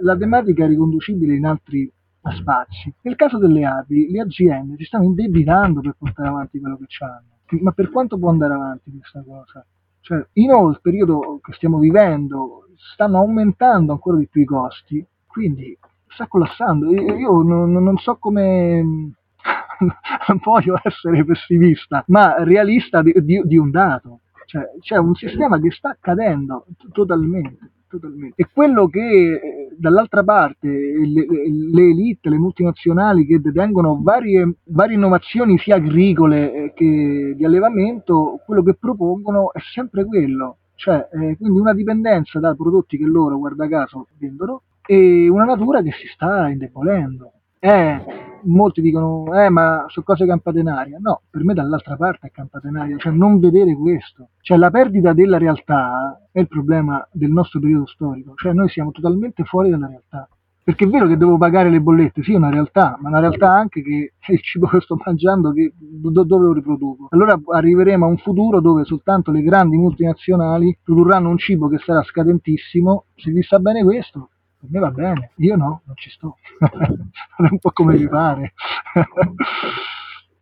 la 0.02 0.18
tematica 0.18 0.66
è 0.66 0.68
riconducibile 0.68 1.36
in 1.36 1.46
altri 1.46 1.90
a 2.24 2.32
spazi. 2.32 2.94
Nel 3.02 3.16
caso 3.16 3.38
delle 3.38 3.66
api, 3.66 4.10
le 4.10 4.22
aziende 4.22 4.76
si 4.78 4.86
stanno 4.86 5.06
indebitando 5.06 5.82
per 5.82 5.96
portare 5.98 6.30
avanti 6.30 6.60
quello 6.60 6.78
che 6.78 6.86
hanno. 7.04 7.62
Ma 7.62 7.72
per 7.72 7.90
quanto 7.90 8.18
può 8.18 8.30
andare 8.30 8.54
avanti 8.54 8.92
questa 8.92 9.24
cosa? 9.26 9.66
Cioè, 10.02 10.26
inoltre, 10.34 10.72
il 10.76 10.82
periodo 10.82 11.40
che 11.42 11.54
stiamo 11.54 11.78
vivendo, 11.78 12.68
stanno 12.94 13.18
aumentando 13.20 13.92
ancora 13.92 14.18
di 14.18 14.28
più 14.28 14.42
i 14.42 14.46
costi, 14.46 15.06
quindi 15.28 15.78
sta 16.08 16.28
collassando. 16.28 16.94
Io 16.94 17.42
non, 17.42 17.72
non 17.72 17.98
so 17.98 18.18
come 18.18 18.82
non 20.28 20.40
voglio 20.44 20.80
essere 20.84 21.24
pessimista, 21.26 22.04
ma 22.08 22.44
realista 22.44 23.02
di, 23.02 23.14
di, 23.24 23.42
di 23.46 23.58
un 23.58 23.70
dato. 23.70 24.22
Cioè, 24.46 24.70
c'è 24.80 24.98
un 24.98 25.16
sistema 25.16 25.60
che 25.60 25.72
sta 25.72 25.96
cadendo 26.00 26.66
totalmente. 26.92 27.72
Totalmente. 27.92 28.42
E 28.42 28.48
quello 28.54 28.88
che 28.88 29.34
eh, 29.34 29.76
dall'altra 29.78 30.24
parte 30.24 30.66
le, 30.70 31.26
le, 31.28 31.90
elite, 31.90 32.30
le 32.30 32.38
multinazionali 32.38 33.26
che 33.26 33.42
detengono 33.42 34.00
varie, 34.02 34.56
varie 34.64 34.96
innovazioni 34.96 35.58
sia 35.58 35.76
agricole 35.76 36.54
eh, 36.54 36.74
che 36.74 37.34
di 37.36 37.44
allevamento, 37.44 38.40
quello 38.46 38.64
che 38.64 38.76
propongono 38.76 39.52
è 39.52 39.60
sempre 39.60 40.06
quello, 40.06 40.60
cioè 40.76 41.06
eh, 41.12 41.36
quindi 41.36 41.60
una 41.60 41.74
dipendenza 41.74 42.40
da 42.40 42.56
prodotti 42.56 42.98
che 42.98 43.04
loro, 43.04 43.38
guarda 43.38 43.68
caso, 43.68 44.08
vendono 44.18 44.62
e 44.86 45.28
una 45.28 45.44
natura 45.44 45.82
che 45.82 45.92
si 45.92 46.08
sta 46.08 46.48
indebolendo. 46.48 47.34
Eh, 47.64 48.04
molti 48.46 48.82
dicono, 48.82 49.32
eh, 49.40 49.50
ma 49.50 49.86
sono 49.88 50.04
cose 50.04 50.26
campate 50.26 50.60
in 50.60 50.68
aria. 50.68 50.98
No, 51.00 51.22
per 51.30 51.44
me 51.44 51.54
dall'altra 51.54 51.96
parte 51.96 52.28
è 52.28 52.32
campata 52.32 52.68
in 52.68 52.76
aria, 52.76 52.98
cioè 52.98 53.14
non 53.14 53.38
vedere 53.38 53.76
questo. 53.76 54.30
Cioè 54.42 54.58
la 54.58 54.72
perdita 54.72 55.14
della 55.14 55.38
realtà 55.38 56.20
è 56.32 56.40
il 56.40 56.48
problema 56.48 57.08
del 57.12 57.30
nostro 57.30 57.60
periodo 57.60 57.86
storico, 57.86 58.34
cioè 58.36 58.54
noi 58.54 58.68
siamo 58.68 58.90
totalmente 58.90 59.44
fuori 59.44 59.70
dalla 59.70 59.86
realtà. 59.86 60.28
Perché 60.64 60.86
è 60.86 60.88
vero 60.88 61.08
che 61.08 61.18
devo 61.18 61.38
pagare 61.38 61.70
le 61.70 61.82
bollette, 61.82 62.24
sì, 62.24 62.34
è 62.34 62.38
una 62.38 62.50
realtà, 62.50 62.98
ma 63.00 63.10
una 63.10 63.20
realtà 63.20 63.52
anche 63.52 63.84
che 63.84 64.14
il 64.28 64.42
cibo 64.42 64.66
che 64.68 64.82
sto 64.82 64.98
mangiando, 65.06 65.52
che, 65.54 65.72
do, 65.78 66.24
dove 66.24 66.46
lo 66.46 66.54
riproduco. 66.54 67.08
Allora 67.12 67.40
arriveremo 67.46 68.06
a 68.06 68.10
un 68.10 68.18
futuro 68.18 68.60
dove 68.60 68.86
soltanto 68.86 69.30
le 69.30 69.44
grandi 69.44 69.78
multinazionali 69.78 70.76
produrranno 70.84 71.30
un 71.30 71.38
cibo 71.38 71.68
che 71.68 71.78
sarà 71.78 72.02
scadentissimo. 72.02 73.06
Se 73.16 73.30
vi 73.30 73.44
sta 73.44 73.60
bene 73.60 73.84
questo, 73.84 74.31
per 74.62 74.70
me 74.70 74.80
va 74.80 74.92
bene, 74.92 75.32
io 75.38 75.56
no, 75.56 75.82
non 75.86 75.96
ci 75.96 76.12
sto, 76.12 76.38
è 76.60 77.48
un 77.50 77.58
po' 77.58 77.72
come 77.72 77.98
mi 77.98 78.08
pare. 78.08 78.54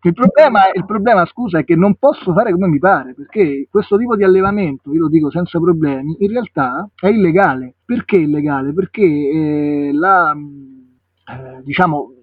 il, 0.01 0.13
problema, 0.13 0.71
il 0.73 0.85
problema, 0.85 1.25
scusa, 1.25 1.59
è 1.59 1.63
che 1.63 1.77
non 1.77 1.95
posso 1.95 2.33
fare 2.33 2.51
come 2.51 2.67
mi 2.67 2.79
pare, 2.79 3.13
perché 3.13 3.67
questo 3.71 3.97
tipo 3.97 4.17
di 4.17 4.25
allevamento, 4.25 4.91
io 4.91 5.01
lo 5.01 5.07
dico 5.07 5.31
senza 5.31 5.57
problemi, 5.57 6.17
in 6.19 6.31
realtà 6.31 6.89
è 6.95 7.07
illegale. 7.07 7.75
Perché 7.85 8.17
illegale? 8.17 8.73
Perché 8.73 9.03
eh, 9.03 9.91
la, 9.93 10.35
eh, 10.35 11.63
diciamo, 11.63 12.13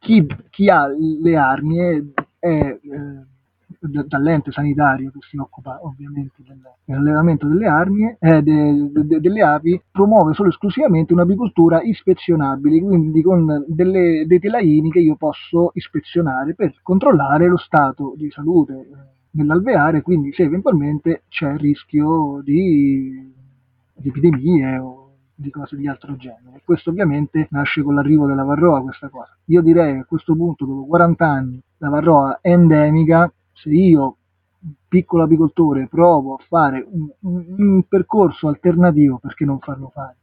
chi, 0.00 0.26
chi, 0.50 0.68
ha 0.68 0.88
le 0.88 1.36
armi 1.36 1.78
è, 1.78 2.04
eh, 2.40 2.80
dall'ente 3.80 4.50
sanitario 4.50 5.10
che 5.10 5.18
si 5.20 5.36
occupa 5.36 5.78
ovviamente 5.82 6.42
dell'allevamento 6.84 7.46
delle 7.46 7.66
armi, 7.66 8.16
eh, 8.18 8.42
de, 8.42 8.90
de, 8.90 9.20
delle 9.20 9.42
api, 9.42 9.80
promuove 9.90 10.34
solo 10.34 10.48
e 10.48 10.52
esclusivamente 10.52 11.12
un'apicoltura 11.12 11.82
ispezionabile, 11.82 12.80
quindi 12.80 13.22
con 13.22 13.64
delle, 13.66 14.24
dei 14.26 14.38
telaini 14.38 14.90
che 14.90 15.00
io 15.00 15.16
posso 15.16 15.70
ispezionare 15.74 16.54
per 16.54 16.74
controllare 16.82 17.46
lo 17.46 17.56
stato 17.56 18.14
di 18.16 18.30
salute 18.30 18.74
eh, 18.74 18.86
dell'alveare, 19.30 20.02
quindi 20.02 20.32
se 20.32 20.42
eventualmente 20.42 21.22
c'è 21.28 21.52
il 21.52 21.58
rischio 21.58 22.40
di, 22.42 23.32
di 23.94 24.08
epidemie 24.08 24.78
o 24.78 25.06
di 25.36 25.50
cose 25.50 25.76
di 25.76 25.86
altro 25.86 26.16
genere. 26.16 26.62
Questo 26.64 26.90
ovviamente 26.90 27.46
nasce 27.50 27.82
con 27.82 27.94
l'arrivo 27.94 28.26
della 28.26 28.42
varroa, 28.42 28.80
questa 28.80 29.08
cosa. 29.08 29.36
Io 29.46 29.60
direi 29.60 29.94
che 29.94 30.00
a 30.00 30.04
questo 30.04 30.34
punto, 30.34 30.64
dopo 30.64 30.86
40 30.86 31.26
anni, 31.26 31.62
la 31.78 31.90
varroa 31.90 32.38
è 32.40 32.50
endemica, 32.50 33.30
se 33.56 33.70
io, 33.70 34.16
piccolo 34.86 35.24
apicoltore, 35.24 35.88
provo 35.88 36.34
a 36.34 36.44
fare 36.46 36.86
un, 36.88 37.08
un, 37.20 37.54
un 37.56 37.82
percorso 37.88 38.48
alternativo, 38.48 39.18
perché 39.18 39.44
non 39.44 39.58
farlo 39.58 39.90
fare? 39.92 40.16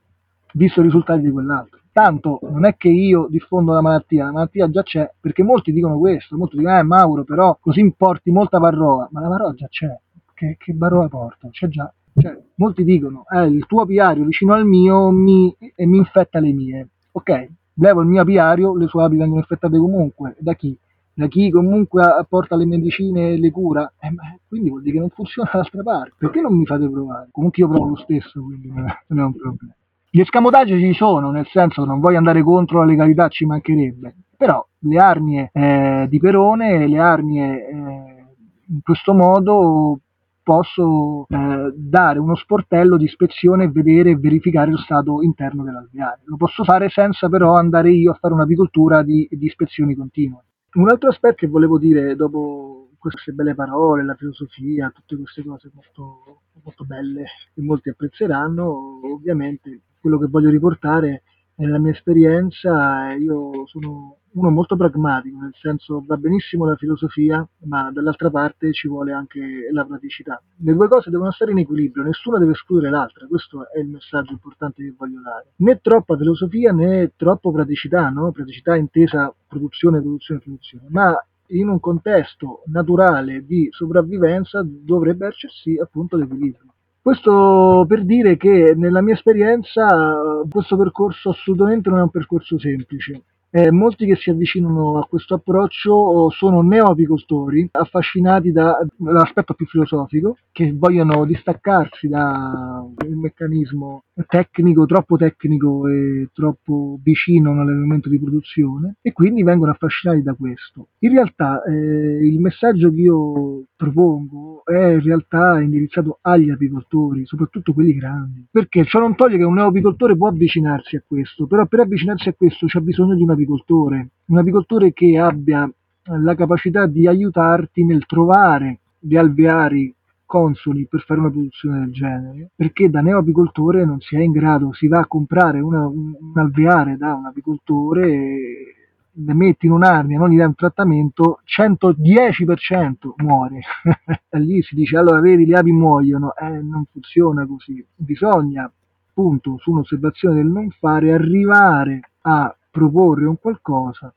Visto 0.53 0.81
i 0.81 0.83
risultati 0.83 1.21
di 1.21 1.31
quell'altro. 1.31 1.79
Tanto 1.91 2.39
non 2.43 2.65
è 2.65 2.75
che 2.75 2.89
io 2.89 3.27
diffondo 3.29 3.73
la 3.73 3.81
malattia, 3.81 4.25
la 4.25 4.31
malattia 4.31 4.69
già 4.69 4.83
c'è, 4.83 5.11
perché 5.19 5.43
molti 5.43 5.71
dicono 5.71 5.97
questo, 5.97 6.37
molti 6.37 6.57
dicono, 6.57 6.77
eh 6.77 6.83
Mauro, 6.83 7.23
però 7.23 7.57
così 7.59 7.79
importi 7.79 8.31
molta 8.31 8.57
varroa, 8.59 9.07
ma 9.11 9.21
la 9.21 9.27
varroa 9.27 9.53
già 9.53 9.67
c'è, 9.67 9.95
che, 10.33 10.55
che 10.57 10.73
varroa 10.75 11.07
porto? 11.07 11.49
C'è 11.49 11.67
già. 11.67 11.91
Cioè, 12.15 12.39
molti 12.55 12.83
dicono, 12.83 13.25
eh, 13.27 13.45
il 13.47 13.65
tuo 13.65 13.81
apiario 13.81 14.23
vicino 14.25 14.53
al 14.53 14.65
mio 14.67 15.09
mi, 15.09 15.55
e 15.57 15.85
mi 15.87 15.97
infetta 15.97 16.39
le 16.39 16.51
mie. 16.51 16.87
Ok, 17.11 17.49
levo 17.75 18.01
il 18.01 18.07
mio 18.07 18.21
apiario, 18.21 18.75
le 18.75 18.87
sue 18.87 19.03
api 19.03 19.17
vengono 19.17 19.39
infettate 19.39 19.77
comunque. 19.77 20.35
Da 20.39 20.53
chi? 20.53 20.77
Da 21.13 21.27
chi 21.27 21.51
comunque 21.51 22.03
apporta 22.03 22.55
le 22.55 22.65
medicine 22.65 23.33
e 23.33 23.37
le 23.37 23.51
cura, 23.51 23.91
eh, 23.99 24.09
quindi 24.47 24.69
vuol 24.69 24.81
dire 24.81 24.93
che 24.93 24.99
non 24.99 25.09
funziona 25.09 25.49
dall'altra 25.51 25.83
parte. 25.83 26.13
Perché 26.17 26.41
non 26.41 26.57
mi 26.57 26.65
fate 26.65 26.89
provare? 26.89 27.27
Comunque 27.31 27.63
io 27.63 27.69
provo 27.69 27.89
lo 27.89 27.95
stesso, 27.97 28.41
quindi 28.41 28.69
non 28.69 28.87
è, 28.87 29.23
un 29.23 29.35
problema. 29.35 29.73
Gli 30.09 30.19
escamotaggi 30.19 30.79
ci 30.79 30.93
sono, 30.93 31.31
nel 31.31 31.47
senso 31.47 31.85
non 31.85 31.99
voglio 31.99 32.17
andare 32.17 32.41
contro 32.41 32.79
la 32.79 32.85
legalità, 32.85 33.27
ci 33.27 33.45
mancherebbe, 33.45 34.15
però 34.35 34.65
le 34.79 34.97
arnie 34.97 35.49
eh, 35.53 36.07
di 36.09 36.19
Perone, 36.19 36.87
le 36.87 36.99
arnie 36.99 37.67
eh, 37.67 38.25
in 38.67 38.81
questo 38.81 39.13
modo 39.13 39.99
posso 40.43 41.25
eh, 41.29 41.73
dare 41.75 42.19
uno 42.19 42.35
sportello 42.35 42.97
di 42.97 43.05
ispezione 43.05 43.63
e 43.63 43.69
vedere 43.69 44.11
e 44.11 44.17
verificare 44.17 44.71
lo 44.71 44.77
stato 44.77 45.21
interno 45.21 45.63
dell'alveare. 45.63 46.21
Lo 46.25 46.35
posso 46.35 46.63
fare 46.63 46.89
senza 46.89 47.29
però 47.29 47.55
andare 47.55 47.91
io 47.91 48.11
a 48.11 48.17
fare 48.19 48.33
un'apicoltura 48.33 49.03
di, 49.03 49.27
di 49.31 49.45
ispezioni 49.45 49.95
continue. 49.95 50.43
Un 50.75 50.89
altro 50.89 51.09
aspetto 51.09 51.35
che 51.35 51.47
volevo 51.47 51.77
dire 51.77 52.15
dopo 52.15 52.89
queste 52.97 53.31
belle 53.31 53.53
parole, 53.53 54.03
la 54.03 54.15
filosofia, 54.15 54.91
tutte 54.93 55.17
queste 55.17 55.43
cose 55.43 55.69
molto, 55.73 56.41
molto 56.63 56.83
belle 56.83 57.25
che 57.53 57.61
molti 57.61 57.89
apprezzeranno, 57.89 59.01
ovviamente 59.03 59.81
quello 59.99 60.17
che 60.17 60.27
voglio 60.27 60.49
riportare 60.49 61.23
è 61.55 61.65
la 61.65 61.77
mia 61.77 61.91
esperienza, 61.91 63.13
io 63.13 63.67
sono 63.67 64.17
uno 64.33 64.49
molto 64.49 64.75
pragmatico, 64.75 65.39
nel 65.39 65.53
senso 65.59 66.03
va 66.05 66.17
benissimo 66.17 66.65
la 66.65 66.75
filosofia, 66.75 67.47
ma 67.65 67.91
dall'altra 67.91 68.29
parte 68.29 68.71
ci 68.73 68.87
vuole 68.87 69.11
anche 69.11 69.69
la 69.71 69.85
praticità. 69.85 70.41
Le 70.57 70.73
due 70.73 70.87
cose 70.87 71.09
devono 71.09 71.31
stare 71.31 71.51
in 71.51 71.59
equilibrio, 71.59 72.03
nessuna 72.03 72.37
deve 72.37 72.51
escludere 72.51 72.89
l'altra, 72.89 73.27
questo 73.27 73.69
è 73.71 73.79
il 73.79 73.89
messaggio 73.89 74.31
importante 74.31 74.83
che 74.83 74.93
voglio 74.97 75.21
dare. 75.21 75.53
Né 75.57 75.79
troppa 75.81 76.17
filosofia 76.17 76.71
né 76.71 77.11
troppo 77.15 77.51
praticità, 77.51 78.09
no? 78.09 78.31
praticità 78.31 78.75
intesa 78.75 79.33
produzione, 79.47 79.99
produzione, 79.99 80.39
produzione, 80.39 80.85
ma 80.89 81.15
in 81.47 81.67
un 81.67 81.79
contesto 81.79 82.63
naturale 82.67 83.45
di 83.45 83.67
sopravvivenza 83.71 84.65
dovrebbe 84.65 85.27
esserci 85.27 85.77
appunto 85.77 86.17
l'equilibrio. 86.17 86.73
Questo 87.01 87.83
per 87.85 88.05
dire 88.05 88.37
che 88.37 88.73
nella 88.77 89.01
mia 89.01 89.13
esperienza 89.13 90.45
questo 90.49 90.77
percorso 90.77 91.31
assolutamente 91.31 91.89
non 91.89 91.99
è 91.99 92.01
un 92.03 92.09
percorso 92.09 92.57
semplice. 92.57 93.23
Eh, 93.55 93.69
molti 93.69 94.07
che 94.07 94.15
si 94.15 94.31
avvicinano 94.31 94.97
a 94.97 95.05
questo 95.05 95.35
approccio 95.35 96.31
sono 96.31 96.61
neoapicoltori, 96.61 97.69
affascinati 97.71 98.51
dall'aspetto 98.51 99.53
più 99.53 99.67
filosofico, 99.67 100.37
che 100.51 100.73
vogliono 100.75 101.23
distaccarsi 101.23 102.07
dal 102.07 102.89
meccanismo 103.09 104.05
tecnico, 104.27 104.87
troppo 104.87 105.17
tecnico 105.17 105.87
e 105.87 106.29
troppo 106.33 106.97
vicino 107.03 107.51
all'elemento 107.51 108.09
di 108.09 108.19
produzione 108.19 108.95
e 109.01 109.11
quindi 109.11 109.43
vengono 109.43 109.71
affascinati 109.71 110.23
da 110.23 110.33
questo. 110.33 110.87
In 110.99 111.11
realtà 111.11 111.63
eh, 111.63 112.25
il 112.25 112.39
messaggio 112.39 112.89
che 112.89 113.01
io 113.01 113.65
propongo 113.75 114.63
è 114.65 114.93
in 114.93 115.01
realtà 115.01 115.59
indirizzato 115.61 116.17
agli 116.21 116.49
apicoltori, 116.49 117.25
soprattutto 117.25 117.73
quelli 117.73 117.93
grandi, 117.93 118.47
perché 118.49 118.83
ciò 118.85 118.99
non 118.99 119.15
toglie 119.15 119.37
che 119.37 119.43
un 119.43 119.53
neoapicoltore 119.53 120.17
può 120.17 120.27
avvicinarsi 120.27 120.95
a 120.95 121.03
questo, 121.05 121.45
però 121.45 121.67
per 121.67 121.81
avvicinarsi 121.81 122.29
a 122.29 122.33
questo 122.33 122.65
c'è 122.65 122.79
bisogno 122.79 123.13
di 123.13 123.23
un 123.23 123.31
apicoltore, 123.43 124.09
un 124.25 124.37
apicoltore 124.37 124.93
che 124.93 125.17
abbia 125.17 125.69
la 126.05 126.35
capacità 126.35 126.85
di 126.85 127.07
aiutarti 127.07 127.83
nel 127.83 128.05
trovare 128.05 128.79
gli 128.99 129.15
alveari 129.15 129.93
consoli 130.25 130.87
per 130.87 131.01
fare 131.01 131.19
una 131.19 131.29
produzione 131.29 131.79
del 131.79 131.91
genere, 131.91 132.49
perché 132.55 132.89
da 132.89 133.01
neoapicoltore 133.01 133.85
non 133.85 133.99
si 133.99 134.15
è 134.15 134.19
in 134.19 134.31
grado, 134.31 134.73
si 134.73 134.87
va 134.87 134.99
a 134.99 135.05
comprare 135.05 135.59
una, 135.59 135.85
un, 135.85 136.15
alveare 136.33 136.97
da 136.97 137.13
un 137.13 137.25
apicoltore 137.25 138.73
le 139.15 139.33
metti 139.35 139.67
in 139.67 139.73
un'arnia, 139.73 140.17
non 140.17 140.29
gli 140.29 140.37
dai 140.37 140.47
un 140.47 140.55
trattamento, 140.55 141.41
110% 141.45 143.13
muore. 143.17 143.61
lì 144.39 144.61
si 144.63 144.73
dice, 144.73 144.97
allora 144.97 145.19
vedi, 145.19 145.45
le 145.45 145.57
api 145.57 145.71
muoiono, 145.71 146.33
eh, 146.35 146.49
non 146.49 146.85
funziona 146.91 147.45
così. 147.45 147.85
Bisogna, 147.95 148.63
appunto, 149.09 149.57
su 149.59 149.71
un'osservazione 149.71 150.35
del 150.37 150.47
non 150.47 150.71
fare, 150.71 151.13
arrivare 151.13 151.99
a 152.21 152.55
proporre 152.73 153.27
un 153.27 153.37
qualcosa 153.37 154.11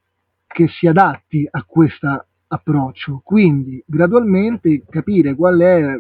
che 0.47 0.67
si 0.69 0.87
adatti 0.87 1.47
a 1.51 1.63
questo 1.63 2.25
approccio. 2.47 3.21
Quindi 3.23 3.83
gradualmente 3.87 4.83
capire 4.89 5.35
qual 5.35 5.59
è 5.59 5.95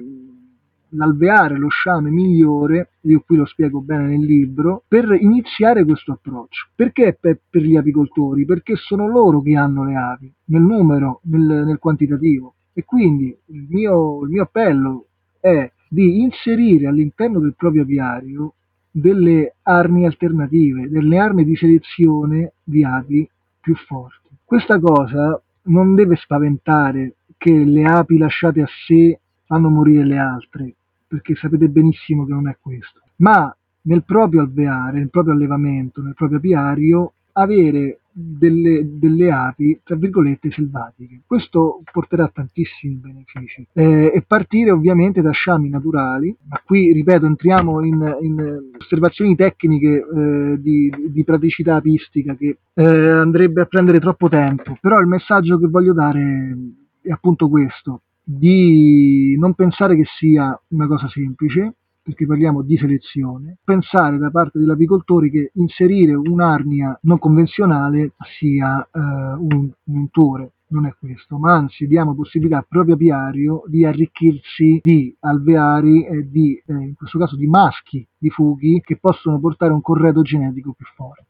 l'alveare, 0.89 1.59
lo 1.59 1.69
sciame 1.69 2.09
migliore, 2.09 2.93
io 3.03 3.23
qui 3.27 3.37
lo 3.37 3.45
spiego 3.45 3.83
bene 3.83 4.07
nel 4.07 4.25
libro, 4.25 4.85
per 4.89 5.15
iniziare 5.21 5.85
questo 5.85 6.13
approccio. 6.13 6.69
Perché 6.75 7.19
per, 7.21 7.41
per 7.51 7.61
gli 7.61 7.77
apicoltori? 7.77 8.47
Perché 8.47 8.77
sono 8.77 9.07
loro 9.07 9.43
che 9.43 9.55
hanno 9.55 9.85
le 9.85 9.95
api, 9.95 10.33
nel 10.47 10.63
numero, 10.63 11.21
nel, 11.25 11.65
nel 11.67 11.79
quantitativo. 11.79 12.55
E 12.73 12.87
quindi 12.87 13.37
il 13.49 13.67
mio, 13.69 14.23
il 14.23 14.31
mio 14.31 14.45
appello 14.45 15.09
è 15.39 15.71
di 15.91 16.23
inserire 16.23 16.87
all'interno 16.87 17.39
del 17.39 17.55
proprio 17.55 17.83
apiario 17.83 18.55
delle 18.99 19.57
armi 19.63 20.07
alternative, 20.07 20.89
delle 20.89 21.19
armi 21.19 21.45
di 21.45 21.55
selezione 21.55 22.55
di 22.65 22.83
api 22.83 23.29
più 23.61 23.77
forti. 23.77 24.31
Questa 24.43 24.81
cosa 24.81 25.39
non 25.65 25.95
deve 25.95 26.17
spaventare 26.17 27.17
che 27.37 27.53
le 27.53 27.85
api 27.85 28.17
lasciate 28.17 28.63
a 28.63 28.69
sé 28.87 29.21
fanno 29.45 29.69
morire 29.69 30.03
le 30.03 30.17
altre, 30.17 30.75
perché 31.07 31.35
sapete 31.35 31.69
benissimo 31.69 32.25
che 32.25 32.33
non 32.33 32.49
è 32.49 32.57
questo. 32.59 33.01
Ma 33.17 33.55
nel 33.83 34.03
proprio 34.03 34.41
alveare, 34.41 34.99
nel 34.99 35.11
proprio 35.11 35.35
allevamento, 35.35 36.01
nel 36.01 36.15
proprio 36.15 36.39
apiario, 36.39 37.13
avere 37.33 38.01
delle, 38.19 38.99
delle, 38.99 39.31
api, 39.31 39.81
tra 39.85 39.95
virgolette, 39.95 40.51
selvatiche. 40.51 41.21
Questo 41.27 41.83
porterà 41.93 42.29
tantissimi 42.33 42.95
benefici. 42.95 43.67
Eh, 43.75 44.13
e 44.15 44.25
partire 44.27 44.71
ovviamente 44.71 45.21
da 45.21 45.33
sciami 45.33 45.69
naturali, 45.69 46.35
ma 46.49 46.61
qui, 46.65 46.93
ripeto, 46.93 47.27
entriamo 47.27 47.85
in, 47.85 48.17
in 48.23 48.59
osservazioni 48.79 49.37
tecniche 49.37 49.99
eh, 49.99 50.57
di, 50.59 50.91
di, 51.11 51.25
praticità 51.25 51.75
apistica 51.75 52.35
che 52.35 52.57
eh, 52.73 52.85
andrebbe 52.85 53.61
a 53.61 53.67
prendere 53.67 54.01
troppo 54.01 54.31
tempo, 54.31 54.79
però 54.81 54.99
il 54.99 55.07
messaggio 55.07 55.59
che 55.59 55.67
voglio 55.67 55.93
dare 55.93 56.57
è 57.03 57.11
appunto 57.11 57.51
questo, 57.51 58.01
di 58.23 59.37
non 59.39 59.53
pensare 59.53 59.95
che 59.95 60.05
sia 60.19 60.59
una 60.69 60.87
cosa 60.87 61.07
semplice, 61.09 61.75
perché 62.07 62.25
parliamo 62.25 62.63
di 62.63 62.77
selezione, 62.77 63.57
pensare 63.65 64.17
da 64.17 64.31
parte 64.31 64.61
degli 64.61 64.71
apicoltori 64.71 65.29
che 65.29 65.51
inserire 65.55 66.15
un'arnia 66.15 66.97
non 67.03 67.19
convenzionale 67.19 68.13
sia 68.39 68.81
eh, 68.81 69.01
un, 69.01 69.69
un 69.83 69.97
untore. 69.99 70.53
Non 70.69 70.87
è 70.87 70.95
questo, 70.97 71.37
ma 71.37 71.55
anzi 71.55 71.89
diamo 71.89 72.15
possibilità 72.15 72.59
al 72.59 72.67
proprio 72.69 72.95
apiario 72.95 73.65
di 73.67 73.85
arricchirsi 73.85 74.81
di 74.83 75.17
alveari 75.21 76.05
e 76.05 76.29
di, 76.31 76.55
eh, 76.65 76.73
in 76.73 76.95
questo 76.95 77.19
caso, 77.19 77.35
di 77.35 77.49
maschi 77.49 78.07
di 78.17 78.31
fughi 78.31 78.81
che 78.85 78.99
possono 78.99 79.41
portare 79.41 79.73
un 79.73 79.81
corredo 79.81 80.23
genetico 80.23 80.75
più 80.75 80.87
forte. 80.95 81.25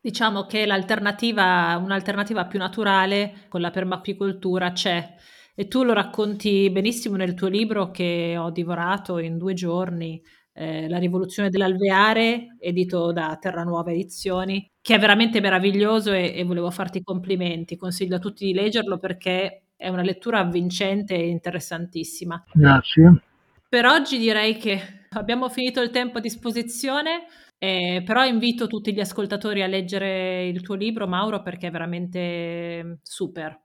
Diciamo 0.00 0.46
che 0.46 0.64
l'alternativa, 0.64 1.78
un'alternativa 1.82 2.46
più 2.46 2.58
naturale 2.58 3.44
con 3.48 3.60
la 3.60 3.70
permapicoltura 3.70 4.72
c'è 4.72 5.16
e 5.54 5.68
tu 5.68 5.82
lo 5.82 5.92
racconti 5.92 6.70
benissimo 6.70 7.16
nel 7.16 7.34
tuo 7.34 7.48
libro 7.48 7.90
che 7.90 8.36
ho 8.38 8.50
divorato 8.50 9.18
in 9.18 9.36
due 9.36 9.54
giorni, 9.54 10.22
eh, 10.54 10.88
La 10.88 10.98
rivoluzione 10.98 11.48
dell'alveare, 11.48 12.56
edito 12.58 13.12
da 13.12 13.36
Terranuova 13.40 13.90
Edizioni, 13.90 14.70
che 14.80 14.94
è 14.94 14.98
veramente 14.98 15.40
meraviglioso 15.40 16.12
e, 16.12 16.32
e 16.34 16.44
volevo 16.44 16.70
farti 16.70 16.98
i 16.98 17.02
complimenti. 17.02 17.76
Consiglio 17.76 18.16
a 18.16 18.18
tutti 18.18 18.46
di 18.46 18.52
leggerlo 18.52 18.98
perché 18.98 19.64
è 19.76 19.88
una 19.88 20.02
lettura 20.02 20.40
avvincente 20.40 21.14
e 21.14 21.28
interessantissima. 21.28 22.44
Grazie. 22.52 23.22
Per 23.68 23.86
oggi 23.86 24.18
direi 24.18 24.56
che 24.56 25.06
abbiamo 25.10 25.48
finito 25.48 25.80
il 25.80 25.90
tempo 25.90 26.18
a 26.18 26.20
disposizione, 26.20 27.24
eh, 27.58 28.02
però 28.04 28.24
invito 28.24 28.66
tutti 28.66 28.92
gli 28.92 29.00
ascoltatori 29.00 29.62
a 29.62 29.66
leggere 29.66 30.46
il 30.46 30.60
tuo 30.62 30.74
libro, 30.74 31.06
Mauro, 31.06 31.42
perché 31.42 31.68
è 31.68 31.70
veramente 31.70 32.98
super. 33.02 33.58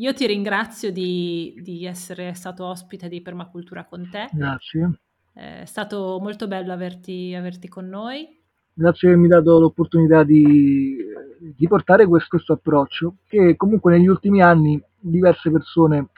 Io 0.00 0.14
ti 0.14 0.26
ringrazio 0.26 0.92
di, 0.92 1.58
di, 1.60 1.84
essere 1.84 2.32
stato 2.34 2.64
ospite 2.64 3.08
di 3.08 3.20
Permacultura 3.20 3.84
con 3.84 4.08
te. 4.08 4.28
Grazie. 4.32 5.00
È 5.32 5.64
stato 5.64 6.18
molto 6.20 6.46
bello 6.46 6.72
averti, 6.72 7.34
averti 7.34 7.68
con 7.68 7.88
noi. 7.88 8.28
Grazie 8.72 9.10
che 9.10 9.16
mi 9.16 9.24
hai 9.24 9.30
dato 9.30 9.58
l'opportunità 9.58 10.22
di, 10.22 10.98
di 11.40 11.66
portare 11.66 12.06
questo, 12.06 12.28
questo, 12.30 12.52
approccio 12.52 13.16
che 13.26 13.56
comunque 13.56 13.90
negli 13.90 14.06
ultimi 14.06 14.40
anni 14.40 14.80
diverse 15.00 15.50
persone 15.50 16.10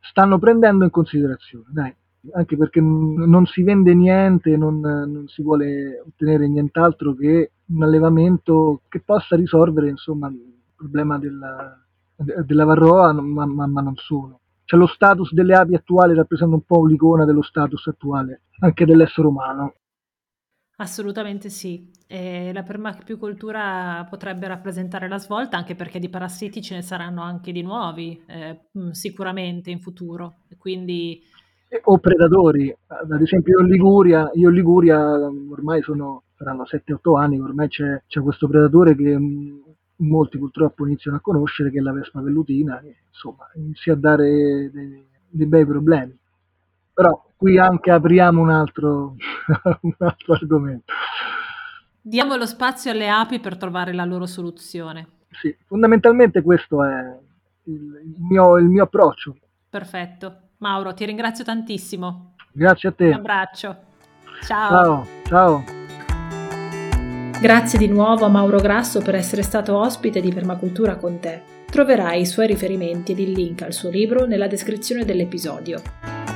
stanno 0.00 0.38
prendendo 0.38 0.84
in 0.84 0.90
considerazione. 0.90 1.66
Dai, 1.68 1.94
anche 2.32 2.56
perché 2.56 2.80
non 2.80 3.44
si 3.44 3.62
vende 3.62 3.92
niente, 3.92 4.56
non, 4.56 4.80
non 4.80 5.28
si 5.28 5.42
vuole 5.42 6.02
ottenere 6.06 6.48
nient'altro 6.48 7.14
che 7.14 7.50
un 7.66 7.82
allevamento 7.82 8.80
che 8.88 9.00
possa 9.04 9.36
risolvere 9.36 9.90
insomma, 9.90 10.28
il 10.28 10.54
problema 10.74 11.18
della 11.18 11.85
della 12.16 12.64
Varroa, 12.64 13.12
ma, 13.12 13.46
ma, 13.46 13.66
ma, 13.66 13.80
non 13.80 13.96
solo. 13.96 14.40
Cioè 14.64 14.78
lo 14.78 14.86
status 14.86 15.32
delle 15.32 15.54
api 15.54 15.74
attuali 15.74 16.14
rappresenta 16.14 16.54
un 16.54 16.62
po' 16.62 16.86
l'icona 16.86 17.24
dello 17.24 17.42
status 17.42 17.86
attuale, 17.86 18.42
anche 18.60 18.84
dell'essere 18.84 19.26
umano. 19.26 19.74
Assolutamente 20.78 21.48
sì, 21.48 21.90
e 22.06 22.52
la 22.52 22.62
permacultura 22.62 24.06
potrebbe 24.10 24.46
rappresentare 24.46 25.08
la 25.08 25.18
svolta 25.18 25.56
anche 25.56 25.74
perché 25.74 25.98
di 25.98 26.10
parassiti 26.10 26.60
ce 26.60 26.74
ne 26.74 26.82
saranno 26.82 27.22
anche 27.22 27.50
di 27.50 27.62
nuovi, 27.62 28.22
eh, 28.26 28.68
mm, 28.78 28.90
sicuramente 28.90 29.70
in 29.70 29.80
futuro. 29.80 30.40
Quindi... 30.58 31.22
O 31.84 31.98
predatori, 31.98 32.74
ad 32.88 33.20
esempio 33.22 33.58
io 33.58 33.64
in 33.64 33.72
Liguria, 33.72 34.30
io 34.34 34.50
in 34.50 34.54
Liguria 34.54 34.98
ormai 35.00 35.80
sono, 35.82 36.24
saranno 36.36 36.64
7-8 36.64 37.18
anni, 37.18 37.40
ormai 37.40 37.68
c'è, 37.68 38.02
c'è 38.06 38.20
questo 38.20 38.46
predatore 38.46 38.94
che 38.94 39.18
mm, 39.18 39.58
molti 39.96 40.38
purtroppo 40.38 40.86
iniziano 40.86 41.16
a 41.16 41.20
conoscere 41.20 41.70
che 41.70 41.78
è 41.78 41.82
la 41.82 41.92
Vespa 41.92 42.20
vellutina 42.20 42.80
e 42.80 42.96
insomma 43.08 43.48
inizia 43.54 43.94
a 43.94 43.96
dare 43.96 44.70
dei, 44.72 45.06
dei 45.28 45.46
bei 45.46 45.64
problemi. 45.64 46.16
Però 46.92 47.24
qui 47.36 47.58
anche 47.58 47.90
apriamo 47.90 48.40
un 48.40 48.50
altro, 48.50 49.14
un 49.82 49.94
altro 49.98 50.32
argomento. 50.34 50.92
Diamo 52.00 52.36
lo 52.36 52.46
spazio 52.46 52.90
alle 52.90 53.08
api 53.08 53.40
per 53.40 53.56
trovare 53.56 53.92
la 53.92 54.04
loro 54.04 54.26
soluzione. 54.26 55.08
Sì, 55.30 55.54
fondamentalmente 55.66 56.40
questo 56.42 56.82
è 56.84 57.18
il, 57.64 57.74
il, 57.74 58.16
mio, 58.20 58.56
il 58.58 58.66
mio 58.66 58.84
approccio. 58.84 59.36
Perfetto. 59.68 60.40
Mauro, 60.58 60.94
ti 60.94 61.04
ringrazio 61.04 61.44
tantissimo. 61.44 62.34
Grazie 62.52 62.88
a 62.88 62.92
te. 62.92 63.06
Un 63.08 63.12
abbraccio. 63.14 63.76
Ciao. 64.42 64.70
Ciao. 64.70 65.06
Ciao. 65.24 65.75
Grazie 67.38 67.78
di 67.78 67.86
nuovo 67.86 68.24
a 68.24 68.28
Mauro 68.28 68.58
Grasso 68.60 69.02
per 69.02 69.14
essere 69.14 69.42
stato 69.42 69.76
ospite 69.76 70.20
di 70.20 70.32
Permacultura 70.32 70.96
con 70.96 71.20
te. 71.20 71.42
Troverai 71.70 72.22
i 72.22 72.26
suoi 72.26 72.46
riferimenti 72.46 73.12
ed 73.12 73.18
il 73.18 73.32
link 73.32 73.60
al 73.60 73.74
suo 73.74 73.90
libro 73.90 74.24
nella 74.24 74.46
descrizione 74.46 75.04
dell'episodio. 75.04 75.82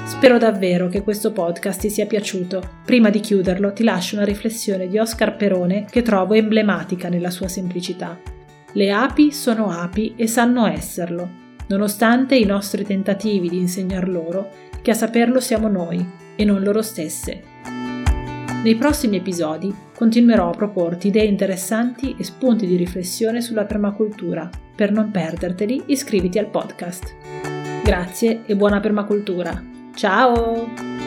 Spero 0.05 0.37
davvero 0.37 0.89
che 0.89 1.03
questo 1.03 1.33
podcast 1.33 1.81
ti 1.81 1.89
sia 1.89 2.05
piaciuto. 2.05 2.81
Prima 2.85 3.09
di 3.09 3.21
chiuderlo 3.21 3.73
ti 3.73 3.83
lascio 3.83 4.17
una 4.17 4.27
riflessione 4.27 4.89
di 4.89 4.99
Oscar 4.99 5.37
Perone 5.37 5.87
che 5.89 6.03
trovo 6.03 6.35
emblematica 6.35 7.09
nella 7.09 7.31
sua 7.31 7.49
semplicità. 7.49 8.21
Le 8.75 8.93
api 8.93 9.33
sono 9.33 9.71
api 9.71 10.13
e 10.17 10.27
sanno 10.27 10.67
esserlo, 10.67 11.29
nonostante 11.69 12.37
i 12.37 12.45
nostri 12.45 12.85
tentativi 12.85 13.49
di 13.49 13.57
insegnar 13.57 14.07
loro 14.07 14.51
che 14.83 14.91
a 14.91 14.95
saperlo 14.95 15.41
siamo 15.41 15.69
noi 15.69 16.07
e 16.37 16.45
non 16.45 16.63
loro 16.63 16.83
stesse. 16.83 17.50
Nei 18.63 18.77
prossimi 18.77 19.17
episodi 19.17 19.75
continuerò 19.97 20.51
a 20.51 20.55
proporti 20.55 21.09
idee 21.09 21.25
interessanti 21.25 22.15
e 22.19 22.25
spunti 22.25 22.67
di 22.67 22.77
riflessione 22.77 23.41
sulla 23.41 23.65
permacultura. 23.65 24.51
Per 24.77 24.93
non 24.93 25.11
perderteli, 25.11 25.85
iscriviti 25.87 26.39
al 26.39 26.51
podcast. 26.51 27.15
Grazie 27.83 28.43
e 28.45 28.57
buona 28.57 28.81
permacultura. 28.81 29.65
Ciao! 29.95 31.00